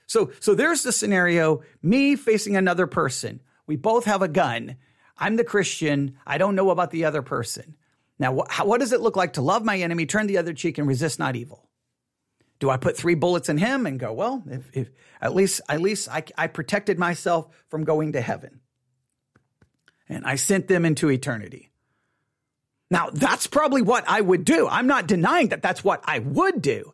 So, 0.07 0.33
so 0.41 0.55
there's 0.55 0.83
the 0.83 0.93
scenario 0.93 1.63
me 1.83 2.17
facing 2.17 2.57
another 2.57 2.89
person. 2.89 3.41
We 3.67 3.77
both 3.77 4.07
have 4.07 4.23
a 4.23 4.29
gun. 4.29 4.77
I'm 5.17 5.37
the 5.37 5.45
Christian. 5.45 6.19
I 6.27 6.39
don't 6.39 6.57
know 6.57 6.71
about 6.71 6.91
the 6.91 7.05
other 7.05 7.23
person. 7.23 7.77
Now, 8.19 8.33
what, 8.33 8.51
how, 8.51 8.67
what 8.67 8.81
does 8.81 8.93
it 8.93 9.01
look 9.01 9.17
like 9.17 9.35
to 9.35 9.43
love 9.43 9.65
my 9.65 9.79
enemy, 9.79 10.07
turn 10.07 10.27
the 10.27 10.39
other 10.39 10.53
cheek, 10.53 10.79
and 10.79 10.89
resist 10.89 11.19
not 11.19 11.37
evil? 11.37 11.69
Do 12.59 12.69
I 12.69 12.77
put 12.77 12.97
three 12.97 13.15
bullets 13.15 13.49
in 13.49 13.57
him 13.57 13.87
and 13.87 13.99
go, 13.99 14.13
well, 14.13 14.43
if, 14.51 14.69
if 14.75 14.91
at 15.21 15.35
least 15.35 15.63
at 15.69 15.81
least 15.81 16.09
I, 16.11 16.25
I 16.37 16.49
protected 16.49 16.99
myself 16.99 17.49
from 17.69 17.85
going 17.85 18.13
to 18.13 18.21
heaven, 18.21 18.60
and 20.11 20.27
I 20.27 20.35
sent 20.35 20.68
them 20.68 20.85
into 20.85 21.11
eternity. 21.11 21.70
Now, 22.90 23.11
that's 23.12 23.46
probably 23.46 23.83
what 23.83 24.05
I 24.09 24.20
would 24.20 24.44
do. 24.44 24.66
I'm 24.68 24.88
not 24.88 25.07
denying 25.07 25.49
that 25.49 25.62
that's 25.62 25.85
what 25.85 26.03
I 26.05 26.18
would 26.18 26.61
do. 26.61 26.92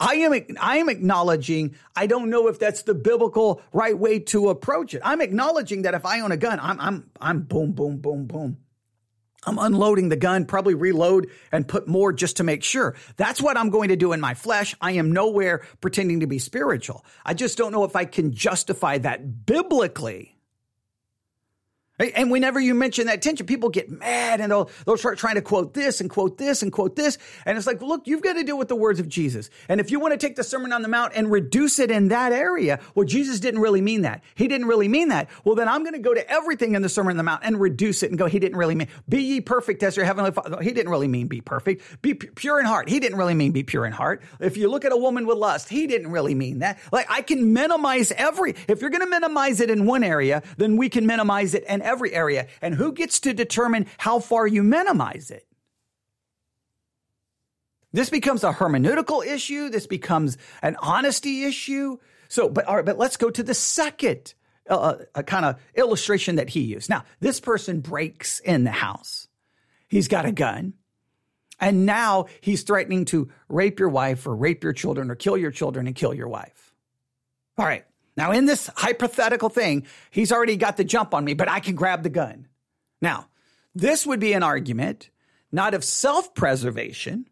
I 0.00 0.14
am 0.16 0.32
I 0.60 0.78
am 0.78 0.88
acknowledging 0.88 1.76
I 1.94 2.08
don't 2.08 2.28
know 2.28 2.48
if 2.48 2.58
that's 2.58 2.82
the 2.82 2.94
biblical 2.94 3.62
right 3.72 3.96
way 3.96 4.18
to 4.20 4.48
approach 4.48 4.94
it. 4.94 5.02
I'm 5.04 5.20
acknowledging 5.20 5.82
that 5.82 5.94
if 5.94 6.04
I 6.04 6.20
own 6.20 6.32
a 6.32 6.36
gun, 6.36 6.58
I'm 6.60 6.80
I'm 6.80 7.10
I'm 7.20 7.40
boom 7.42 7.72
boom 7.72 7.98
boom 7.98 8.26
boom. 8.26 8.56
I'm 9.46 9.58
unloading 9.58 10.08
the 10.08 10.16
gun, 10.16 10.46
probably 10.46 10.74
reload 10.74 11.30
and 11.52 11.68
put 11.68 11.86
more 11.86 12.12
just 12.12 12.38
to 12.38 12.44
make 12.44 12.64
sure. 12.64 12.96
That's 13.16 13.42
what 13.42 13.56
I'm 13.58 13.68
going 13.68 13.90
to 13.90 13.96
do 13.96 14.12
in 14.12 14.20
my 14.20 14.34
flesh. 14.34 14.74
I 14.80 14.92
am 14.92 15.12
nowhere 15.12 15.62
pretending 15.82 16.20
to 16.20 16.26
be 16.26 16.38
spiritual. 16.38 17.04
I 17.24 17.34
just 17.34 17.58
don't 17.58 17.70
know 17.70 17.84
if 17.84 17.94
I 17.94 18.06
can 18.06 18.32
justify 18.32 18.98
that 18.98 19.44
biblically. 19.46 20.33
And 21.96 22.28
whenever 22.28 22.58
you 22.58 22.74
mention 22.74 23.06
that 23.06 23.22
tension, 23.22 23.46
people 23.46 23.68
get 23.68 23.88
mad 23.88 24.40
and 24.40 24.50
they'll, 24.50 24.68
they'll 24.84 24.96
start 24.96 25.16
trying 25.16 25.36
to 25.36 25.42
quote 25.42 25.74
this 25.74 26.00
and 26.00 26.10
quote 26.10 26.38
this 26.38 26.62
and 26.62 26.72
quote 26.72 26.96
this. 26.96 27.18
And 27.46 27.56
it's 27.56 27.68
like, 27.68 27.80
look, 27.80 28.08
you've 28.08 28.22
got 28.22 28.32
to 28.32 28.42
deal 28.42 28.58
with 28.58 28.66
the 28.66 28.74
words 28.74 28.98
of 28.98 29.08
Jesus. 29.08 29.48
And 29.68 29.80
if 29.80 29.92
you 29.92 30.00
want 30.00 30.12
to 30.12 30.18
take 30.18 30.34
the 30.34 30.42
Sermon 30.42 30.72
on 30.72 30.82
the 30.82 30.88
Mount 30.88 31.12
and 31.14 31.30
reduce 31.30 31.78
it 31.78 31.92
in 31.92 32.08
that 32.08 32.32
area, 32.32 32.80
well, 32.96 33.06
Jesus 33.06 33.38
didn't 33.38 33.60
really 33.60 33.80
mean 33.80 34.02
that. 34.02 34.24
He 34.34 34.48
didn't 34.48 34.66
really 34.66 34.88
mean 34.88 35.10
that. 35.10 35.30
Well, 35.44 35.54
then 35.54 35.68
I'm 35.68 35.84
going 35.84 35.94
to 35.94 36.00
go 36.00 36.12
to 36.12 36.28
everything 36.28 36.74
in 36.74 36.82
the 36.82 36.88
Sermon 36.88 37.12
on 37.12 37.16
the 37.16 37.22
Mount 37.22 37.44
and 37.44 37.60
reduce 37.60 38.02
it 38.02 38.10
and 38.10 38.18
go, 38.18 38.26
he 38.26 38.40
didn't 38.40 38.58
really 38.58 38.74
mean, 38.74 38.88
be 39.08 39.22
ye 39.22 39.40
perfect 39.40 39.80
as 39.84 39.96
your 39.96 40.04
heavenly 40.04 40.32
father. 40.32 40.60
He 40.60 40.72
didn't 40.72 40.90
really 40.90 41.06
mean 41.06 41.28
be 41.28 41.40
perfect. 41.40 42.02
Be 42.02 42.14
pure 42.14 42.58
in 42.58 42.66
heart. 42.66 42.88
He 42.88 42.98
didn't 42.98 43.18
really 43.18 43.34
mean 43.34 43.52
be 43.52 43.62
pure 43.62 43.86
in 43.86 43.92
heart. 43.92 44.20
If 44.40 44.56
you 44.56 44.68
look 44.68 44.84
at 44.84 44.90
a 44.90 44.96
woman 44.96 45.26
with 45.26 45.38
lust, 45.38 45.68
he 45.68 45.86
didn't 45.86 46.10
really 46.10 46.34
mean 46.34 46.58
that. 46.58 46.80
Like 46.90 47.06
I 47.08 47.22
can 47.22 47.52
minimize 47.52 48.10
every, 48.10 48.56
if 48.66 48.80
you're 48.80 48.90
going 48.90 49.04
to 49.04 49.10
minimize 49.10 49.60
it 49.60 49.70
in 49.70 49.86
one 49.86 50.02
area, 50.02 50.42
then 50.56 50.76
we 50.76 50.88
can 50.88 51.06
minimize 51.06 51.54
it 51.54 51.62
in 51.68 51.83
every 51.84 52.12
area 52.12 52.48
and 52.60 52.74
who 52.74 52.92
gets 52.92 53.20
to 53.20 53.34
determine 53.34 53.86
how 53.98 54.18
far 54.18 54.46
you 54.46 54.62
minimize 54.62 55.30
it? 55.30 55.46
This 57.92 58.10
becomes 58.10 58.42
a 58.42 58.52
hermeneutical 58.52 59.24
issue. 59.24 59.68
This 59.68 59.86
becomes 59.86 60.36
an 60.62 60.76
honesty 60.80 61.44
issue. 61.44 61.98
So, 62.28 62.48
but 62.48 62.64
all 62.64 62.76
right, 62.76 62.84
but 62.84 62.98
let's 62.98 63.16
go 63.16 63.30
to 63.30 63.42
the 63.42 63.54
second 63.54 64.34
uh, 64.68 64.96
uh 65.14 65.22
kind 65.22 65.44
of 65.44 65.60
illustration 65.76 66.36
that 66.36 66.48
he 66.48 66.60
used. 66.60 66.90
Now, 66.90 67.04
this 67.20 67.38
person 67.38 67.80
breaks 67.80 68.40
in 68.40 68.64
the 68.64 68.72
house. 68.72 69.28
He's 69.88 70.08
got 70.08 70.26
a 70.26 70.32
gun. 70.32 70.74
And 71.60 71.86
now 71.86 72.26
he's 72.40 72.64
threatening 72.64 73.04
to 73.06 73.30
rape 73.48 73.78
your 73.78 73.88
wife 73.88 74.26
or 74.26 74.34
rape 74.34 74.64
your 74.64 74.72
children 74.72 75.10
or 75.10 75.14
kill 75.14 75.36
your 75.36 75.52
children 75.52 75.86
and 75.86 75.94
kill 75.94 76.12
your 76.12 76.28
wife. 76.28 76.74
All 77.56 77.64
right. 77.64 77.84
Now, 78.16 78.32
in 78.32 78.46
this 78.46 78.70
hypothetical 78.76 79.48
thing, 79.48 79.86
he's 80.10 80.32
already 80.32 80.56
got 80.56 80.76
the 80.76 80.84
jump 80.84 81.14
on 81.14 81.24
me, 81.24 81.34
but 81.34 81.48
I 81.48 81.60
can 81.60 81.74
grab 81.74 82.02
the 82.02 82.10
gun. 82.10 82.46
Now, 83.00 83.28
this 83.74 84.06
would 84.06 84.20
be 84.20 84.32
an 84.32 84.42
argument 84.42 85.10
not 85.50 85.74
of 85.74 85.84
self 85.84 86.34
preservation, 86.34 87.28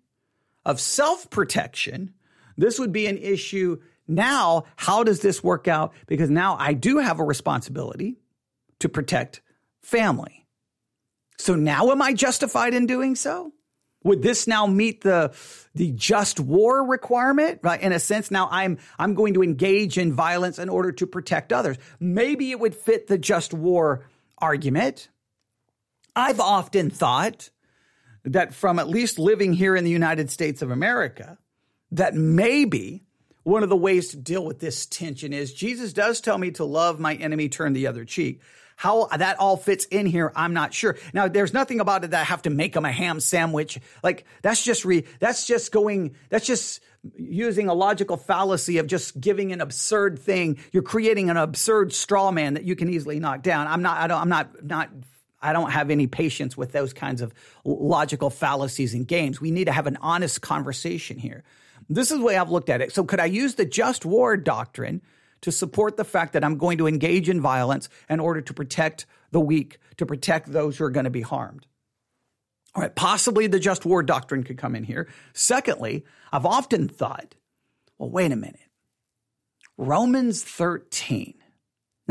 of 0.64 0.80
self 0.80 1.28
protection. 1.30 2.14
This 2.56 2.78
would 2.78 2.92
be 2.92 3.06
an 3.06 3.18
issue. 3.18 3.80
Now, 4.06 4.64
how 4.76 5.04
does 5.04 5.20
this 5.20 5.42
work 5.42 5.68
out? 5.68 5.92
Because 6.06 6.30
now 6.30 6.56
I 6.58 6.74
do 6.74 6.98
have 6.98 7.18
a 7.18 7.24
responsibility 7.24 8.18
to 8.80 8.88
protect 8.88 9.40
family. 9.80 10.46
So 11.38 11.54
now 11.54 11.90
am 11.90 12.02
I 12.02 12.12
justified 12.12 12.74
in 12.74 12.86
doing 12.86 13.16
so? 13.16 13.52
Would 14.04 14.22
this 14.22 14.46
now 14.46 14.66
meet 14.66 15.02
the 15.02 15.34
the 15.74 15.92
just 15.92 16.40
war 16.40 16.84
requirement? 16.84 17.60
Right? 17.62 17.80
In 17.80 17.92
a 17.92 18.00
sense, 18.00 18.30
now 18.30 18.48
I'm 18.50 18.78
I'm 18.98 19.14
going 19.14 19.34
to 19.34 19.42
engage 19.42 19.98
in 19.98 20.12
violence 20.12 20.58
in 20.58 20.68
order 20.68 20.92
to 20.92 21.06
protect 21.06 21.52
others. 21.52 21.76
Maybe 22.00 22.50
it 22.50 22.60
would 22.60 22.74
fit 22.74 23.06
the 23.06 23.18
just 23.18 23.54
war 23.54 24.06
argument. 24.38 25.08
I've 26.14 26.40
often 26.40 26.90
thought 26.90 27.50
that 28.24 28.54
from 28.54 28.78
at 28.78 28.88
least 28.88 29.18
living 29.18 29.52
here 29.52 29.74
in 29.74 29.84
the 29.84 29.90
United 29.90 30.30
States 30.30 30.62
of 30.62 30.70
America, 30.70 31.38
that 31.90 32.14
maybe 32.14 33.04
one 33.44 33.62
of 33.62 33.68
the 33.68 33.76
ways 33.76 34.08
to 34.08 34.16
deal 34.16 34.44
with 34.44 34.60
this 34.60 34.86
tension 34.86 35.32
is 35.32 35.52
Jesus 35.52 35.92
does 35.92 36.20
tell 36.20 36.38
me 36.38 36.50
to 36.52 36.64
love 36.64 37.00
my 37.00 37.14
enemy, 37.14 37.48
turn 37.48 37.72
the 37.72 37.86
other 37.86 38.04
cheek. 38.04 38.40
How 38.82 39.06
that 39.16 39.38
all 39.38 39.56
fits 39.56 39.84
in 39.84 40.06
here, 40.06 40.32
I'm 40.34 40.54
not 40.54 40.74
sure. 40.74 40.98
Now, 41.14 41.28
there's 41.28 41.52
nothing 41.52 41.78
about 41.78 42.02
it 42.02 42.10
that 42.10 42.20
I 42.20 42.24
have 42.24 42.42
to 42.42 42.50
make 42.50 42.72
them 42.72 42.84
a 42.84 42.90
ham 42.90 43.20
sandwich. 43.20 43.78
Like 44.02 44.24
that's 44.42 44.64
just 44.64 44.84
re, 44.84 45.04
that's 45.20 45.46
just 45.46 45.70
going, 45.70 46.16
that's 46.30 46.44
just 46.44 46.80
using 47.14 47.68
a 47.68 47.74
logical 47.74 48.16
fallacy 48.16 48.78
of 48.78 48.88
just 48.88 49.20
giving 49.20 49.52
an 49.52 49.60
absurd 49.60 50.18
thing. 50.18 50.58
You're 50.72 50.82
creating 50.82 51.30
an 51.30 51.36
absurd 51.36 51.92
straw 51.92 52.32
man 52.32 52.54
that 52.54 52.64
you 52.64 52.74
can 52.74 52.92
easily 52.92 53.20
knock 53.20 53.42
down. 53.42 53.68
I'm 53.68 53.82
not, 53.82 53.98
I 53.98 54.08
don't, 54.08 54.20
I'm 54.20 54.28
not, 54.28 54.64
not 54.64 54.90
I 55.40 55.52
don't 55.52 55.70
have 55.70 55.88
any 55.88 56.08
patience 56.08 56.56
with 56.56 56.72
those 56.72 56.92
kinds 56.92 57.22
of 57.22 57.32
logical 57.64 58.30
fallacies 58.30 58.94
in 58.94 59.04
games. 59.04 59.40
We 59.40 59.52
need 59.52 59.66
to 59.66 59.72
have 59.72 59.86
an 59.86 59.98
honest 60.00 60.42
conversation 60.42 61.18
here. 61.18 61.44
This 61.88 62.10
is 62.10 62.18
the 62.18 62.24
way 62.24 62.36
I've 62.36 62.50
looked 62.50 62.68
at 62.68 62.80
it. 62.80 62.92
So, 62.92 63.04
could 63.04 63.20
I 63.20 63.26
use 63.26 63.54
the 63.54 63.64
just 63.64 64.04
war 64.04 64.36
doctrine 64.36 65.02
to 65.42 65.52
support 65.52 65.96
the 65.96 66.04
fact 66.04 66.32
that 66.32 66.44
I'm 66.44 66.56
going 66.56 66.78
to 66.78 66.86
engage 66.86 67.28
in 67.28 67.40
violence 67.40 67.88
in 68.08 68.20
order 68.20 68.40
to 68.40 68.54
protect 68.54 69.06
the 69.30 69.40
weak, 69.40 69.78
to 69.98 70.06
protect 70.06 70.50
those 70.50 70.76
who 70.76 70.84
are 70.84 70.90
going 70.90 71.04
to 71.04 71.10
be 71.10 71.22
harmed? 71.22 71.66
All 72.74 72.82
right, 72.82 72.94
possibly 72.94 73.46
the 73.46 73.60
just 73.60 73.84
war 73.84 74.02
doctrine 74.02 74.44
could 74.44 74.56
come 74.56 74.74
in 74.74 74.84
here. 74.84 75.08
Secondly, 75.34 76.04
I've 76.32 76.46
often 76.46 76.88
thought, 76.88 77.34
well, 77.98 78.10
wait 78.10 78.32
a 78.32 78.36
minute. 78.36 78.60
Romans 79.76 80.42
13 80.42 81.34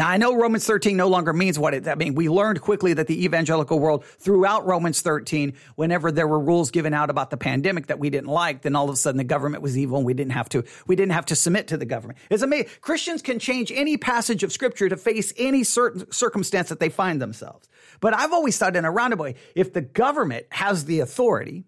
now, 0.02 0.10
I 0.10 0.18
know 0.18 0.36
Romans 0.36 0.66
13 0.66 0.98
no 0.98 1.10
longer 1.10 1.32
means 1.32 1.60
what 1.60 1.76
it, 1.76 1.88
I 1.88 1.94
mean, 1.94 2.16
we 2.16 2.28
learned 2.28 2.60
quickly 2.60 2.96
that 2.96 3.06
the 3.06 3.24
evangelical 3.24 3.78
world 3.78 4.04
throughout 4.04 4.66
Romans 4.66 5.02
13, 5.02 5.54
whenever 5.76 6.12
there 6.12 6.28
were 6.28 6.40
rules 6.40 6.72
given 6.72 6.92
out 6.92 7.12
about 7.12 7.30
the 7.30 7.38
pandemic 7.38 7.86
that 7.86 8.00
we 8.00 8.10
didn't 8.10 8.32
like, 8.32 8.64
then 8.64 8.76
all 8.76 8.90
of 8.90 8.96
a 8.96 8.98
sudden 8.98 9.20
the 9.20 9.24
government 9.24 9.62
was 9.62 9.78
evil 9.78 9.98
and 9.98 10.06
we 10.08 10.16
didn't 10.16 10.32
have 10.32 10.50
to, 10.50 10.64
we 10.88 10.96
didn't 10.96 11.12
have 11.12 11.28
to 11.28 11.36
submit 11.36 11.68
to 11.68 11.78
the 11.78 11.86
government. 11.86 12.18
It's 12.32 12.42
amazing. 12.42 12.72
Christians 12.82 13.22
can 13.22 13.38
change 13.38 13.72
any 13.72 13.96
passage 13.96 14.42
of 14.42 14.52
scripture 14.52 14.90
to 14.90 14.98
face 14.98 15.34
any 15.38 15.64
certain 15.64 16.12
circumstance 16.12 16.70
that 16.70 16.80
they 16.80 16.90
find 16.90 17.22
themselves. 17.22 17.70
But 18.00 18.16
I've 18.16 18.34
always 18.34 18.58
thought 18.58 18.76
in 18.76 18.86
a 18.86 18.92
roundabout 18.92 19.24
way, 19.24 19.36
if 19.54 19.72
the 19.72 19.82
government 19.82 20.48
has 20.50 20.86
the 20.86 21.02
authority, 21.02 21.66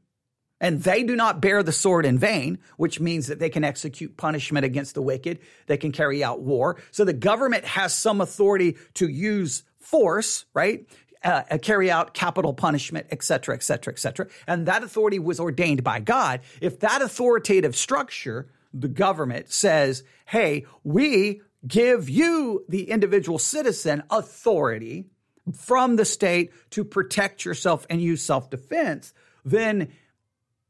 and 0.64 0.82
they 0.82 1.04
do 1.04 1.16
not 1.16 1.42
bear 1.42 1.62
the 1.62 1.72
sword 1.72 2.06
in 2.06 2.18
vain, 2.18 2.58
which 2.78 3.00
means 3.00 3.28
that 3.28 3.38
they 3.38 3.50
can 3.50 3.64
execute 3.64 4.18
punishment 4.18 4.66
against 4.66 4.96
the 4.96 5.02
wicked. 5.02 5.40
They 5.68 5.78
can 5.78 5.92
carry 5.92 6.24
out 6.24 6.42
war. 6.42 6.78
So 6.90 7.06
the 7.06 7.14
government 7.14 7.66
has 7.66 7.94
some 7.94 8.22
authority 8.22 8.78
to 8.96 9.08
use 9.08 9.64
force, 9.80 10.46
right? 10.56 10.88
Uh, 11.24 11.44
uh 11.52 11.58
carry 11.60 11.92
out 11.92 12.14
capital 12.16 12.54
punishment, 12.54 13.08
et 13.12 13.24
cetera, 13.24 13.54
et 13.54 13.62
cetera, 13.62 13.94
et 13.94 14.00
cetera. 14.00 14.28
And 14.48 14.66
that 14.66 14.84
authority 14.84 15.20
was 15.20 15.40
ordained 15.40 15.84
by 15.84 16.00
God. 16.00 16.40
If 16.62 16.80
that 16.80 17.04
authoritative 17.04 17.76
structure 17.76 18.48
the 18.74 18.88
government 18.88 19.52
says, 19.52 20.04
hey, 20.26 20.66
we 20.84 21.42
give 21.66 22.10
you, 22.10 22.66
the 22.68 22.90
individual 22.90 23.38
citizen, 23.38 24.04
authority 24.10 25.06
from 25.54 25.96
the 25.96 26.06
state 26.06 26.52
to 26.72 26.84
protect 26.84 27.46
yourself 27.46 27.86
and 27.90 28.02
use 28.02 28.22
self 28.24 28.50
defense, 28.50 29.14
then 29.46 29.92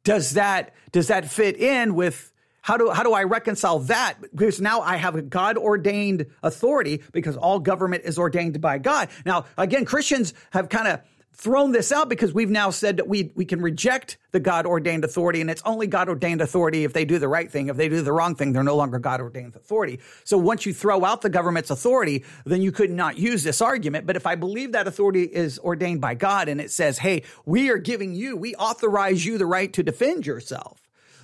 does 0.03 0.31
that 0.31 0.73
does 0.91 1.07
that 1.07 1.29
fit 1.29 1.57
in 1.57 1.95
with 1.95 2.31
how 2.61 2.77
do 2.77 2.89
how 2.91 3.03
do 3.03 3.13
I 3.13 3.23
reconcile 3.23 3.79
that? 3.79 4.15
Because 4.21 4.61
now 4.61 4.81
I 4.81 4.95
have 4.95 5.15
a 5.15 5.21
God 5.21 5.57
ordained 5.57 6.27
authority 6.41 7.03
because 7.11 7.35
all 7.35 7.59
government 7.59 8.03
is 8.05 8.17
ordained 8.17 8.59
by 8.61 8.77
God. 8.77 9.09
Now 9.25 9.45
again, 9.57 9.85
Christians 9.85 10.33
have 10.51 10.69
kind 10.69 10.87
of 10.87 11.01
thrown 11.34 11.71
this 11.71 11.91
out 11.91 12.09
because 12.09 12.34
we've 12.34 12.49
now 12.49 12.69
said 12.69 12.97
that 12.97 13.07
we 13.07 13.31
we 13.36 13.45
can 13.45 13.61
reject 13.61 14.17
the 14.31 14.39
God 14.39 14.65
ordained 14.65 15.03
authority 15.03 15.41
and 15.41 15.49
it's 15.49 15.61
only 15.65 15.88
God 15.88 16.07
ordained 16.07 16.41
authority 16.41 16.84
if 16.84 16.93
they 16.93 17.05
do 17.05 17.19
the 17.19 17.27
right 17.27 17.51
thing. 17.51 17.69
If 17.69 17.77
they 17.77 17.89
do 17.89 18.01
the 18.01 18.11
wrong 18.11 18.36
thing, 18.36 18.53
they're 18.53 18.63
no 18.63 18.75
longer 18.75 18.99
God 18.99 19.19
ordained 19.19 19.55
authority. 19.55 19.99
So 20.23 20.38
once 20.38 20.65
you 20.65 20.73
throw 20.73 21.03
out 21.03 21.21
the 21.21 21.29
government's 21.29 21.69
authority, 21.69 22.23
then 22.45 22.61
you 22.61 22.71
could 22.71 22.91
not 22.91 23.17
use 23.17 23.43
this 23.43 23.61
argument. 23.61 24.05
But 24.05 24.15
if 24.15 24.27
I 24.27 24.36
believe 24.36 24.73
that 24.73 24.88
authority 24.88 25.23
is 25.23 25.59
ordained 25.59 26.01
by 26.01 26.13
God 26.15 26.49
and 26.49 26.61
it 26.61 26.71
says, 26.71 26.99
"Hey, 26.99 27.23
we 27.45 27.69
are 27.69 27.77
giving 27.77 28.13
you, 28.13 28.38
we 28.38 28.55
authorize 28.55 29.25
you 29.25 29.38
the 29.38 29.45
right 29.45 29.73
to 29.73 29.84
defend 29.84 30.27
yourself," 30.27 30.81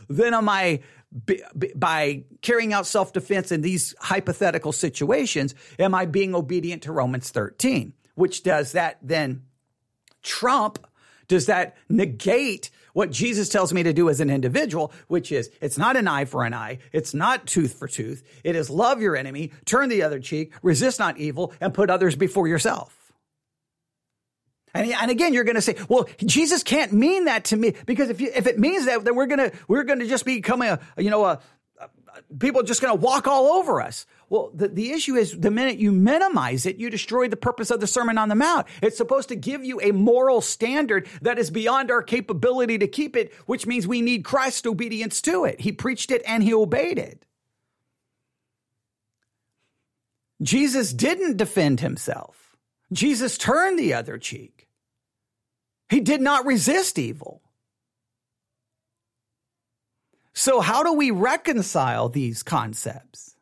then 0.08 0.34
am 0.34 0.50
I 0.50 0.82
by 1.76 2.24
carrying 2.42 2.74
out 2.74 2.86
self 2.86 3.14
defense 3.14 3.52
in 3.52 3.62
these 3.62 3.96
hypothetical 4.00 4.72
situations, 4.72 5.56
am 5.80 5.96
I 5.96 6.06
being 6.06 6.36
obedient 6.36 6.84
to 6.84 6.92
Romans 6.92 7.30
13? 7.32 7.94
Which 8.16 8.44
does 8.44 8.74
that 8.74 8.98
then 9.02 9.44
trump? 10.24 10.86
Does 11.28 11.46
that 11.46 11.78
negate 11.90 12.72
what 12.94 13.12
Jesus 13.12 13.50
tells 13.50 13.72
me 13.72 13.84
to 13.84 13.94
do 13.94 14.10
as 14.10 14.20
an 14.20 14.30
individual, 14.30 14.92
which 15.08 15.32
is 15.32 15.50
it's 15.62 15.78
not 15.78 15.96
an 15.96 16.08
eye 16.08 16.26
for 16.26 16.44
an 16.44 16.54
eye, 16.54 16.80
it's 16.92 17.14
not 17.14 17.46
tooth 17.46 17.74
for 17.74 17.88
tooth, 17.88 18.28
it 18.44 18.56
is 18.56 18.70
love 18.70 19.02
your 19.02 19.16
enemy, 19.16 19.52
turn 19.66 19.90
the 19.90 20.04
other 20.04 20.20
cheek, 20.20 20.54
resist 20.64 21.00
not 21.00 21.18
evil, 21.18 21.54
and 21.62 21.74
put 21.74 21.90
others 21.90 22.16
before 22.16 22.48
yourself. 22.48 22.96
And, 24.74 24.92
and 24.92 25.10
again, 25.10 25.34
you're 25.34 25.44
going 25.44 25.56
to 25.56 25.62
say, 25.62 25.76
well, 25.88 26.08
Jesus 26.24 26.62
can't 26.62 26.94
mean 26.94 27.26
that 27.26 27.46
to 27.46 27.58
me 27.58 27.74
because 27.86 28.10
if 28.10 28.22
you, 28.22 28.32
if 28.36 28.46
it 28.46 28.60
means 28.60 28.86
that, 28.86 29.04
then 29.04 29.16
we're 29.16 29.26
going 29.26 29.50
to, 29.50 29.52
we're 29.68 29.84
going 29.84 30.00
to 30.00 30.08
just 30.08 30.26
become 30.26 30.62
a, 30.62 30.80
you 30.98 31.10
know, 31.10 31.26
a, 31.26 31.40
people 32.40 32.62
are 32.62 32.66
just 32.66 32.82
going 32.82 32.98
to 32.98 33.04
walk 33.04 33.28
all 33.28 33.48
over 33.54 33.82
us. 33.82 34.06
Well, 34.30 34.52
the, 34.54 34.68
the 34.68 34.92
issue 34.92 35.16
is 35.16 35.38
the 35.38 35.52
minute 35.52 35.80
you 35.80 35.92
minimize 35.92 36.66
it, 36.66 36.78
you 36.78 36.90
destroy 36.90 37.28
the 37.28 37.38
purpose 37.38 37.72
of 37.72 37.80
the 37.80 37.88
Sermon 37.88 38.18
on 38.18 38.30
the 38.30 38.36
Mount. 38.36 38.68
It's 38.82 38.98
supposed 38.98 39.30
to 39.30 39.36
give 39.36 39.64
you 39.64 39.80
a 39.82 39.92
moral 39.92 40.42
standard 40.42 41.08
that 41.22 41.40
is 41.40 41.50
beyond 41.50 41.90
our 41.92 42.04
capability 42.04 42.78
to 42.78 42.88
keep 42.88 43.16
it, 43.16 43.34
which 43.46 43.66
means 43.66 43.88
we 43.88 44.02
need 44.02 44.24
Christ's 44.24 44.68
obedience 44.68 45.22
to 45.24 45.46
it. 45.46 45.62
He 45.62 45.72
preached 45.72 46.12
it 46.12 46.22
and 46.28 46.44
he 46.44 46.54
obeyed 46.54 47.00
it. 47.00 47.26
Jesus 50.42 50.94
didn't 50.94 51.38
defend 51.38 51.80
himself. 51.80 52.56
Jesus 52.92 53.38
turned 53.38 53.78
the 53.78 53.94
other 53.94 54.18
cheek. 54.18 54.68
He 55.90 56.00
did 56.00 56.22
not 56.22 56.46
resist 56.46 56.98
evil. 56.98 57.42
So, 60.40 60.62
how 60.62 60.84
do 60.84 60.94
we 60.94 61.12
reconcile 61.12 62.08
these 62.08 62.44
concepts? 62.44 63.36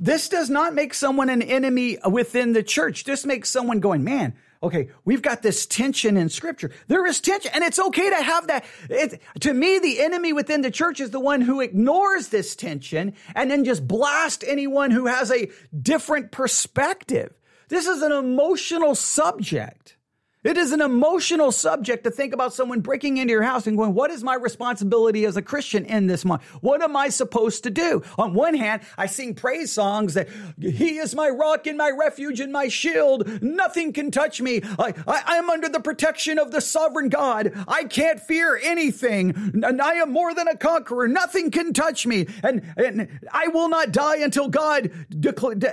This 0.00 0.30
does 0.30 0.48
not 0.48 0.72
make 0.72 0.94
someone 0.94 1.28
an 1.28 1.42
enemy 1.42 1.98
within 2.10 2.54
the 2.54 2.62
church. 2.62 3.04
This 3.04 3.26
makes 3.26 3.50
someone 3.50 3.80
going, 3.80 4.02
man, 4.02 4.34
okay, 4.62 4.88
we've 5.04 5.20
got 5.20 5.42
this 5.42 5.66
tension 5.66 6.16
in 6.16 6.30
scripture. 6.30 6.70
There 6.88 7.06
is 7.06 7.20
tension, 7.20 7.50
and 7.54 7.62
it's 7.62 7.78
okay 7.78 8.08
to 8.08 8.16
have 8.16 8.46
that. 8.46 8.64
It, 8.88 9.20
to 9.40 9.52
me, 9.52 9.78
the 9.78 10.00
enemy 10.00 10.32
within 10.32 10.62
the 10.62 10.70
church 10.70 10.98
is 10.98 11.10
the 11.10 11.20
one 11.20 11.42
who 11.42 11.60
ignores 11.60 12.28
this 12.28 12.56
tension 12.56 13.12
and 13.34 13.50
then 13.50 13.62
just 13.62 13.86
blast 13.86 14.42
anyone 14.42 14.90
who 14.90 15.04
has 15.04 15.30
a 15.30 15.50
different 15.78 16.32
perspective. 16.32 17.34
This 17.68 17.86
is 17.86 18.00
an 18.00 18.12
emotional 18.12 18.94
subject. 18.94 19.98
It 20.44 20.56
is 20.56 20.72
an 20.72 20.80
emotional 20.80 21.52
subject 21.52 22.02
to 22.02 22.10
think 22.10 22.34
about 22.34 22.52
someone 22.52 22.80
breaking 22.80 23.18
into 23.18 23.30
your 23.30 23.42
house 23.42 23.68
and 23.68 23.76
going, 23.76 23.94
what 23.94 24.10
is 24.10 24.24
my 24.24 24.34
responsibility 24.34 25.24
as 25.24 25.36
a 25.36 25.42
Christian 25.42 25.84
in 25.84 26.08
this 26.08 26.24
month? 26.24 26.42
What 26.60 26.82
am 26.82 26.96
I 26.96 27.10
supposed 27.10 27.62
to 27.62 27.70
do? 27.70 28.02
On 28.18 28.34
one 28.34 28.54
hand, 28.54 28.82
I 28.98 29.06
sing 29.06 29.36
praise 29.36 29.70
songs 29.70 30.14
that 30.14 30.28
he 30.60 30.98
is 30.98 31.14
my 31.14 31.28
rock 31.28 31.68
and 31.68 31.78
my 31.78 31.90
refuge 31.90 32.40
and 32.40 32.52
my 32.52 32.66
shield. 32.66 33.40
Nothing 33.40 33.92
can 33.92 34.10
touch 34.10 34.40
me. 34.40 34.62
I, 34.80 34.94
I, 35.06 35.36
am 35.36 35.48
under 35.48 35.68
the 35.68 35.78
protection 35.78 36.40
of 36.40 36.50
the 36.50 36.60
sovereign 36.60 37.08
God. 37.08 37.52
I 37.68 37.84
can't 37.84 38.18
fear 38.18 38.58
anything. 38.60 39.62
And 39.62 39.80
I 39.80 39.94
am 39.94 40.10
more 40.10 40.34
than 40.34 40.48
a 40.48 40.56
conqueror. 40.56 41.06
Nothing 41.06 41.52
can 41.52 41.72
touch 41.72 42.04
me. 42.04 42.26
And, 42.42 42.62
and 42.76 43.20
I 43.30 43.46
will 43.48 43.68
not 43.68 43.92
die 43.92 44.16
until 44.16 44.48
God 44.48 44.90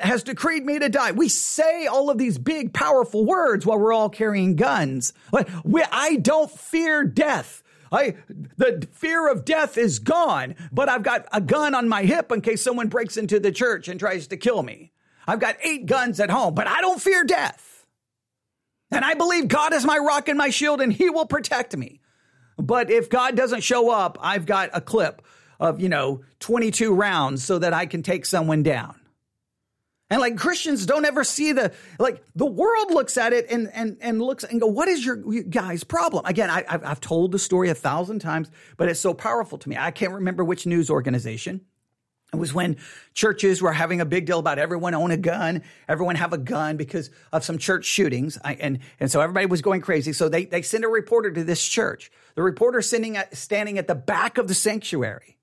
has 0.01 0.21
decreed 0.21 0.63
me 0.63 0.77
to 0.77 0.89
die. 0.89 1.11
We 1.11 1.27
say 1.27 1.87
all 1.87 2.11
of 2.11 2.19
these 2.19 2.37
big, 2.37 2.71
powerful 2.71 3.25
words 3.25 3.65
while 3.65 3.79
we're 3.79 3.93
all 3.93 4.09
carrying 4.09 4.58
guns. 4.59 5.13
I 5.33 6.17
don't 6.17 6.51
fear 6.51 7.03
death. 7.03 7.63
I, 7.91 8.17
the 8.57 8.87
fear 8.91 9.31
of 9.31 9.45
death 9.45 9.77
is 9.77 9.97
gone, 9.97 10.55
but 10.71 10.89
I've 10.89 11.01
got 11.01 11.27
a 11.31 11.41
gun 11.41 11.73
on 11.73 11.89
my 11.89 12.03
hip 12.03 12.31
in 12.31 12.41
case 12.41 12.61
someone 12.61 12.87
breaks 12.87 13.17
into 13.17 13.39
the 13.39 13.51
church 13.51 13.87
and 13.87 13.99
tries 13.99 14.27
to 14.27 14.37
kill 14.37 14.61
me. 14.61 14.91
I've 15.27 15.39
got 15.39 15.57
eight 15.63 15.87
guns 15.87 16.19
at 16.19 16.29
home, 16.29 16.53
but 16.53 16.67
I 16.67 16.81
don't 16.81 17.01
fear 17.01 17.23
death. 17.23 17.87
And 18.91 19.05
I 19.05 19.13
believe 19.13 19.47
God 19.47 19.73
is 19.73 19.85
my 19.85 19.97
rock 19.97 20.27
and 20.27 20.37
my 20.37 20.49
shield 20.49 20.81
and 20.81 20.93
he 20.93 21.09
will 21.09 21.25
protect 21.25 21.75
me. 21.75 21.99
But 22.57 22.91
if 22.91 23.09
God 23.09 23.35
doesn't 23.35 23.61
show 23.61 23.89
up, 23.89 24.17
I've 24.21 24.45
got 24.45 24.69
a 24.73 24.81
clip 24.81 25.21
of, 25.59 25.79
you 25.79 25.89
know, 25.89 26.21
22 26.39 26.93
rounds 26.93 27.43
so 27.43 27.59
that 27.59 27.73
I 27.73 27.85
can 27.85 28.03
take 28.03 28.25
someone 28.25 28.63
down. 28.63 28.99
And 30.09 30.19
like 30.19 30.37
Christians 30.37 30.85
don't 30.85 31.05
ever 31.05 31.23
see 31.23 31.51
the 31.51 31.71
like 31.99 32.23
the 32.35 32.45
world 32.45 32.91
looks 32.91 33.17
at 33.17 33.31
it 33.31 33.45
and 33.49 33.69
and 33.73 33.97
and 34.01 34.21
looks 34.21 34.43
and 34.43 34.59
go, 34.59 34.67
what 34.67 34.87
is 34.87 35.05
your 35.05 35.17
guys' 35.43 35.83
problem? 35.83 36.25
Again, 36.25 36.49
I, 36.49 36.65
I've, 36.67 36.83
I've 36.83 37.01
told 37.01 37.31
the 37.31 37.39
story 37.39 37.69
a 37.69 37.75
thousand 37.75 38.19
times, 38.19 38.49
but 38.77 38.89
it's 38.89 38.99
so 38.99 39.13
powerful 39.13 39.59
to 39.59 39.69
me. 39.69 39.77
I 39.77 39.91
can't 39.91 40.13
remember 40.13 40.43
which 40.43 40.65
news 40.65 40.89
organization. 40.89 41.61
It 42.33 42.37
was 42.37 42.53
when 42.53 42.77
churches 43.15 43.61
were 43.61 43.71
having 43.71 44.01
a 44.01 44.05
big 44.05 44.27
deal 44.27 44.37
about 44.37 44.59
everyone 44.59 44.93
own 44.93 45.09
a 45.09 45.17
gun, 45.17 45.63
everyone 45.87 46.15
have 46.15 46.31
a 46.31 46.37
gun 46.37 46.77
because 46.77 47.09
of 47.31 47.43
some 47.43 47.57
church 47.57 47.85
shootings, 47.85 48.37
I, 48.43 48.53
and 48.55 48.79
and 48.99 49.11
so 49.11 49.21
everybody 49.21 49.47
was 49.47 49.61
going 49.61 49.81
crazy. 49.81 50.13
So 50.13 50.29
they 50.29 50.45
they 50.45 50.61
send 50.63 50.85
a 50.85 50.87
reporter 50.87 51.31
to 51.31 51.43
this 51.43 51.63
church. 51.63 52.11
The 52.35 52.43
reporter 52.43 52.79
at, 52.79 53.35
standing 53.35 53.77
at 53.77 53.87
the 53.87 53.95
back 53.95 54.37
of 54.37 54.47
the 54.47 54.53
sanctuary 54.53 55.38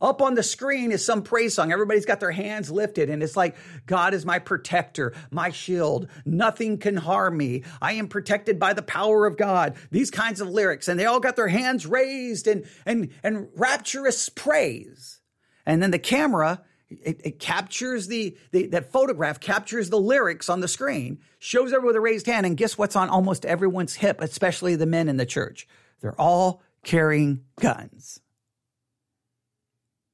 up 0.00 0.22
on 0.22 0.34
the 0.34 0.42
screen 0.42 0.92
is 0.92 1.04
some 1.04 1.22
praise 1.22 1.54
song. 1.54 1.72
Everybody's 1.72 2.06
got 2.06 2.20
their 2.20 2.30
hands 2.30 2.70
lifted, 2.70 3.10
and 3.10 3.22
it's 3.22 3.36
like, 3.36 3.56
God 3.86 4.14
is 4.14 4.24
my 4.24 4.38
protector, 4.38 5.12
my 5.30 5.50
shield. 5.50 6.08
Nothing 6.24 6.78
can 6.78 6.96
harm 6.96 7.36
me. 7.36 7.64
I 7.82 7.94
am 7.94 8.08
protected 8.08 8.58
by 8.58 8.74
the 8.74 8.82
power 8.82 9.26
of 9.26 9.36
God. 9.36 9.76
These 9.90 10.10
kinds 10.10 10.40
of 10.40 10.48
lyrics. 10.48 10.88
And 10.88 10.98
they 10.98 11.06
all 11.06 11.20
got 11.20 11.36
their 11.36 11.48
hands 11.48 11.86
raised 11.86 12.46
and, 12.46 12.64
and, 12.86 13.10
and 13.22 13.48
rapturous 13.56 14.28
praise. 14.28 15.20
And 15.66 15.82
then 15.82 15.90
the 15.90 15.98
camera, 15.98 16.62
it, 16.88 17.20
it 17.24 17.38
captures 17.40 18.06
the, 18.06 18.36
the, 18.52 18.68
that 18.68 18.92
photograph 18.92 19.40
captures 19.40 19.90
the 19.90 20.00
lyrics 20.00 20.48
on 20.48 20.60
the 20.60 20.68
screen, 20.68 21.18
shows 21.40 21.72
everyone 21.72 21.88
with 21.88 21.96
a 21.96 22.00
raised 22.00 22.26
hand, 22.26 22.46
and 22.46 22.56
guess 22.56 22.78
what's 22.78 22.96
on 22.96 23.10
almost 23.10 23.44
everyone's 23.44 23.96
hip, 23.96 24.20
especially 24.20 24.76
the 24.76 24.86
men 24.86 25.08
in 25.08 25.16
the 25.16 25.26
church? 25.26 25.66
They're 26.00 26.20
all 26.20 26.62
carrying 26.84 27.42
guns. 27.60 28.20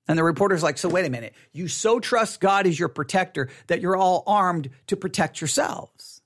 And 0.07 0.19
the 0.19 0.25
reporter's 0.25 0.63
like, 0.63 0.77
so 0.77 0.89
wait 0.89 1.07
a 1.07 1.11
minute. 1.11 1.35
You 1.53 1.69
so 1.69 1.99
trust 1.99 2.41
God 2.41 2.67
as 2.67 2.79
your 2.79 2.89
protector 2.89 3.49
that 3.69 3.81
you're 3.81 3.97
all 3.97 4.23
armed 4.27 4.69
to 4.89 4.97
protect 4.97 5.41
yourselves. 5.41 6.21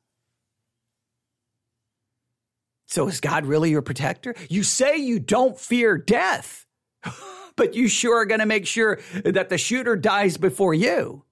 So 2.87 3.07
is 3.07 3.21
God 3.21 3.45
really 3.45 3.71
your 3.71 3.83
protector? 3.83 4.35
You 4.49 4.63
say 4.63 4.97
you 4.97 5.21
don't 5.21 5.59
fear 5.59 5.97
death, 5.99 6.67
but 7.57 7.75
you 7.75 7.87
sure 7.87 8.23
are 8.23 8.27
going 8.27 8.41
to 8.41 8.47
make 8.47 8.67
sure 8.67 8.99
that 9.25 9.51
the 9.51 9.59
shooter 9.59 9.95
dies 9.95 10.39
before 10.39 10.75
you. 10.75 11.25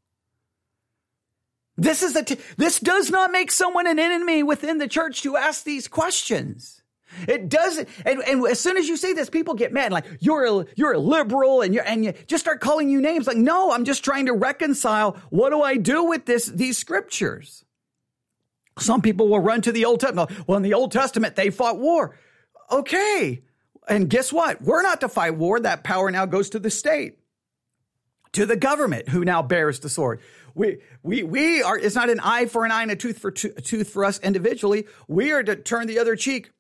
This 1.79 2.03
is 2.03 2.15
a 2.17 2.23
t- 2.23 2.39
this 2.57 2.79
does 2.81 3.11
not 3.11 3.33
make 3.33 3.51
someone 3.51 3.87
an 3.87 3.99
enemy 3.99 4.43
within 4.43 4.79
the 4.79 4.89
church 4.89 5.23
to 5.23 5.37
ask 5.37 5.65
these 5.65 5.89
questions. 5.89 6.76
It 7.29 7.49
doesn't, 7.49 7.89
and, 8.05 8.21
and 8.23 8.47
as 8.47 8.61
soon 8.61 8.77
as 8.77 8.89
you 8.89 8.97
say 8.97 9.13
this, 9.13 9.31
people 9.31 9.55
get 9.55 9.73
mad. 9.73 9.93
Like 9.93 10.05
you're 10.21 10.45
a, 10.45 10.67
you're 10.75 10.95
a 10.95 10.99
liberal, 10.99 11.63
and 11.63 11.73
you 11.73 11.81
and 11.81 12.05
you 12.05 12.13
just 12.27 12.43
start 12.43 12.61
calling 12.61 12.91
you 12.91 13.01
names. 13.01 13.27
Like, 13.27 13.37
no, 13.37 13.71
I'm 13.73 13.85
just 13.85 14.05
trying 14.05 14.27
to 14.27 14.33
reconcile. 14.33 15.17
What 15.31 15.51
do 15.51 15.63
I 15.63 15.77
do 15.77 16.05
with 16.05 16.27
this? 16.27 16.47
These 16.47 16.79
scriptures. 16.79 17.65
Some 18.79 19.03
people 19.03 19.29
will 19.29 19.41
run 19.41 19.63
to 19.63 19.73
the 19.73 19.85
Old 19.85 20.01
Testament. 20.01 20.31
Well, 20.47 20.57
in 20.57 20.63
the 20.63 20.75
Old 20.75 20.93
Testament, 20.93 21.37
they 21.37 21.51
fought 21.51 21.79
war. 21.79 22.19
Okay, 22.71 23.43
and 23.89 24.11
guess 24.11 24.33
what? 24.33 24.61
We're 24.61 24.83
not 24.83 25.01
to 25.03 25.09
fight 25.09 25.37
war. 25.37 25.61
That 25.61 25.85
power 25.85 26.11
now 26.11 26.27
goes 26.27 26.51
to 26.51 26.59
the 26.59 26.71
state, 26.71 27.19
to 28.33 28.47
the 28.47 28.57
government, 28.57 29.09
who 29.09 29.25
now 29.25 29.43
bears 29.43 29.81
the 29.81 29.89
sword. 29.89 30.21
We, 30.55 30.79
we, 31.03 31.23
we 31.23 31.63
are, 31.63 31.79
it's 31.79 31.95
not 31.95 32.09
an 32.09 32.19
eye 32.19 32.47
for 32.47 32.65
an 32.65 32.73
eye 32.73 32.83
and 32.83 32.91
a 32.91 32.97
tooth 32.97 33.19
for 33.19 33.31
to, 33.31 33.53
a 33.57 33.61
tooth 33.61 33.91
for 33.91 34.05
us 34.05 34.19
individually. 34.21 34.87
We 35.07 35.31
are 35.33 35.43
to 35.43 35.55
turn 35.55 35.87
the 35.87 35.99
other 35.99 36.17
cheek 36.17 36.51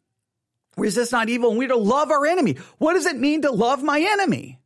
Resist 0.77 1.13
not 1.13 1.29
evil 1.29 1.51
and 1.51 1.59
we're 1.59 1.69
to 1.69 1.77
love 1.77 2.11
our 2.11 2.27
enemy. 2.27 2.57
What 2.79 2.95
does 2.95 3.07
it 3.07 3.17
mean 3.17 3.43
to 3.43 3.51
love 3.51 3.83
my 3.83 4.01
enemy? 4.01 4.59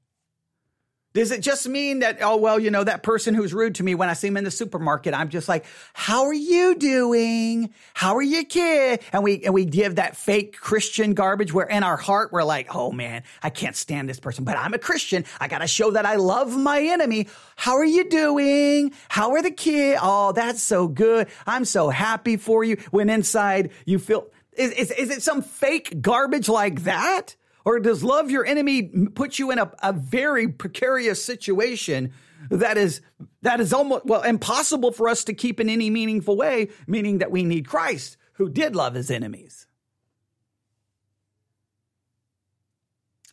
Does 1.12 1.32
it 1.32 1.40
just 1.40 1.68
mean 1.68 2.00
that, 2.00 2.18
oh, 2.20 2.36
well, 2.36 2.60
you 2.60 2.70
know, 2.70 2.84
that 2.84 3.02
person 3.02 3.34
who's 3.34 3.52
rude 3.52 3.74
to 3.76 3.82
me 3.82 3.96
when 3.96 4.08
I 4.08 4.12
see 4.12 4.28
him 4.28 4.36
in 4.36 4.44
the 4.44 4.50
supermarket, 4.50 5.12
I'm 5.12 5.28
just 5.28 5.48
like, 5.48 5.64
how 5.92 6.26
are 6.26 6.32
you 6.32 6.76
doing? 6.76 7.74
How 7.94 8.14
are 8.14 8.22
you, 8.22 8.44
kid? 8.44 9.00
And 9.12 9.24
we, 9.24 9.44
and 9.44 9.52
we 9.52 9.64
give 9.64 9.96
that 9.96 10.16
fake 10.16 10.56
Christian 10.56 11.14
garbage 11.14 11.52
where 11.52 11.66
in 11.66 11.82
our 11.82 11.96
heart, 11.96 12.30
we're 12.30 12.44
like, 12.44 12.76
oh 12.76 12.92
man, 12.92 13.24
I 13.42 13.50
can't 13.50 13.74
stand 13.74 14.08
this 14.08 14.20
person, 14.20 14.44
but 14.44 14.56
I'm 14.56 14.72
a 14.72 14.78
Christian. 14.78 15.24
I 15.40 15.48
got 15.48 15.58
to 15.58 15.66
show 15.66 15.90
that 15.90 16.06
I 16.06 16.14
love 16.14 16.56
my 16.56 16.80
enemy. 16.80 17.26
How 17.56 17.78
are 17.78 17.84
you 17.84 18.08
doing? 18.08 18.92
How 19.08 19.32
are 19.32 19.42
the 19.42 19.50
kids? 19.50 19.98
Oh, 20.00 20.30
that's 20.30 20.62
so 20.62 20.86
good. 20.86 21.26
I'm 21.44 21.64
so 21.64 21.88
happy 21.88 22.36
for 22.36 22.62
you. 22.62 22.76
When 22.92 23.10
inside 23.10 23.72
you 23.84 23.98
feel, 23.98 24.28
is, 24.52 24.72
is, 24.72 24.90
is 24.92 25.10
it 25.10 25.22
some 25.22 25.42
fake 25.42 26.00
garbage 26.00 26.48
like 26.48 26.82
that? 26.84 27.36
Or 27.64 27.78
does 27.78 28.02
love 28.02 28.30
your 28.30 28.44
enemy 28.44 28.82
put 29.14 29.38
you 29.38 29.50
in 29.50 29.58
a, 29.58 29.70
a 29.82 29.92
very 29.92 30.48
precarious 30.48 31.22
situation 31.22 32.12
that 32.48 32.78
is 32.78 33.02
that 33.42 33.60
is 33.60 33.72
almost 33.72 34.06
well 34.06 34.22
impossible 34.22 34.92
for 34.92 35.08
us 35.08 35.24
to 35.24 35.34
keep 35.34 35.60
in 35.60 35.68
any 35.68 35.90
meaningful 35.90 36.36
way, 36.36 36.70
meaning 36.86 37.18
that 37.18 37.30
we 37.30 37.42
need 37.42 37.68
Christ 37.68 38.16
who 38.34 38.48
did 38.48 38.74
love 38.74 38.94
his 38.94 39.10
enemies. 39.10 39.66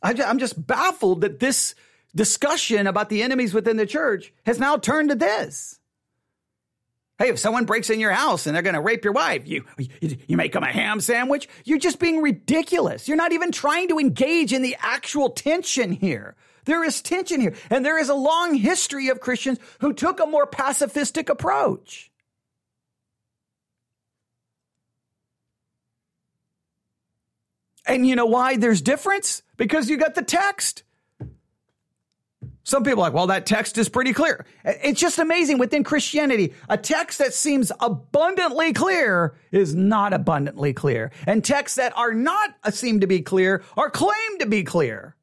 I'm 0.04 0.38
just 0.38 0.68
baffled 0.68 1.22
that 1.22 1.40
this 1.40 1.74
discussion 2.14 2.88
about 2.88 3.10
the 3.10 3.24
enemies 3.24 3.54
within 3.54 3.78
the 3.78 3.86
church 3.86 4.34
has 4.46 4.60
now 4.60 4.78
turned 4.78 5.10
to 5.10 5.16
this. 5.16 5.77
Hey, 7.20 7.30
if 7.30 7.40
someone 7.40 7.66
breaks 7.66 7.90
in 7.90 8.00
your 8.00 8.12
house 8.12 8.46
and 8.46 8.56
they're 8.56 8.62
going 8.62 8.76
to 8.76 8.82
rape 8.82 9.04
your 9.04 9.14
wife, 9.14 9.48
you, 9.48 9.66
you, 9.78 10.18
you 10.28 10.38
make 10.38 10.54
them 10.54 10.64
a 10.64 10.72
ham 10.72 11.00
sandwich. 11.00 11.50
You're 11.66 11.80
just 11.80 12.00
being 12.00 12.22
ridiculous. 12.22 13.08
You're 13.08 13.18
not 13.18 13.32
even 13.32 13.52
trying 13.52 13.88
to 13.88 13.98
engage 13.98 14.54
in 14.54 14.62
the 14.62 14.78
actual 14.80 15.32
tension 15.32 15.92
here. 15.92 16.36
There 16.66 16.84
is 16.84 17.02
tension 17.02 17.42
here. 17.42 17.56
And 17.72 17.84
there 17.84 17.98
is 17.98 18.10
a 18.10 18.14
long 18.14 18.54
history 18.54 19.10
of 19.10 19.20
Christians 19.20 19.58
who 19.80 19.94
took 19.94 20.20
a 20.20 20.28
more 20.28 20.46
pacifistic 20.46 21.30
approach. 21.30 22.12
And 27.88 28.06
you 28.06 28.16
know 28.16 28.26
why 28.26 28.58
there's 28.58 28.82
difference? 28.82 29.42
Because 29.56 29.90
you 29.90 29.98
got 29.98 30.14
the 30.14 30.22
text. 30.22 30.84
Some 32.68 32.84
people 32.84 33.00
are 33.00 33.08
like, 33.08 33.14
well, 33.14 33.28
that 33.28 33.46
text 33.46 33.78
is 33.78 33.88
pretty 33.88 34.12
clear. 34.12 34.46
It's 34.66 35.00
just 35.00 35.20
amazing 35.20 35.58
within 35.58 35.86
Christianity. 35.86 36.54
A 36.68 36.78
text 36.78 37.18
that 37.20 37.34
seems 37.34 37.72
abundantly 37.80 38.74
clear 38.74 39.36
is 39.54 39.74
not 39.74 40.12
abundantly 40.12 40.74
clear. 40.74 41.12
And 41.26 41.46
texts 41.46 41.78
that 41.78 41.98
are 41.98 42.14
not 42.14 42.56
uh, 42.66 42.72
seem 42.72 43.00
to 43.00 43.08
be 43.08 43.22
clear 43.22 43.64
are 43.78 43.90
claimed 43.90 44.42
to 44.42 44.48
be 44.48 44.66
clear. 44.66 45.16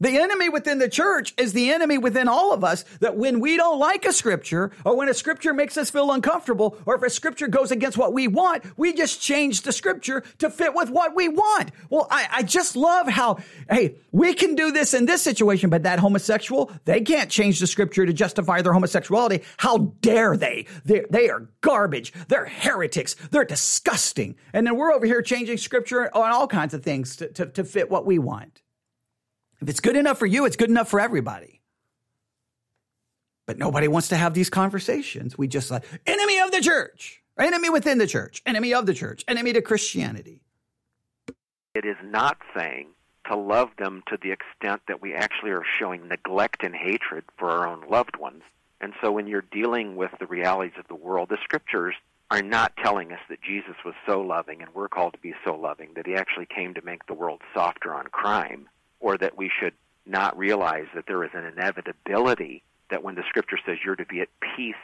The 0.00 0.16
enemy 0.16 0.48
within 0.48 0.78
the 0.78 0.88
church 0.88 1.34
is 1.36 1.52
the 1.52 1.70
enemy 1.70 1.98
within 1.98 2.26
all 2.26 2.54
of 2.54 2.64
us 2.64 2.86
that 3.00 3.16
when 3.16 3.38
we 3.38 3.58
don't 3.58 3.78
like 3.78 4.06
a 4.06 4.14
scripture 4.14 4.70
or 4.86 4.96
when 4.96 5.10
a 5.10 5.14
scripture 5.14 5.52
makes 5.52 5.76
us 5.76 5.90
feel 5.90 6.10
uncomfortable 6.10 6.78
or 6.86 6.94
if 6.96 7.02
a 7.02 7.10
scripture 7.10 7.48
goes 7.48 7.70
against 7.70 7.98
what 7.98 8.14
we 8.14 8.26
want, 8.26 8.64
we 8.78 8.94
just 8.94 9.20
change 9.20 9.60
the 9.60 9.72
scripture 9.72 10.22
to 10.38 10.48
fit 10.48 10.74
with 10.74 10.88
what 10.88 11.14
we 11.14 11.28
want. 11.28 11.70
Well, 11.90 12.06
I, 12.10 12.28
I 12.30 12.42
just 12.42 12.76
love 12.76 13.08
how, 13.08 13.40
hey, 13.68 13.96
we 14.10 14.32
can 14.32 14.54
do 14.54 14.72
this 14.72 14.94
in 14.94 15.04
this 15.04 15.20
situation, 15.20 15.68
but 15.68 15.82
that 15.82 15.98
homosexual, 15.98 16.72
they 16.86 17.02
can't 17.02 17.30
change 17.30 17.60
the 17.60 17.66
scripture 17.66 18.06
to 18.06 18.12
justify 18.14 18.62
their 18.62 18.72
homosexuality. 18.72 19.42
How 19.58 19.92
dare 20.00 20.34
they? 20.34 20.64
They're, 20.82 21.04
they 21.10 21.28
are 21.28 21.50
garbage. 21.60 22.14
They're 22.28 22.46
heretics. 22.46 23.16
They're 23.30 23.44
disgusting. 23.44 24.36
And 24.54 24.66
then 24.66 24.76
we're 24.76 24.94
over 24.94 25.04
here 25.04 25.20
changing 25.20 25.58
scripture 25.58 26.08
on 26.16 26.32
all 26.32 26.46
kinds 26.46 26.72
of 26.72 26.82
things 26.82 27.16
to, 27.16 27.28
to, 27.32 27.46
to 27.46 27.64
fit 27.64 27.90
what 27.90 28.06
we 28.06 28.18
want. 28.18 28.62
If 29.60 29.68
it's 29.68 29.80
good 29.80 29.96
enough 29.96 30.18
for 30.18 30.26
you, 30.26 30.46
it's 30.46 30.56
good 30.56 30.70
enough 30.70 30.88
for 30.88 31.00
everybody. 31.00 31.60
But 33.46 33.58
nobody 33.58 33.88
wants 33.88 34.08
to 34.08 34.16
have 34.16 34.32
these 34.32 34.48
conversations. 34.48 35.36
We 35.36 35.48
just 35.48 35.70
like, 35.70 35.84
enemy 36.06 36.38
of 36.40 36.52
the 36.52 36.60
church, 36.60 37.22
enemy 37.38 37.68
within 37.68 37.98
the 37.98 38.06
church, 38.06 38.42
enemy 38.46 38.72
of 38.72 38.86
the 38.86 38.94
church, 38.94 39.24
enemy 39.28 39.52
to 39.52 39.62
Christianity. 39.62 40.40
It 41.74 41.84
is 41.84 41.96
not 42.02 42.38
saying 42.56 42.88
to 43.28 43.36
love 43.36 43.70
them 43.78 44.02
to 44.08 44.16
the 44.20 44.32
extent 44.32 44.82
that 44.88 45.02
we 45.02 45.14
actually 45.14 45.50
are 45.50 45.64
showing 45.78 46.08
neglect 46.08 46.62
and 46.64 46.74
hatred 46.74 47.24
for 47.38 47.50
our 47.50 47.66
own 47.66 47.84
loved 47.88 48.16
ones. 48.16 48.42
And 48.80 48.94
so 49.02 49.12
when 49.12 49.26
you're 49.26 49.44
dealing 49.52 49.96
with 49.96 50.10
the 50.18 50.26
realities 50.26 50.78
of 50.78 50.88
the 50.88 50.94
world, 50.94 51.28
the 51.28 51.38
scriptures 51.42 51.94
are 52.30 52.42
not 52.42 52.72
telling 52.82 53.12
us 53.12 53.20
that 53.28 53.42
Jesus 53.42 53.74
was 53.84 53.94
so 54.06 54.20
loving 54.20 54.62
and 54.62 54.72
we're 54.74 54.88
called 54.88 55.12
to 55.14 55.18
be 55.18 55.34
so 55.44 55.54
loving 55.54 55.90
that 55.96 56.06
he 56.06 56.14
actually 56.14 56.46
came 56.46 56.72
to 56.74 56.82
make 56.82 57.04
the 57.06 57.14
world 57.14 57.42
softer 57.52 57.92
on 57.92 58.06
crime 58.06 58.68
or 59.00 59.18
that 59.18 59.36
we 59.36 59.50
should 59.60 59.74
not 60.06 60.36
realize 60.36 60.86
that 60.94 61.06
there 61.06 61.24
is 61.24 61.30
an 61.34 61.44
inevitability 61.44 62.62
that 62.90 63.02
when 63.02 63.14
the 63.14 63.24
scripture 63.28 63.58
says 63.64 63.78
you're 63.84 63.96
to 63.96 64.06
be 64.06 64.20
at 64.20 64.28
peace 64.56 64.74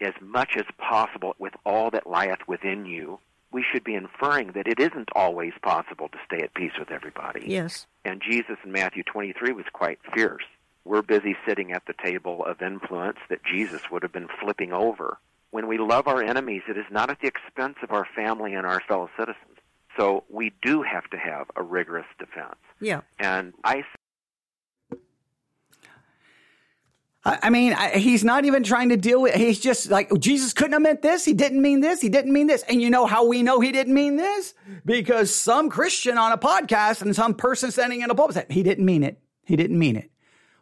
as 0.00 0.14
much 0.20 0.56
as 0.56 0.64
possible 0.78 1.34
with 1.38 1.54
all 1.64 1.90
that 1.90 2.06
lieth 2.06 2.46
within 2.46 2.86
you, 2.86 3.18
we 3.50 3.64
should 3.72 3.84
be 3.84 3.94
inferring 3.94 4.52
that 4.52 4.68
it 4.68 4.78
isn't 4.78 5.08
always 5.14 5.52
possible 5.62 6.08
to 6.08 6.18
stay 6.26 6.42
at 6.42 6.54
peace 6.54 6.72
with 6.78 6.90
everybody. 6.90 7.44
Yes. 7.46 7.86
And 8.04 8.20
Jesus 8.20 8.56
in 8.64 8.72
Matthew 8.72 9.02
23 9.02 9.52
was 9.52 9.64
quite 9.72 9.98
fierce. 10.14 10.44
We're 10.84 11.02
busy 11.02 11.36
sitting 11.46 11.72
at 11.72 11.84
the 11.86 11.94
table 12.04 12.44
of 12.44 12.62
influence 12.62 13.18
that 13.28 13.44
Jesus 13.44 13.82
would 13.90 14.02
have 14.02 14.12
been 14.12 14.28
flipping 14.40 14.72
over. 14.72 15.18
When 15.50 15.66
we 15.66 15.78
love 15.78 16.06
our 16.06 16.22
enemies, 16.22 16.62
it 16.68 16.76
is 16.76 16.84
not 16.90 17.10
at 17.10 17.20
the 17.20 17.28
expense 17.28 17.76
of 17.82 17.92
our 17.92 18.06
family 18.14 18.54
and 18.54 18.66
our 18.66 18.80
fellow 18.86 19.08
citizens. 19.18 19.55
So 19.96 20.24
we 20.28 20.52
do 20.62 20.82
have 20.82 21.08
to 21.10 21.16
have 21.16 21.46
a 21.56 21.62
rigorous 21.62 22.06
defense. 22.18 22.56
Yeah. 22.80 23.00
And 23.18 23.54
I 23.64 23.82
I 27.28 27.50
mean, 27.50 27.72
I, 27.72 27.90
he's 27.90 28.22
not 28.22 28.44
even 28.44 28.62
trying 28.62 28.90
to 28.90 28.96
deal 28.96 29.20
with. 29.20 29.34
He's 29.34 29.58
just 29.58 29.90
like 29.90 30.16
Jesus 30.20 30.52
couldn't 30.52 30.74
have 30.74 30.82
meant 30.82 31.02
this. 31.02 31.24
He 31.24 31.32
didn't 31.32 31.60
mean 31.60 31.80
this. 31.80 32.00
He 32.00 32.08
didn't 32.08 32.32
mean 32.32 32.46
this. 32.46 32.62
And 32.68 32.80
you 32.80 32.88
know 32.88 33.04
how 33.04 33.26
we 33.26 33.42
know 33.42 33.58
he 33.58 33.72
didn't 33.72 33.94
mean 33.94 34.14
this? 34.16 34.54
Because 34.84 35.34
some 35.34 35.68
Christian 35.68 36.18
on 36.18 36.30
a 36.30 36.38
podcast 36.38 37.02
and 37.02 37.16
some 37.16 37.34
person 37.34 37.72
standing 37.72 38.00
in 38.02 38.10
a 38.10 38.14
pulpit 38.14 38.34
said 38.34 38.46
he 38.48 38.62
didn't 38.62 38.84
mean 38.84 39.02
it. 39.02 39.18
He 39.44 39.56
didn't 39.56 39.76
mean 39.76 39.96
it. 39.96 40.08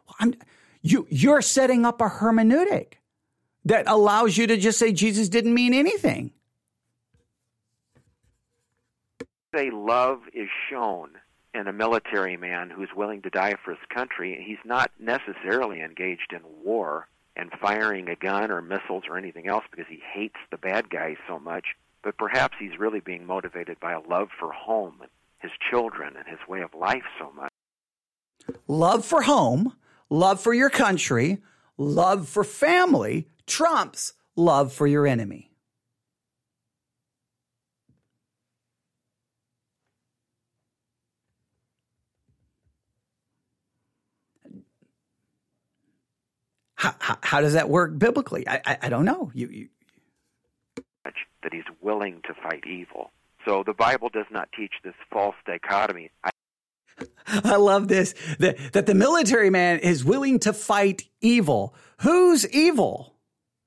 Well, 0.07 0.15
I'm, 0.19 0.33
you 0.81 1.05
you're 1.11 1.43
setting 1.43 1.85
up 1.85 2.01
a 2.01 2.09
hermeneutic 2.09 2.93
that 3.65 3.87
allows 3.87 4.35
you 4.35 4.47
to 4.47 4.57
just 4.57 4.79
say 4.79 4.91
Jesus 4.91 5.29
didn't 5.29 5.53
mean 5.53 5.73
anything. 5.73 6.31
Say 9.55 9.69
love 9.71 10.19
is 10.33 10.49
shown 10.69 11.11
in 11.53 11.67
a 11.67 11.73
military 11.73 12.35
man 12.35 12.69
who's 12.69 12.89
willing 12.95 13.21
to 13.21 13.29
die 13.29 13.55
for 13.63 13.71
his 13.71 13.79
country. 13.93 14.43
He's 14.45 14.57
not 14.65 14.91
necessarily 14.99 15.81
engaged 15.81 16.33
in 16.33 16.41
war 16.63 17.07
and 17.37 17.51
firing 17.61 18.09
a 18.09 18.15
gun 18.15 18.51
or 18.51 18.61
missiles 18.61 19.03
or 19.09 19.17
anything 19.17 19.47
else 19.47 19.63
because 19.71 19.85
he 19.89 20.01
hates 20.13 20.35
the 20.51 20.57
bad 20.57 20.89
guys 20.89 21.15
so 21.27 21.39
much, 21.39 21.67
but 22.03 22.17
perhaps 22.17 22.57
he's 22.59 22.77
really 22.77 22.99
being 22.99 23.25
motivated 23.25 23.79
by 23.79 23.93
a 23.93 24.01
love 24.01 24.29
for 24.37 24.51
home 24.51 25.01
his 25.39 25.51
children 25.69 26.15
and 26.17 26.27
his 26.27 26.39
way 26.47 26.61
of 26.61 26.73
life 26.73 27.03
so 27.19 27.31
much. 27.35 27.51
Love 28.67 29.05
for 29.05 29.21
home, 29.21 29.73
love 30.09 30.41
for 30.41 30.53
your 30.53 30.69
country, 30.69 31.41
love 31.77 32.27
for 32.27 32.43
family 32.43 33.27
trumps 33.45 34.13
love 34.35 34.73
for 34.73 34.87
your 34.87 35.07
enemy. 35.07 35.49
How, 46.85 46.95
how, 46.99 47.17
how, 47.23 47.41
does 47.41 47.53
that 47.53 47.67
work 47.67 47.97
biblically? 47.97 48.47
I, 48.47 48.61
I, 48.63 48.77
I 48.83 48.89
don't 48.89 49.05
know. 49.05 49.31
You, 49.33 49.47
you, 49.47 49.69
that 51.41 51.51
he's 51.51 51.63
willing 51.81 52.21
to 52.27 52.33
fight 52.43 52.63
evil. 52.67 53.11
So 53.43 53.63
the 53.65 53.73
Bible 53.73 54.09
does 54.09 54.27
not 54.29 54.49
teach 54.55 54.73
this 54.83 54.93
false 55.11 55.35
dichotomy. 55.47 56.11
I, 56.23 56.29
I 57.43 57.55
love 57.55 57.87
this 57.87 58.13
that, 58.37 58.73
that 58.73 58.85
the 58.85 58.93
military 58.93 59.49
man 59.49 59.79
is 59.79 60.05
willing 60.05 60.37
to 60.39 60.53
fight 60.53 61.09
evil. 61.21 61.73
Who's 62.01 62.47
evil? 62.49 63.15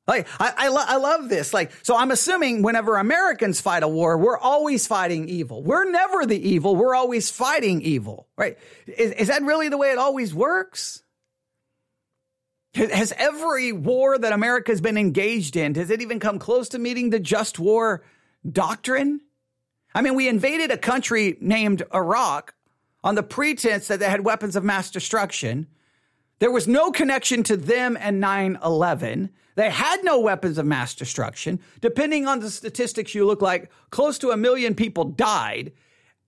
Like 0.06 0.28
I, 0.40 0.52
I, 0.56 0.68
lo- 0.68 0.84
I, 0.86 0.96
love 0.96 1.28
this. 1.28 1.52
Like, 1.52 1.72
so 1.82 1.96
I'm 1.96 2.12
assuming 2.12 2.62
whenever 2.62 2.98
Americans 2.98 3.60
fight 3.60 3.82
a 3.82 3.88
war, 3.88 4.16
we're 4.16 4.38
always 4.38 4.86
fighting 4.86 5.28
evil. 5.28 5.62
We're 5.62 5.90
never 5.90 6.24
the 6.24 6.48
evil. 6.48 6.76
We're 6.76 6.94
always 6.94 7.30
fighting 7.30 7.82
evil, 7.82 8.28
right? 8.36 8.56
Is, 8.86 9.10
is 9.12 9.28
that 9.28 9.42
really 9.42 9.68
the 9.68 9.76
way 9.76 9.90
it 9.90 9.98
always 9.98 10.32
works? 10.32 11.02
Has 12.78 13.12
every 13.16 13.72
war 13.72 14.16
that 14.16 14.32
America 14.32 14.70
has 14.70 14.80
been 14.80 14.96
engaged 14.96 15.56
in, 15.56 15.74
has 15.74 15.90
it 15.90 16.00
even 16.00 16.20
come 16.20 16.38
close 16.38 16.68
to 16.70 16.78
meeting 16.78 17.10
the 17.10 17.18
just 17.18 17.58
war 17.58 18.04
doctrine? 18.48 19.20
I 19.94 20.00
mean, 20.00 20.14
we 20.14 20.28
invaded 20.28 20.70
a 20.70 20.78
country 20.78 21.36
named 21.40 21.82
Iraq 21.92 22.54
on 23.02 23.16
the 23.16 23.24
pretense 23.24 23.88
that 23.88 23.98
they 23.98 24.08
had 24.08 24.24
weapons 24.24 24.54
of 24.54 24.62
mass 24.62 24.92
destruction. 24.92 25.66
There 26.38 26.52
was 26.52 26.68
no 26.68 26.92
connection 26.92 27.42
to 27.44 27.56
them 27.56 27.96
and 28.00 28.20
9 28.20 28.58
11. 28.64 29.30
They 29.56 29.70
had 29.70 30.04
no 30.04 30.20
weapons 30.20 30.56
of 30.56 30.66
mass 30.66 30.94
destruction. 30.94 31.58
Depending 31.80 32.28
on 32.28 32.38
the 32.38 32.48
statistics, 32.48 33.12
you 33.12 33.26
look 33.26 33.42
like 33.42 33.72
close 33.90 34.18
to 34.18 34.30
a 34.30 34.36
million 34.36 34.76
people 34.76 35.04
died. 35.04 35.72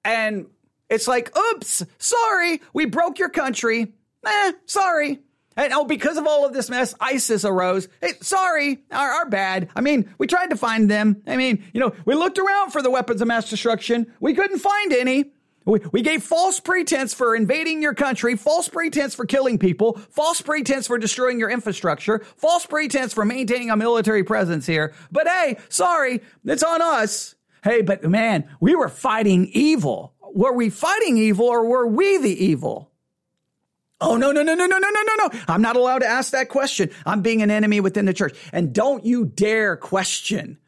And 0.05 0.47
it's 0.89 1.07
like, 1.07 1.31
oops, 1.39 1.85
sorry, 1.99 2.61
we 2.73 2.87
broke 2.87 3.21
your 3.21 3.29
country. 3.29 3.93
Eh, 4.27 4.53
sorry. 4.67 5.21
And 5.57 5.73
oh, 5.73 5.85
because 5.85 6.17
of 6.17 6.27
all 6.27 6.47
of 6.47 6.53
this 6.53 6.71
mess, 6.71 6.95
ISIS 7.01 7.45
arose. 7.45 7.89
Hey, 8.01 8.13
sorry, 8.21 8.79
our, 8.91 9.11
our 9.11 9.29
bad. 9.29 9.69
I 9.75 9.81
mean, 9.81 10.13
we 10.17 10.27
tried 10.27 10.51
to 10.51 10.57
find 10.57 10.91
them. 10.91 11.23
I 11.27 11.37
mean, 11.37 11.65
you 11.73 11.81
know, 11.81 11.93
we 12.05 12.15
looked 12.15 12.39
around 12.39 12.71
for 12.71 12.83
the 12.83 12.91
weapons 12.91 13.21
of 13.21 13.29
mass 13.29 13.51
destruction. 13.51 14.13
We 14.21 14.35
couldn't 14.35 14.61
find 14.61 14.93
any. 14.93 15.33
We, 15.67 15.81
we 15.93 16.03
gave 16.03 16.23
false 16.23 16.59
pretense 16.59 17.13
for 17.13 17.37
invading 17.37 17.83
your 17.83 17.95
country, 17.95 18.37
false 18.37 18.69
pretense 18.69 19.15
for 19.15 19.27
killing 19.27 19.59
people, 19.59 19.95
false 20.11 20.41
pretense 20.41 20.87
for 20.87 20.99
destroying 20.99 21.39
your 21.39 21.51
infrastructure, 21.51 22.21
false 22.37 22.65
pretense 22.65 23.13
for 23.13 23.25
maintaining 23.25 23.71
a 23.71 23.77
military 23.77 24.25
presence 24.25 24.67
here. 24.67 24.95
But 25.13 25.29
hey, 25.29 25.59
sorry, 25.69 26.23
it's 26.45 26.63
on 26.63 26.81
us. 26.81 27.35
Hey, 27.63 27.83
but 27.83 28.03
man, 28.05 28.49
we 28.61 28.75
were 28.75 28.89
fighting 28.89 29.51
evil. 29.53 30.15
Were 30.33 30.53
we 30.53 30.71
fighting 30.71 31.19
evil 31.19 31.47
or 31.47 31.67
were 31.67 31.87
we 31.87 32.19
the 32.19 32.45
evil? 32.45 32.90
Oh, 34.01 34.17
no, 34.17 34.33
no, 34.33 34.43
no, 34.43 34.55
no, 34.55 34.67
no, 34.67 34.79
no, 34.79 34.89
no, 34.91 35.15
no. 35.19 35.41
I'm 35.47 35.61
not 35.61 35.77
allowed 35.77 35.99
to 35.99 36.07
ask 36.07 36.33
that 36.33 36.49
question. 36.49 36.91
I'm 37.05 37.21
being 37.21 37.43
an 37.43 37.51
enemy 37.51 37.81
within 37.81 38.07
the 38.07 38.15
church. 38.15 38.37
And 38.53 38.73
don't 38.73 39.05
you 39.05 39.27
dare 39.27 39.77
question. 39.77 40.59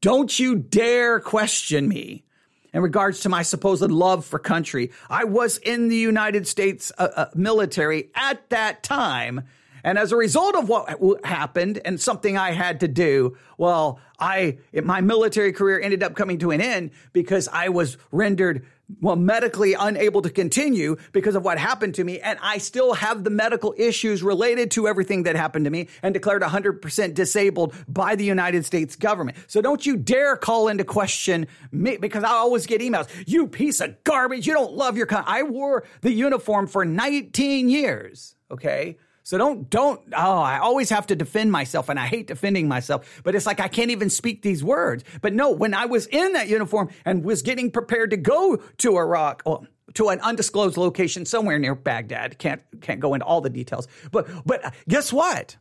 Don't 0.00 0.38
you 0.38 0.56
dare 0.56 1.18
question 1.18 1.88
me 1.88 2.24
in 2.72 2.82
regards 2.82 3.20
to 3.20 3.28
my 3.28 3.42
supposed 3.42 3.90
love 3.90 4.24
for 4.24 4.38
country. 4.38 4.92
I 5.10 5.24
was 5.24 5.58
in 5.58 5.88
the 5.88 5.96
United 5.96 6.46
States 6.46 6.92
uh, 6.98 7.08
uh, 7.16 7.26
military 7.34 8.10
at 8.14 8.48
that 8.50 8.82
time. 8.84 9.42
And 9.82 9.98
as 9.98 10.12
a 10.12 10.16
result 10.16 10.54
of 10.54 10.68
what 10.68 11.24
happened 11.24 11.80
and 11.84 12.00
something 12.00 12.36
I 12.36 12.52
had 12.52 12.80
to 12.80 12.88
do, 12.88 13.36
well, 13.56 14.00
I, 14.18 14.58
my 14.72 15.00
military 15.00 15.52
career 15.52 15.80
ended 15.80 16.02
up 16.02 16.14
coming 16.14 16.38
to 16.40 16.50
an 16.50 16.60
end 16.60 16.90
because 17.12 17.48
I 17.48 17.68
was 17.70 17.96
rendered 18.10 18.66
well, 19.00 19.16
medically 19.16 19.74
unable 19.74 20.22
to 20.22 20.30
continue 20.30 20.96
because 21.12 21.34
of 21.34 21.44
what 21.44 21.58
happened 21.58 21.94
to 21.96 22.04
me. 22.04 22.20
And 22.20 22.38
I 22.42 22.58
still 22.58 22.94
have 22.94 23.22
the 23.22 23.30
medical 23.30 23.74
issues 23.76 24.22
related 24.22 24.70
to 24.72 24.88
everything 24.88 25.24
that 25.24 25.36
happened 25.36 25.66
to 25.66 25.70
me 25.70 25.88
and 26.02 26.14
declared 26.14 26.42
100% 26.42 27.14
disabled 27.14 27.74
by 27.86 28.16
the 28.16 28.24
United 28.24 28.64
States 28.64 28.96
government. 28.96 29.36
So 29.46 29.60
don't 29.60 29.84
you 29.84 29.96
dare 29.96 30.36
call 30.36 30.68
into 30.68 30.84
question 30.84 31.46
me 31.70 31.98
because 31.98 32.24
I 32.24 32.30
always 32.30 32.66
get 32.66 32.80
emails. 32.80 33.08
You 33.26 33.46
piece 33.46 33.80
of 33.80 34.02
garbage. 34.04 34.46
You 34.46 34.54
don't 34.54 34.72
love 34.72 34.96
your 34.96 35.06
country. 35.06 35.32
I 35.34 35.42
wore 35.42 35.84
the 36.00 36.12
uniform 36.12 36.66
for 36.66 36.84
19 36.84 37.68
years. 37.68 38.34
Okay. 38.50 38.96
So 39.28 39.36
don't, 39.36 39.68
don't, 39.68 40.00
oh, 40.16 40.38
I 40.40 40.58
always 40.58 40.88
have 40.88 41.06
to 41.08 41.14
defend 41.14 41.52
myself 41.52 41.90
and 41.90 42.00
I 42.00 42.06
hate 42.06 42.28
defending 42.28 42.66
myself, 42.66 43.20
but 43.24 43.34
it's 43.34 43.44
like 43.44 43.60
I 43.60 43.68
can't 43.68 43.90
even 43.90 44.08
speak 44.08 44.40
these 44.40 44.64
words. 44.64 45.04
But 45.20 45.34
no, 45.34 45.50
when 45.50 45.74
I 45.74 45.84
was 45.84 46.06
in 46.06 46.32
that 46.32 46.48
uniform 46.48 46.88
and 47.04 47.22
was 47.22 47.42
getting 47.42 47.70
prepared 47.70 48.08
to 48.12 48.16
go 48.16 48.56
to 48.56 48.96
Iraq, 48.96 49.42
well, 49.44 49.66
to 49.92 50.08
an 50.08 50.20
undisclosed 50.20 50.78
location 50.78 51.26
somewhere 51.26 51.58
near 51.58 51.74
Baghdad, 51.74 52.38
can't, 52.38 52.62
can't 52.80 53.00
go 53.00 53.12
into 53.12 53.26
all 53.26 53.42
the 53.42 53.50
details, 53.50 53.86
but, 54.12 54.26
but 54.46 54.72
guess 54.88 55.12
what? 55.12 55.58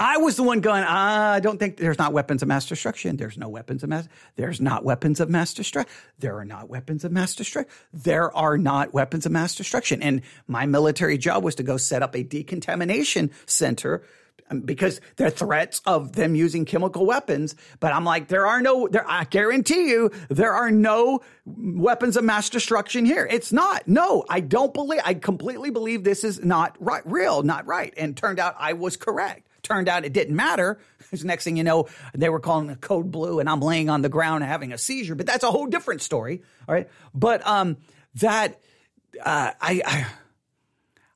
I 0.00 0.16
was 0.16 0.36
the 0.36 0.42
one 0.42 0.60
going, 0.60 0.84
ah, 0.86 1.32
I 1.32 1.40
don't 1.40 1.58
think 1.58 1.76
there's 1.76 1.98
not 1.98 2.12
weapons 2.12 2.42
of 2.42 2.48
mass 2.48 2.66
destruction. 2.66 3.16
There's 3.16 3.38
no 3.38 3.48
weapons 3.48 3.84
of 3.84 3.90
mass. 3.90 4.08
There's 4.34 4.60
not 4.60 4.84
weapons 4.84 5.20
of 5.20 5.30
mass 5.30 5.54
destruction. 5.54 5.92
There 6.18 6.36
are 6.38 6.44
not 6.44 6.68
weapons 6.68 7.04
of 7.04 7.12
mass 7.12 7.34
destruction. 7.34 7.72
There 7.92 8.34
are 8.36 8.58
not 8.58 8.92
weapons 8.92 9.24
of 9.24 9.32
mass 9.32 9.54
destruction. 9.54 10.02
And 10.02 10.22
my 10.48 10.66
military 10.66 11.16
job 11.16 11.44
was 11.44 11.54
to 11.56 11.62
go 11.62 11.76
set 11.76 12.02
up 12.02 12.16
a 12.16 12.24
decontamination 12.24 13.30
center 13.46 14.02
um, 14.50 14.62
because 14.62 15.00
there 15.16 15.28
are 15.28 15.30
threats 15.30 15.80
of 15.86 16.14
them 16.14 16.34
using 16.34 16.64
chemical 16.64 17.06
weapons. 17.06 17.54
But 17.78 17.92
I'm 17.92 18.04
like, 18.04 18.26
there 18.26 18.48
are 18.48 18.60
no, 18.60 18.88
there, 18.88 19.08
I 19.08 19.24
guarantee 19.24 19.90
you, 19.90 20.10
there 20.28 20.52
are 20.52 20.72
no 20.72 21.20
weapons 21.46 22.16
of 22.16 22.24
mass 22.24 22.50
destruction 22.50 23.06
here. 23.06 23.28
It's 23.30 23.52
not. 23.52 23.86
No, 23.86 24.24
I 24.28 24.40
don't 24.40 24.74
believe, 24.74 25.02
I 25.04 25.14
completely 25.14 25.70
believe 25.70 26.02
this 26.02 26.24
is 26.24 26.44
not 26.44 26.76
right, 26.80 27.02
real, 27.06 27.44
not 27.44 27.66
right. 27.66 27.94
And 27.96 28.16
turned 28.16 28.40
out 28.40 28.56
I 28.58 28.72
was 28.72 28.96
correct. 28.96 29.48
Turned 29.64 29.88
out 29.88 30.04
it 30.04 30.12
didn't 30.12 30.36
matter 30.36 30.78
because 30.98 31.24
next 31.24 31.42
thing 31.42 31.56
you 31.56 31.64
know, 31.64 31.88
they 32.14 32.28
were 32.28 32.38
calling 32.38 32.68
the 32.68 32.76
code 32.76 33.10
blue 33.10 33.40
and 33.40 33.48
I'm 33.48 33.60
laying 33.60 33.88
on 33.88 34.02
the 34.02 34.08
ground 34.08 34.44
having 34.44 34.72
a 34.72 34.78
seizure. 34.78 35.16
But 35.16 35.26
that's 35.26 35.42
a 35.42 35.50
whole 35.50 35.66
different 35.66 36.02
story. 36.02 36.42
All 36.68 36.74
right. 36.74 36.88
But 37.14 37.44
um, 37.46 37.78
that 38.16 38.60
uh, 39.24 39.52
I, 39.60 39.82
I 39.84 40.06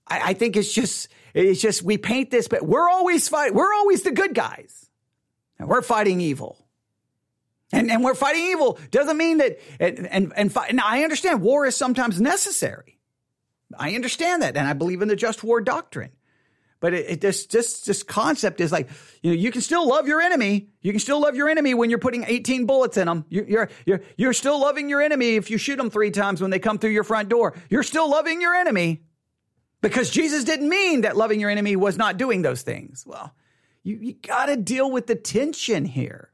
I 0.09 0.33
think 0.35 0.57
it's 0.57 0.73
just 0.73 1.09
it's 1.35 1.61
just 1.61 1.83
we 1.83 1.99
paint 1.99 2.31
this, 2.31 2.49
but 2.49 2.67
we're 2.67 2.89
always 2.89 3.29
fight. 3.29 3.55
We're 3.55 3.73
always 3.75 4.03
the 4.03 4.11
good 4.11 4.35
guys, 4.35 4.89
and 5.59 5.69
we're 5.69 5.83
fighting 5.83 6.21
evil. 6.21 6.59
And, 7.71 7.91
and 7.91 8.03
we're 8.03 8.15
fighting 8.15 8.47
evil 8.47 8.79
doesn't 8.91 9.19
mean 9.19 9.39
that 9.39 9.61
and 9.79 10.07
and 10.07 10.33
and, 10.35 10.51
fight, 10.51 10.71
and 10.71 10.81
I 10.81 11.03
understand 11.03 11.43
war 11.43 11.67
is 11.67 11.77
sometimes 11.77 12.19
necessary. 12.19 12.99
I 13.79 13.95
understand 13.95 14.41
that, 14.41 14.57
and 14.57 14.67
I 14.67 14.73
believe 14.73 15.03
in 15.03 15.09
the 15.09 15.17
just 15.17 15.45
war 15.45 15.61
doctrine. 15.61 16.13
But 16.81 16.95
it, 16.95 17.11
it 17.11 17.21
just 17.21 17.51
just 17.51 17.87
this 17.87 18.03
concept 18.03 18.61
is 18.61 18.71
like 18.71 18.89
you 19.23 19.31
know 19.31 19.37
you 19.37 19.51
can 19.51 19.61
still 19.61 19.89
love 19.89 20.07
your 20.07 20.21
enemy. 20.21 20.69
You 20.81 20.93
can 20.93 21.01
still 21.01 21.21
love 21.21 21.35
your 21.35 21.49
enemy 21.49 21.75
when 21.75 21.91
you're 21.91 21.99
putting 21.99 22.25
18 22.25 22.67
bullets 22.67 22.97
in 22.97 23.07
them. 23.07 23.25
You, 23.29 23.45
you're 23.49 23.69
you're 23.85 24.01
you're 24.17 24.33
still 24.33 24.61
loving 24.61 24.89
your 24.89 25.03
enemy 25.03 25.37
if 25.37 25.51
you 25.51 25.59
shoot 25.59 25.77
them 25.77 25.91
three 25.91 26.11
times 26.11 26.41
when 26.41 26.51
they 26.51 26.61
come 26.61 26.79
through 26.79 26.91
your 26.91 27.05
front 27.05 27.29
door. 27.29 27.55
You're 27.69 27.83
still 27.83 28.09
loving 28.09 28.41
your 28.41 28.55
enemy 28.55 29.03
because 29.81 30.11
Jesus 30.11 30.45
didn't 30.45 30.69
mean 30.69 31.01
that 31.01 31.17
loving 31.17 31.41
your 31.41 31.51
enemy 31.51 31.75
was 31.75 31.97
not 31.97 32.17
doing 32.17 32.43
those 32.43 32.63
things. 32.63 33.05
Well, 33.07 33.35
you 33.83 33.99
you 34.01 34.13
got 34.13 34.47
to 34.47 34.57
deal 34.57 34.91
with 34.91 35.09
the 35.09 35.17
tension 35.17 35.85
here. 35.85 36.31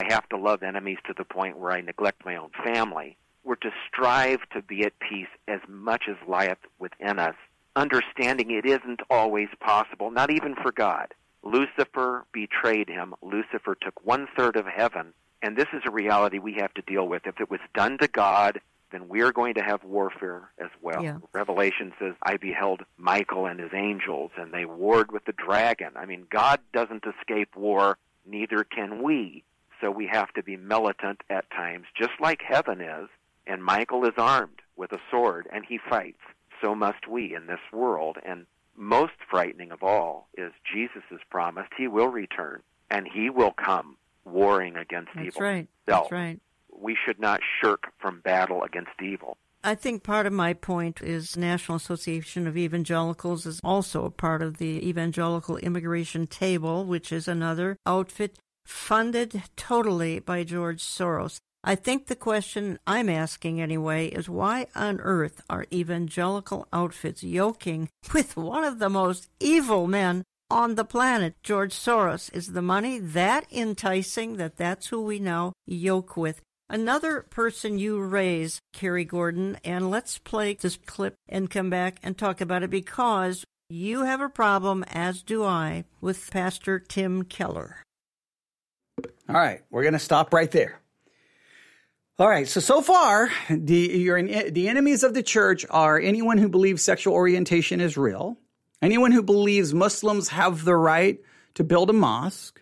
I 0.00 0.12
have 0.12 0.28
to 0.30 0.36
love 0.36 0.62
enemies 0.64 0.98
to 1.06 1.14
the 1.16 1.24
point 1.24 1.58
where 1.58 1.70
I 1.70 1.82
neglect 1.82 2.24
my 2.24 2.34
own 2.34 2.50
family. 2.64 3.16
We're 3.44 3.56
to 3.56 3.70
strive 3.88 4.40
to 4.54 4.62
be 4.62 4.84
at 4.84 4.92
peace 4.98 5.28
as 5.46 5.60
much 5.68 6.04
as 6.08 6.16
lieth 6.26 6.58
within 6.78 7.18
us 7.18 7.34
understanding 7.76 8.50
it 8.50 8.66
isn't 8.66 9.00
always 9.08 9.48
possible, 9.60 10.10
not 10.10 10.30
even 10.30 10.54
for 10.54 10.72
God. 10.72 11.14
Lucifer 11.42 12.26
betrayed 12.32 12.88
him. 12.88 13.14
Lucifer 13.22 13.76
took 13.80 14.04
one 14.04 14.28
third 14.36 14.56
of 14.56 14.66
heaven. 14.66 15.12
And 15.42 15.56
this 15.56 15.68
is 15.72 15.82
a 15.86 15.90
reality 15.90 16.38
we 16.38 16.54
have 16.54 16.74
to 16.74 16.82
deal 16.82 17.08
with. 17.08 17.26
If 17.26 17.40
it 17.40 17.50
was 17.50 17.60
done 17.74 17.96
to 17.98 18.08
God, 18.08 18.60
then 18.92 19.08
we're 19.08 19.32
going 19.32 19.54
to 19.54 19.62
have 19.62 19.82
warfare 19.84 20.50
as 20.58 20.68
well. 20.82 21.02
Yeah. 21.02 21.18
Revelation 21.32 21.92
says, 21.98 22.14
I 22.22 22.36
beheld 22.36 22.82
Michael 22.98 23.46
and 23.46 23.58
his 23.58 23.70
angels, 23.72 24.32
and 24.36 24.52
they 24.52 24.64
warred 24.64 25.12
with 25.12 25.24
the 25.24 25.32
dragon. 25.32 25.92
I 25.96 26.04
mean, 26.06 26.26
God 26.30 26.60
doesn't 26.74 27.04
escape 27.06 27.56
war, 27.56 27.96
neither 28.26 28.64
can 28.64 29.02
we. 29.02 29.44
So 29.80 29.90
we 29.90 30.06
have 30.08 30.32
to 30.34 30.42
be 30.42 30.56
militant 30.58 31.22
at 31.30 31.50
times, 31.50 31.86
just 31.98 32.12
like 32.20 32.42
heaven 32.46 32.82
is. 32.82 33.08
And 33.46 33.64
Michael 33.64 34.04
is 34.04 34.14
armed 34.18 34.60
with 34.76 34.92
a 34.92 35.00
sword, 35.10 35.48
and 35.50 35.64
he 35.66 35.78
fights 35.88 36.20
so 36.60 36.74
must 36.74 37.08
we 37.08 37.34
in 37.34 37.46
this 37.46 37.60
world. 37.72 38.18
And 38.24 38.46
most 38.76 39.12
frightening 39.30 39.72
of 39.72 39.82
all 39.82 40.28
is 40.36 40.52
Jesus 40.72 41.02
has 41.10 41.20
promised 41.30 41.70
he 41.76 41.88
will 41.88 42.08
return 42.08 42.62
and 42.90 43.06
he 43.06 43.30
will 43.30 43.52
come 43.52 43.96
warring 44.24 44.76
against 44.76 45.10
That's 45.14 45.26
evil. 45.26 45.42
Right. 45.42 45.68
That's 45.86 46.12
right. 46.12 46.40
We 46.72 46.96
should 47.04 47.20
not 47.20 47.40
shirk 47.60 47.92
from 48.00 48.20
battle 48.20 48.62
against 48.62 48.90
evil. 49.02 49.36
I 49.62 49.74
think 49.74 50.02
part 50.02 50.26
of 50.26 50.32
my 50.32 50.54
point 50.54 51.02
is 51.02 51.36
National 51.36 51.76
Association 51.76 52.46
of 52.46 52.56
Evangelicals 52.56 53.44
is 53.44 53.60
also 53.62 54.06
a 54.06 54.10
part 54.10 54.40
of 54.40 54.56
the 54.56 54.88
Evangelical 54.88 55.58
Immigration 55.58 56.26
Table, 56.26 56.86
which 56.86 57.12
is 57.12 57.28
another 57.28 57.76
outfit 57.84 58.38
funded 58.64 59.42
totally 59.56 60.18
by 60.18 60.44
George 60.44 60.82
Soros. 60.82 61.40
I 61.62 61.74
think 61.74 62.06
the 62.06 62.16
question 62.16 62.78
I'm 62.86 63.10
asking 63.10 63.60
anyway 63.60 64.06
is 64.06 64.30
why 64.30 64.68
on 64.74 64.98
earth 65.00 65.42
are 65.50 65.66
evangelical 65.70 66.66
outfits 66.72 67.22
yoking 67.22 67.90
with 68.14 68.36
one 68.36 68.64
of 68.64 68.78
the 68.78 68.88
most 68.88 69.28
evil 69.38 69.86
men 69.86 70.24
on 70.50 70.74
the 70.74 70.84
planet, 70.84 71.34
George 71.42 71.74
Soros? 71.74 72.32
Is 72.34 72.52
the 72.52 72.62
money 72.62 72.98
that 72.98 73.46
enticing 73.52 74.36
that 74.36 74.56
that's 74.56 74.88
who 74.88 75.02
we 75.02 75.18
now 75.18 75.52
yoke 75.66 76.16
with? 76.16 76.40
Another 76.70 77.22
person 77.30 77.78
you 77.78 78.00
raise, 78.00 78.60
Cary 78.72 79.04
Gordon, 79.04 79.58
and 79.64 79.90
let's 79.90 80.18
play 80.18 80.54
this 80.54 80.76
clip 80.76 81.14
and 81.28 81.50
come 81.50 81.68
back 81.68 81.98
and 82.02 82.16
talk 82.16 82.40
about 82.40 82.62
it 82.62 82.70
because 82.70 83.44
you 83.68 84.04
have 84.04 84.20
a 84.20 84.28
problem, 84.28 84.84
as 84.84 85.22
do 85.22 85.44
I, 85.44 85.84
with 86.00 86.30
Pastor 86.30 86.78
Tim 86.78 87.24
Keller. 87.24 87.82
All 89.28 89.36
right, 89.36 89.62
we're 89.70 89.82
going 89.82 89.92
to 89.92 89.98
stop 89.98 90.32
right 90.32 90.50
there. 90.50 90.80
All 92.20 92.28
right. 92.28 92.46
So 92.46 92.60
so 92.60 92.82
far, 92.82 93.30
the 93.48 93.78
you're 93.78 94.22
the 94.22 94.68
enemies 94.68 95.04
of 95.04 95.14
the 95.14 95.22
church 95.22 95.64
are 95.70 95.98
anyone 95.98 96.36
who 96.36 96.50
believes 96.50 96.82
sexual 96.82 97.14
orientation 97.14 97.80
is 97.80 97.96
real, 97.96 98.36
anyone 98.82 99.10
who 99.10 99.22
believes 99.22 99.72
Muslims 99.72 100.28
have 100.28 100.66
the 100.66 100.76
right 100.76 101.18
to 101.54 101.64
build 101.64 101.88
a 101.88 101.94
mosque. 101.94 102.60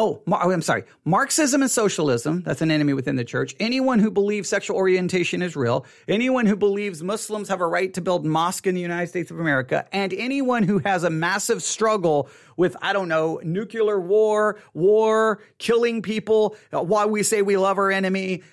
Oh, 0.00 0.22
oh, 0.28 0.52
I'm 0.52 0.62
sorry. 0.62 0.84
Marxism 1.04 1.60
and 1.60 1.68
socialism, 1.68 2.42
that's 2.42 2.62
an 2.62 2.70
enemy 2.70 2.92
within 2.92 3.16
the 3.16 3.24
church. 3.24 3.56
Anyone 3.58 3.98
who 3.98 4.12
believes 4.12 4.48
sexual 4.48 4.76
orientation 4.76 5.42
is 5.42 5.56
real, 5.56 5.84
anyone 6.06 6.46
who 6.46 6.54
believes 6.54 7.02
Muslims 7.02 7.48
have 7.48 7.60
a 7.60 7.66
right 7.66 7.92
to 7.94 8.00
build 8.00 8.24
mosque 8.24 8.68
in 8.68 8.76
the 8.76 8.80
United 8.80 9.08
States 9.08 9.32
of 9.32 9.40
America, 9.40 9.88
and 9.90 10.14
anyone 10.14 10.62
who 10.62 10.78
has 10.78 11.02
a 11.02 11.10
massive 11.10 11.64
struggle 11.64 12.28
with, 12.56 12.76
I 12.80 12.92
don't 12.92 13.08
know, 13.08 13.40
nuclear 13.42 13.98
war, 13.98 14.60
war, 14.72 15.40
killing 15.58 16.00
people, 16.00 16.54
uh, 16.72 16.80
why 16.80 17.06
we 17.06 17.24
say 17.24 17.42
we 17.42 17.56
love 17.56 17.76
our 17.76 17.90
enemy, 17.90 18.44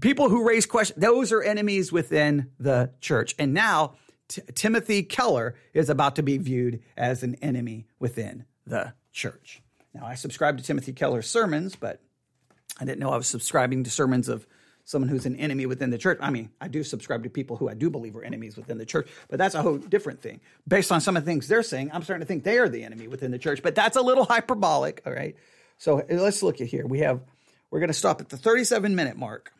people 0.00 0.30
who 0.30 0.48
raise 0.48 0.64
questions, 0.64 0.98
those 0.98 1.30
are 1.30 1.42
enemies 1.42 1.92
within 1.92 2.52
the 2.58 2.90
church. 3.02 3.34
And 3.38 3.52
now 3.52 3.96
T- 4.28 4.40
Timothy 4.54 5.02
Keller 5.02 5.56
is 5.74 5.90
about 5.90 6.16
to 6.16 6.22
be 6.22 6.38
viewed 6.38 6.80
as 6.96 7.22
an 7.22 7.34
enemy 7.42 7.86
within 7.98 8.46
the 8.66 8.94
church. 9.12 9.60
Now, 9.94 10.06
I 10.06 10.14
subscribe 10.14 10.58
to 10.58 10.64
Timothy 10.64 10.92
Keller's 10.92 11.28
sermons, 11.28 11.76
but 11.76 12.00
I 12.78 12.84
didn't 12.84 13.00
know 13.00 13.10
I 13.10 13.16
was 13.16 13.26
subscribing 13.26 13.84
to 13.84 13.90
sermons 13.90 14.28
of 14.28 14.46
someone 14.84 15.08
who's 15.08 15.26
an 15.26 15.36
enemy 15.36 15.66
within 15.66 15.90
the 15.90 15.98
church. 15.98 16.18
I 16.20 16.30
mean, 16.30 16.50
I 16.60 16.68
do 16.68 16.82
subscribe 16.82 17.22
to 17.24 17.30
people 17.30 17.56
who 17.56 17.68
I 17.68 17.74
do 17.74 17.90
believe 17.90 18.16
are 18.16 18.22
enemies 18.22 18.56
within 18.56 18.78
the 18.78 18.86
church, 18.86 19.08
but 19.28 19.38
that's 19.38 19.54
a 19.54 19.62
whole 19.62 19.78
different 19.78 20.20
thing. 20.20 20.40
Based 20.66 20.90
on 20.90 21.00
some 21.00 21.16
of 21.16 21.24
the 21.24 21.30
things 21.30 21.48
they're 21.48 21.62
saying, 21.62 21.90
I'm 21.92 22.02
starting 22.02 22.22
to 22.22 22.26
think 22.26 22.44
they 22.44 22.58
are 22.58 22.68
the 22.68 22.82
enemy 22.84 23.08
within 23.08 23.30
the 23.30 23.38
church, 23.38 23.62
but 23.62 23.74
that's 23.74 23.96
a 23.96 24.02
little 24.02 24.24
hyperbolic, 24.24 25.02
all 25.06 25.12
right? 25.12 25.36
So 25.78 26.04
let's 26.10 26.42
look 26.42 26.60
at 26.60 26.66
here. 26.66 26.86
We 26.86 27.00
have, 27.00 27.20
we're 27.70 27.80
going 27.80 27.88
to 27.88 27.94
stop 27.94 28.20
at 28.20 28.28
the 28.28 28.36
37 28.36 28.94
minute 28.94 29.16
mark. 29.16 29.52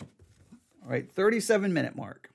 All 0.00 0.92
right, 0.92 1.10
37 1.10 1.72
minute 1.72 1.96
mark. 1.96 2.30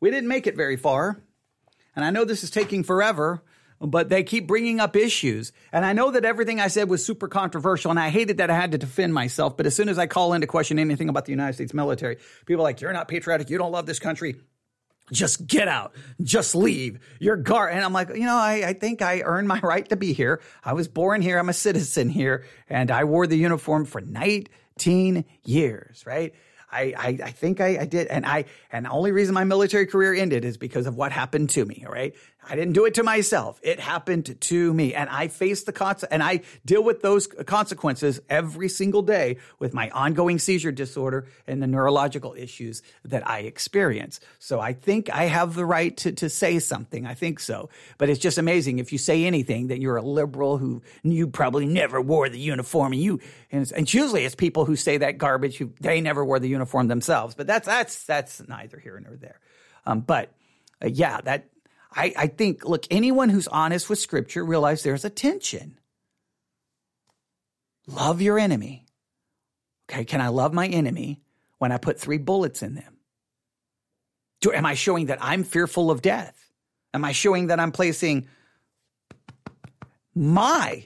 We 0.00 0.10
didn't 0.10 0.28
make 0.28 0.46
it 0.46 0.56
very 0.56 0.76
far. 0.76 1.18
And 1.96 2.04
I 2.04 2.10
know 2.10 2.24
this 2.24 2.44
is 2.44 2.50
taking 2.50 2.82
forever, 2.82 3.42
but 3.80 4.08
they 4.08 4.22
keep 4.22 4.46
bringing 4.46 4.80
up 4.80 4.96
issues. 4.96 5.52
And 5.72 5.84
I 5.84 5.92
know 5.92 6.10
that 6.10 6.24
everything 6.24 6.60
I 6.60 6.68
said 6.68 6.88
was 6.88 7.04
super 7.04 7.28
controversial, 7.28 7.90
and 7.90 8.00
I 8.00 8.08
hated 8.08 8.38
that 8.38 8.50
I 8.50 8.54
had 8.54 8.72
to 8.72 8.78
defend 8.78 9.14
myself. 9.14 9.56
But 9.56 9.66
as 9.66 9.74
soon 9.74 9.88
as 9.88 9.98
I 9.98 10.06
call 10.06 10.32
in 10.32 10.40
to 10.40 10.46
question 10.46 10.78
anything 10.78 11.08
about 11.08 11.24
the 11.24 11.32
United 11.32 11.54
States 11.54 11.74
military, 11.74 12.18
people 12.46 12.62
are 12.62 12.68
like, 12.68 12.80
You're 12.80 12.92
not 12.92 13.08
patriotic. 13.08 13.50
You 13.50 13.58
don't 13.58 13.72
love 13.72 13.86
this 13.86 13.98
country. 13.98 14.36
Just 15.12 15.46
get 15.46 15.68
out. 15.68 15.92
Just 16.22 16.54
leave. 16.54 16.98
You're 17.20 17.36
guard. 17.36 17.74
And 17.74 17.84
I'm 17.84 17.92
like, 17.92 18.08
you 18.08 18.24
know, 18.24 18.36
I, 18.36 18.68
I 18.68 18.72
think 18.72 19.02
I 19.02 19.20
earned 19.20 19.46
my 19.46 19.60
right 19.62 19.86
to 19.90 19.96
be 19.96 20.14
here. 20.14 20.40
I 20.64 20.72
was 20.72 20.88
born 20.88 21.20
here. 21.20 21.38
I'm 21.38 21.50
a 21.50 21.54
citizen 21.54 22.08
here. 22.08 22.46
And 22.70 22.90
I 22.90 23.04
wore 23.04 23.26
the 23.26 23.36
uniform 23.36 23.84
for 23.84 24.00
19 24.00 25.24
years, 25.44 26.04
right? 26.06 26.34
I, 26.74 26.94
I, 26.98 27.08
I 27.24 27.30
think 27.30 27.60
I, 27.60 27.78
I, 27.80 27.84
did. 27.86 28.08
And 28.08 28.26
I, 28.26 28.46
and 28.72 28.86
the 28.86 28.90
only 28.90 29.12
reason 29.12 29.32
my 29.34 29.44
military 29.44 29.86
career 29.86 30.12
ended 30.12 30.44
is 30.44 30.56
because 30.56 30.86
of 30.86 30.96
what 30.96 31.12
happened 31.12 31.50
to 31.50 31.64
me. 31.64 31.84
All 31.86 31.92
right. 31.92 32.14
I 32.48 32.56
didn't 32.56 32.74
do 32.74 32.84
it 32.84 32.94
to 32.94 33.02
myself. 33.02 33.60
It 33.62 33.80
happened 33.80 34.40
to 34.40 34.74
me 34.74 34.94
and 34.94 35.08
I 35.08 35.28
face 35.28 35.64
the 35.64 35.72
consequences 35.72 36.08
and 36.10 36.22
I 36.22 36.42
deal 36.64 36.82
with 36.82 37.02
those 37.02 37.26
consequences 37.26 38.20
every 38.28 38.68
single 38.68 39.02
day 39.02 39.38
with 39.58 39.74
my 39.74 39.90
ongoing 39.90 40.38
seizure 40.38 40.72
disorder 40.72 41.26
and 41.46 41.62
the 41.62 41.66
neurological 41.66 42.34
issues 42.34 42.82
that 43.04 43.28
I 43.28 43.40
experience. 43.40 44.20
So 44.38 44.60
I 44.60 44.72
think 44.72 45.10
I 45.10 45.24
have 45.24 45.54
the 45.54 45.64
right 45.64 45.96
to, 45.98 46.12
to 46.12 46.28
say 46.28 46.58
something. 46.58 47.06
I 47.06 47.14
think 47.14 47.40
so. 47.40 47.70
But 47.98 48.10
it's 48.10 48.20
just 48.20 48.38
amazing. 48.38 48.78
If 48.78 48.92
you 48.92 48.98
say 48.98 49.24
anything, 49.24 49.68
that 49.68 49.80
you're 49.80 49.96
a 49.96 50.02
liberal 50.02 50.58
who 50.58 50.82
you 51.02 51.28
probably 51.28 51.66
never 51.66 52.00
wore 52.00 52.28
the 52.28 52.38
uniform 52.38 52.92
and 52.92 53.02
you, 53.02 53.20
and, 53.50 53.70
and 53.72 53.92
usually 53.92 54.24
it's 54.24 54.34
people 54.34 54.64
who 54.64 54.76
say 54.76 54.98
that 54.98 55.18
garbage 55.18 55.56
who 55.56 55.72
they 55.80 56.00
never 56.00 56.24
wore 56.24 56.38
the 56.38 56.48
uniform 56.48 56.88
themselves. 56.88 57.34
But 57.34 57.46
that's, 57.46 57.66
that's, 57.66 58.04
that's 58.04 58.46
neither 58.46 58.78
here 58.78 59.00
nor 59.00 59.16
there. 59.16 59.40
Um, 59.86 60.00
but 60.00 60.30
uh, 60.82 60.88
yeah, 60.88 61.20
that, 61.22 61.48
I, 61.94 62.12
I 62.16 62.26
think, 62.26 62.64
look, 62.64 62.86
anyone 62.90 63.28
who's 63.28 63.48
honest 63.48 63.88
with 63.88 63.98
scripture 63.98 64.44
realize 64.44 64.82
there's 64.82 65.04
a 65.04 65.10
tension. 65.10 65.78
Love 67.86 68.20
your 68.20 68.38
enemy. 68.38 68.84
Okay, 69.88 70.04
can 70.04 70.20
I 70.20 70.28
love 70.28 70.52
my 70.52 70.66
enemy 70.66 71.20
when 71.58 71.72
I 71.72 71.78
put 71.78 72.00
three 72.00 72.18
bullets 72.18 72.62
in 72.62 72.74
them? 72.74 72.98
Do, 74.40 74.52
am 74.52 74.66
I 74.66 74.74
showing 74.74 75.06
that 75.06 75.18
I'm 75.20 75.44
fearful 75.44 75.90
of 75.90 76.02
death? 76.02 76.50
Am 76.92 77.04
I 77.04 77.12
showing 77.12 77.48
that 77.48 77.60
I'm 77.60 77.72
placing 77.72 78.28
my, 80.14 80.84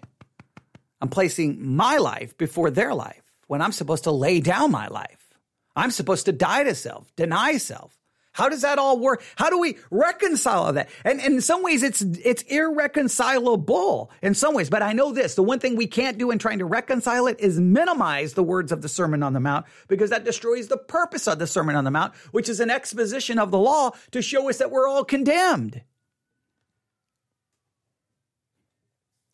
I'm 1.01 1.09
placing 1.09 1.75
my 1.77 1.99
life 1.99 2.37
before 2.37 2.71
their 2.71 2.95
life 2.95 3.23
when 3.47 3.63
I'm 3.63 3.73
supposed 3.73 4.05
to 4.05 4.11
lay 4.11 4.41
down 4.41 4.71
my 4.71 4.89
life? 4.89 5.35
I'm 5.75 5.91
supposed 5.91 6.27
to 6.27 6.33
die 6.33 6.65
to 6.65 6.75
self, 6.75 7.15
deny 7.15 7.57
self. 7.59 7.98
How 8.39 8.49
does 8.49 8.63
that 8.63 8.79
all 8.79 9.01
work? 9.01 9.25
How 9.35 9.51
do 9.51 9.59
we 9.59 9.77
reconcile 9.91 10.73
that? 10.73 10.89
And, 11.05 11.21
and 11.21 11.35
in 11.35 11.41
some 11.41 11.65
ways, 11.65 11.83
it's 11.83 12.03
it's 12.03 12.43
irreconcilable 12.43 14.13
in 14.23 14.35
some 14.35 14.55
ways. 14.55 14.71
But 14.71 14.81
I 14.81 14.93
know 14.93 15.13
this: 15.13 15.35
the 15.35 15.43
one 15.43 15.59
thing 15.59 15.75
we 15.75 15.89
can't 15.89 16.19
do 16.19 16.31
in 16.31 16.39
trying 16.39 16.61
to 16.61 16.65
reconcile 16.65 17.27
it 17.27 17.41
is 17.41 17.59
minimize 17.59 18.35
the 18.35 18.45
words 18.45 18.71
of 18.71 18.81
the 18.81 18.89
Sermon 18.89 19.25
on 19.25 19.33
the 19.33 19.41
Mount, 19.41 19.67
because 19.89 20.11
that 20.11 20.25
destroys 20.25 20.69
the 20.69 20.77
purpose 20.77 21.27
of 21.27 21.41
the 21.41 21.49
Sermon 21.49 21.75
on 21.75 21.83
the 21.83 21.91
Mount, 21.91 22.15
which 22.31 22.49
is 22.49 22.61
an 22.61 22.71
exposition 22.71 23.41
of 23.41 23.51
the 23.51 23.59
law 23.59 23.91
to 24.13 24.23
show 24.23 24.49
us 24.49 24.59
that 24.59 24.71
we're 24.71 24.87
all 24.87 25.05
condemned. 25.05 25.83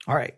All 0.09 0.16
right. 0.16 0.34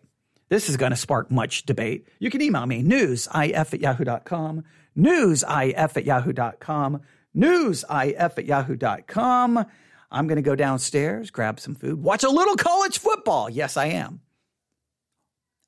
This 0.49 0.69
is 0.69 0.75
going 0.75 0.91
to 0.91 0.97
spark 0.97 1.31
much 1.31 1.63
debate. 1.63 2.07
You 2.19 2.29
can 2.29 2.41
email 2.41 2.65
me, 2.65 2.81
newsif 2.81 3.73
at 3.73 3.79
yahoo.com, 3.79 4.63
newsif 4.97 5.97
at 5.97 6.05
yahoo.com 6.05 7.01
newsif 7.37 8.19
at 8.19 8.45
yahoo.com. 8.45 9.65
I'm 10.09 10.27
going 10.27 10.37
to 10.37 10.41
go 10.41 10.55
downstairs, 10.55 11.31
grab 11.31 11.59
some 11.59 11.75
food, 11.75 12.01
watch 12.01 12.23
a 12.23 12.29
little 12.29 12.55
college 12.55 12.99
football. 12.99 13.49
Yes, 13.49 13.77
I 13.77 13.87
am. 13.87 14.21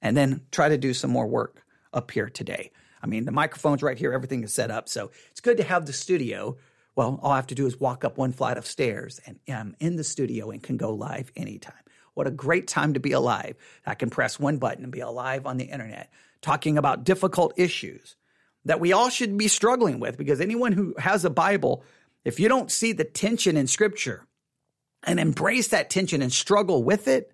And 0.01 0.15
then 0.15 0.41
try 0.51 0.69
to 0.69 0.77
do 0.77 0.93
some 0.93 1.11
more 1.11 1.27
work 1.27 1.63
up 1.93 2.09
here 2.11 2.29
today. 2.29 2.71
I 3.01 3.07
mean, 3.07 3.25
the 3.25 3.31
microphone's 3.31 3.83
right 3.83 3.97
here, 3.97 4.13
everything 4.13 4.43
is 4.43 4.53
set 4.53 4.71
up. 4.71 4.89
So 4.89 5.11
it's 5.31 5.41
good 5.41 5.57
to 5.57 5.63
have 5.63 5.85
the 5.85 5.93
studio. 5.93 6.57
Well, 6.95 7.19
all 7.21 7.31
I 7.31 7.35
have 7.35 7.47
to 7.47 7.55
do 7.55 7.65
is 7.65 7.79
walk 7.79 8.03
up 8.03 8.17
one 8.17 8.31
flight 8.31 8.57
of 8.57 8.65
stairs 8.65 9.19
and 9.25 9.39
I'm 9.47 9.75
in 9.79 9.95
the 9.95 10.03
studio 10.03 10.51
and 10.51 10.63
can 10.63 10.77
go 10.77 10.91
live 10.91 11.31
anytime. 11.35 11.73
What 12.13 12.27
a 12.27 12.31
great 12.31 12.67
time 12.67 12.93
to 12.95 12.99
be 12.99 13.11
alive. 13.11 13.55
I 13.85 13.95
can 13.95 14.09
press 14.09 14.39
one 14.39 14.57
button 14.57 14.83
and 14.83 14.91
be 14.91 14.99
alive 14.99 15.45
on 15.45 15.57
the 15.57 15.65
internet, 15.65 16.11
talking 16.41 16.77
about 16.77 17.03
difficult 17.03 17.53
issues 17.57 18.15
that 18.65 18.79
we 18.79 18.93
all 18.93 19.09
should 19.09 19.37
be 19.37 19.47
struggling 19.47 19.99
with 19.99 20.17
because 20.17 20.41
anyone 20.41 20.73
who 20.73 20.95
has 20.97 21.25
a 21.25 21.29
Bible, 21.29 21.83
if 22.25 22.39
you 22.39 22.47
don't 22.47 22.71
see 22.71 22.91
the 22.91 23.03
tension 23.03 23.57
in 23.57 23.67
scripture 23.67 24.25
and 25.03 25.19
embrace 25.19 25.69
that 25.69 25.89
tension 25.89 26.21
and 26.21 26.31
struggle 26.31 26.83
with 26.83 27.07
it, 27.07 27.31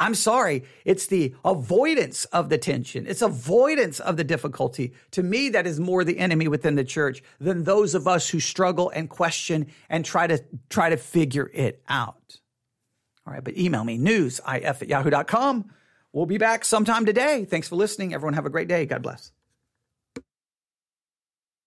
I'm 0.00 0.14
sorry, 0.16 0.64
it's 0.84 1.06
the 1.06 1.34
avoidance 1.44 2.24
of 2.26 2.48
the 2.48 2.58
tension. 2.58 3.06
It's 3.06 3.22
avoidance 3.22 4.00
of 4.00 4.16
the 4.16 4.24
difficulty. 4.24 4.94
To 5.12 5.22
me, 5.22 5.50
that 5.50 5.64
is 5.64 5.78
more 5.78 6.02
the 6.02 6.18
enemy 6.18 6.48
within 6.48 6.74
the 6.74 6.82
church 6.82 7.22
than 7.38 7.62
those 7.62 7.94
of 7.94 8.08
us 8.08 8.28
who 8.28 8.40
struggle 8.40 8.90
and 8.90 9.08
question 9.08 9.68
and 9.88 10.04
try 10.04 10.26
to 10.26 10.42
try 10.68 10.90
to 10.90 10.96
figure 10.96 11.48
it 11.54 11.82
out. 11.88 12.40
All 13.26 13.32
right, 13.32 13.44
but 13.44 13.56
email 13.56 13.84
me 13.84 13.96
newsif 13.96 14.82
at 14.82 14.88
yahoo.com. 14.88 15.70
We'll 16.12 16.26
be 16.26 16.38
back 16.38 16.64
sometime 16.64 17.06
today. 17.06 17.44
Thanks 17.44 17.68
for 17.68 17.76
listening. 17.76 18.12
Everyone 18.12 18.34
have 18.34 18.46
a 18.46 18.50
great 18.50 18.68
day. 18.68 18.86
God 18.86 19.02
bless. 19.02 19.30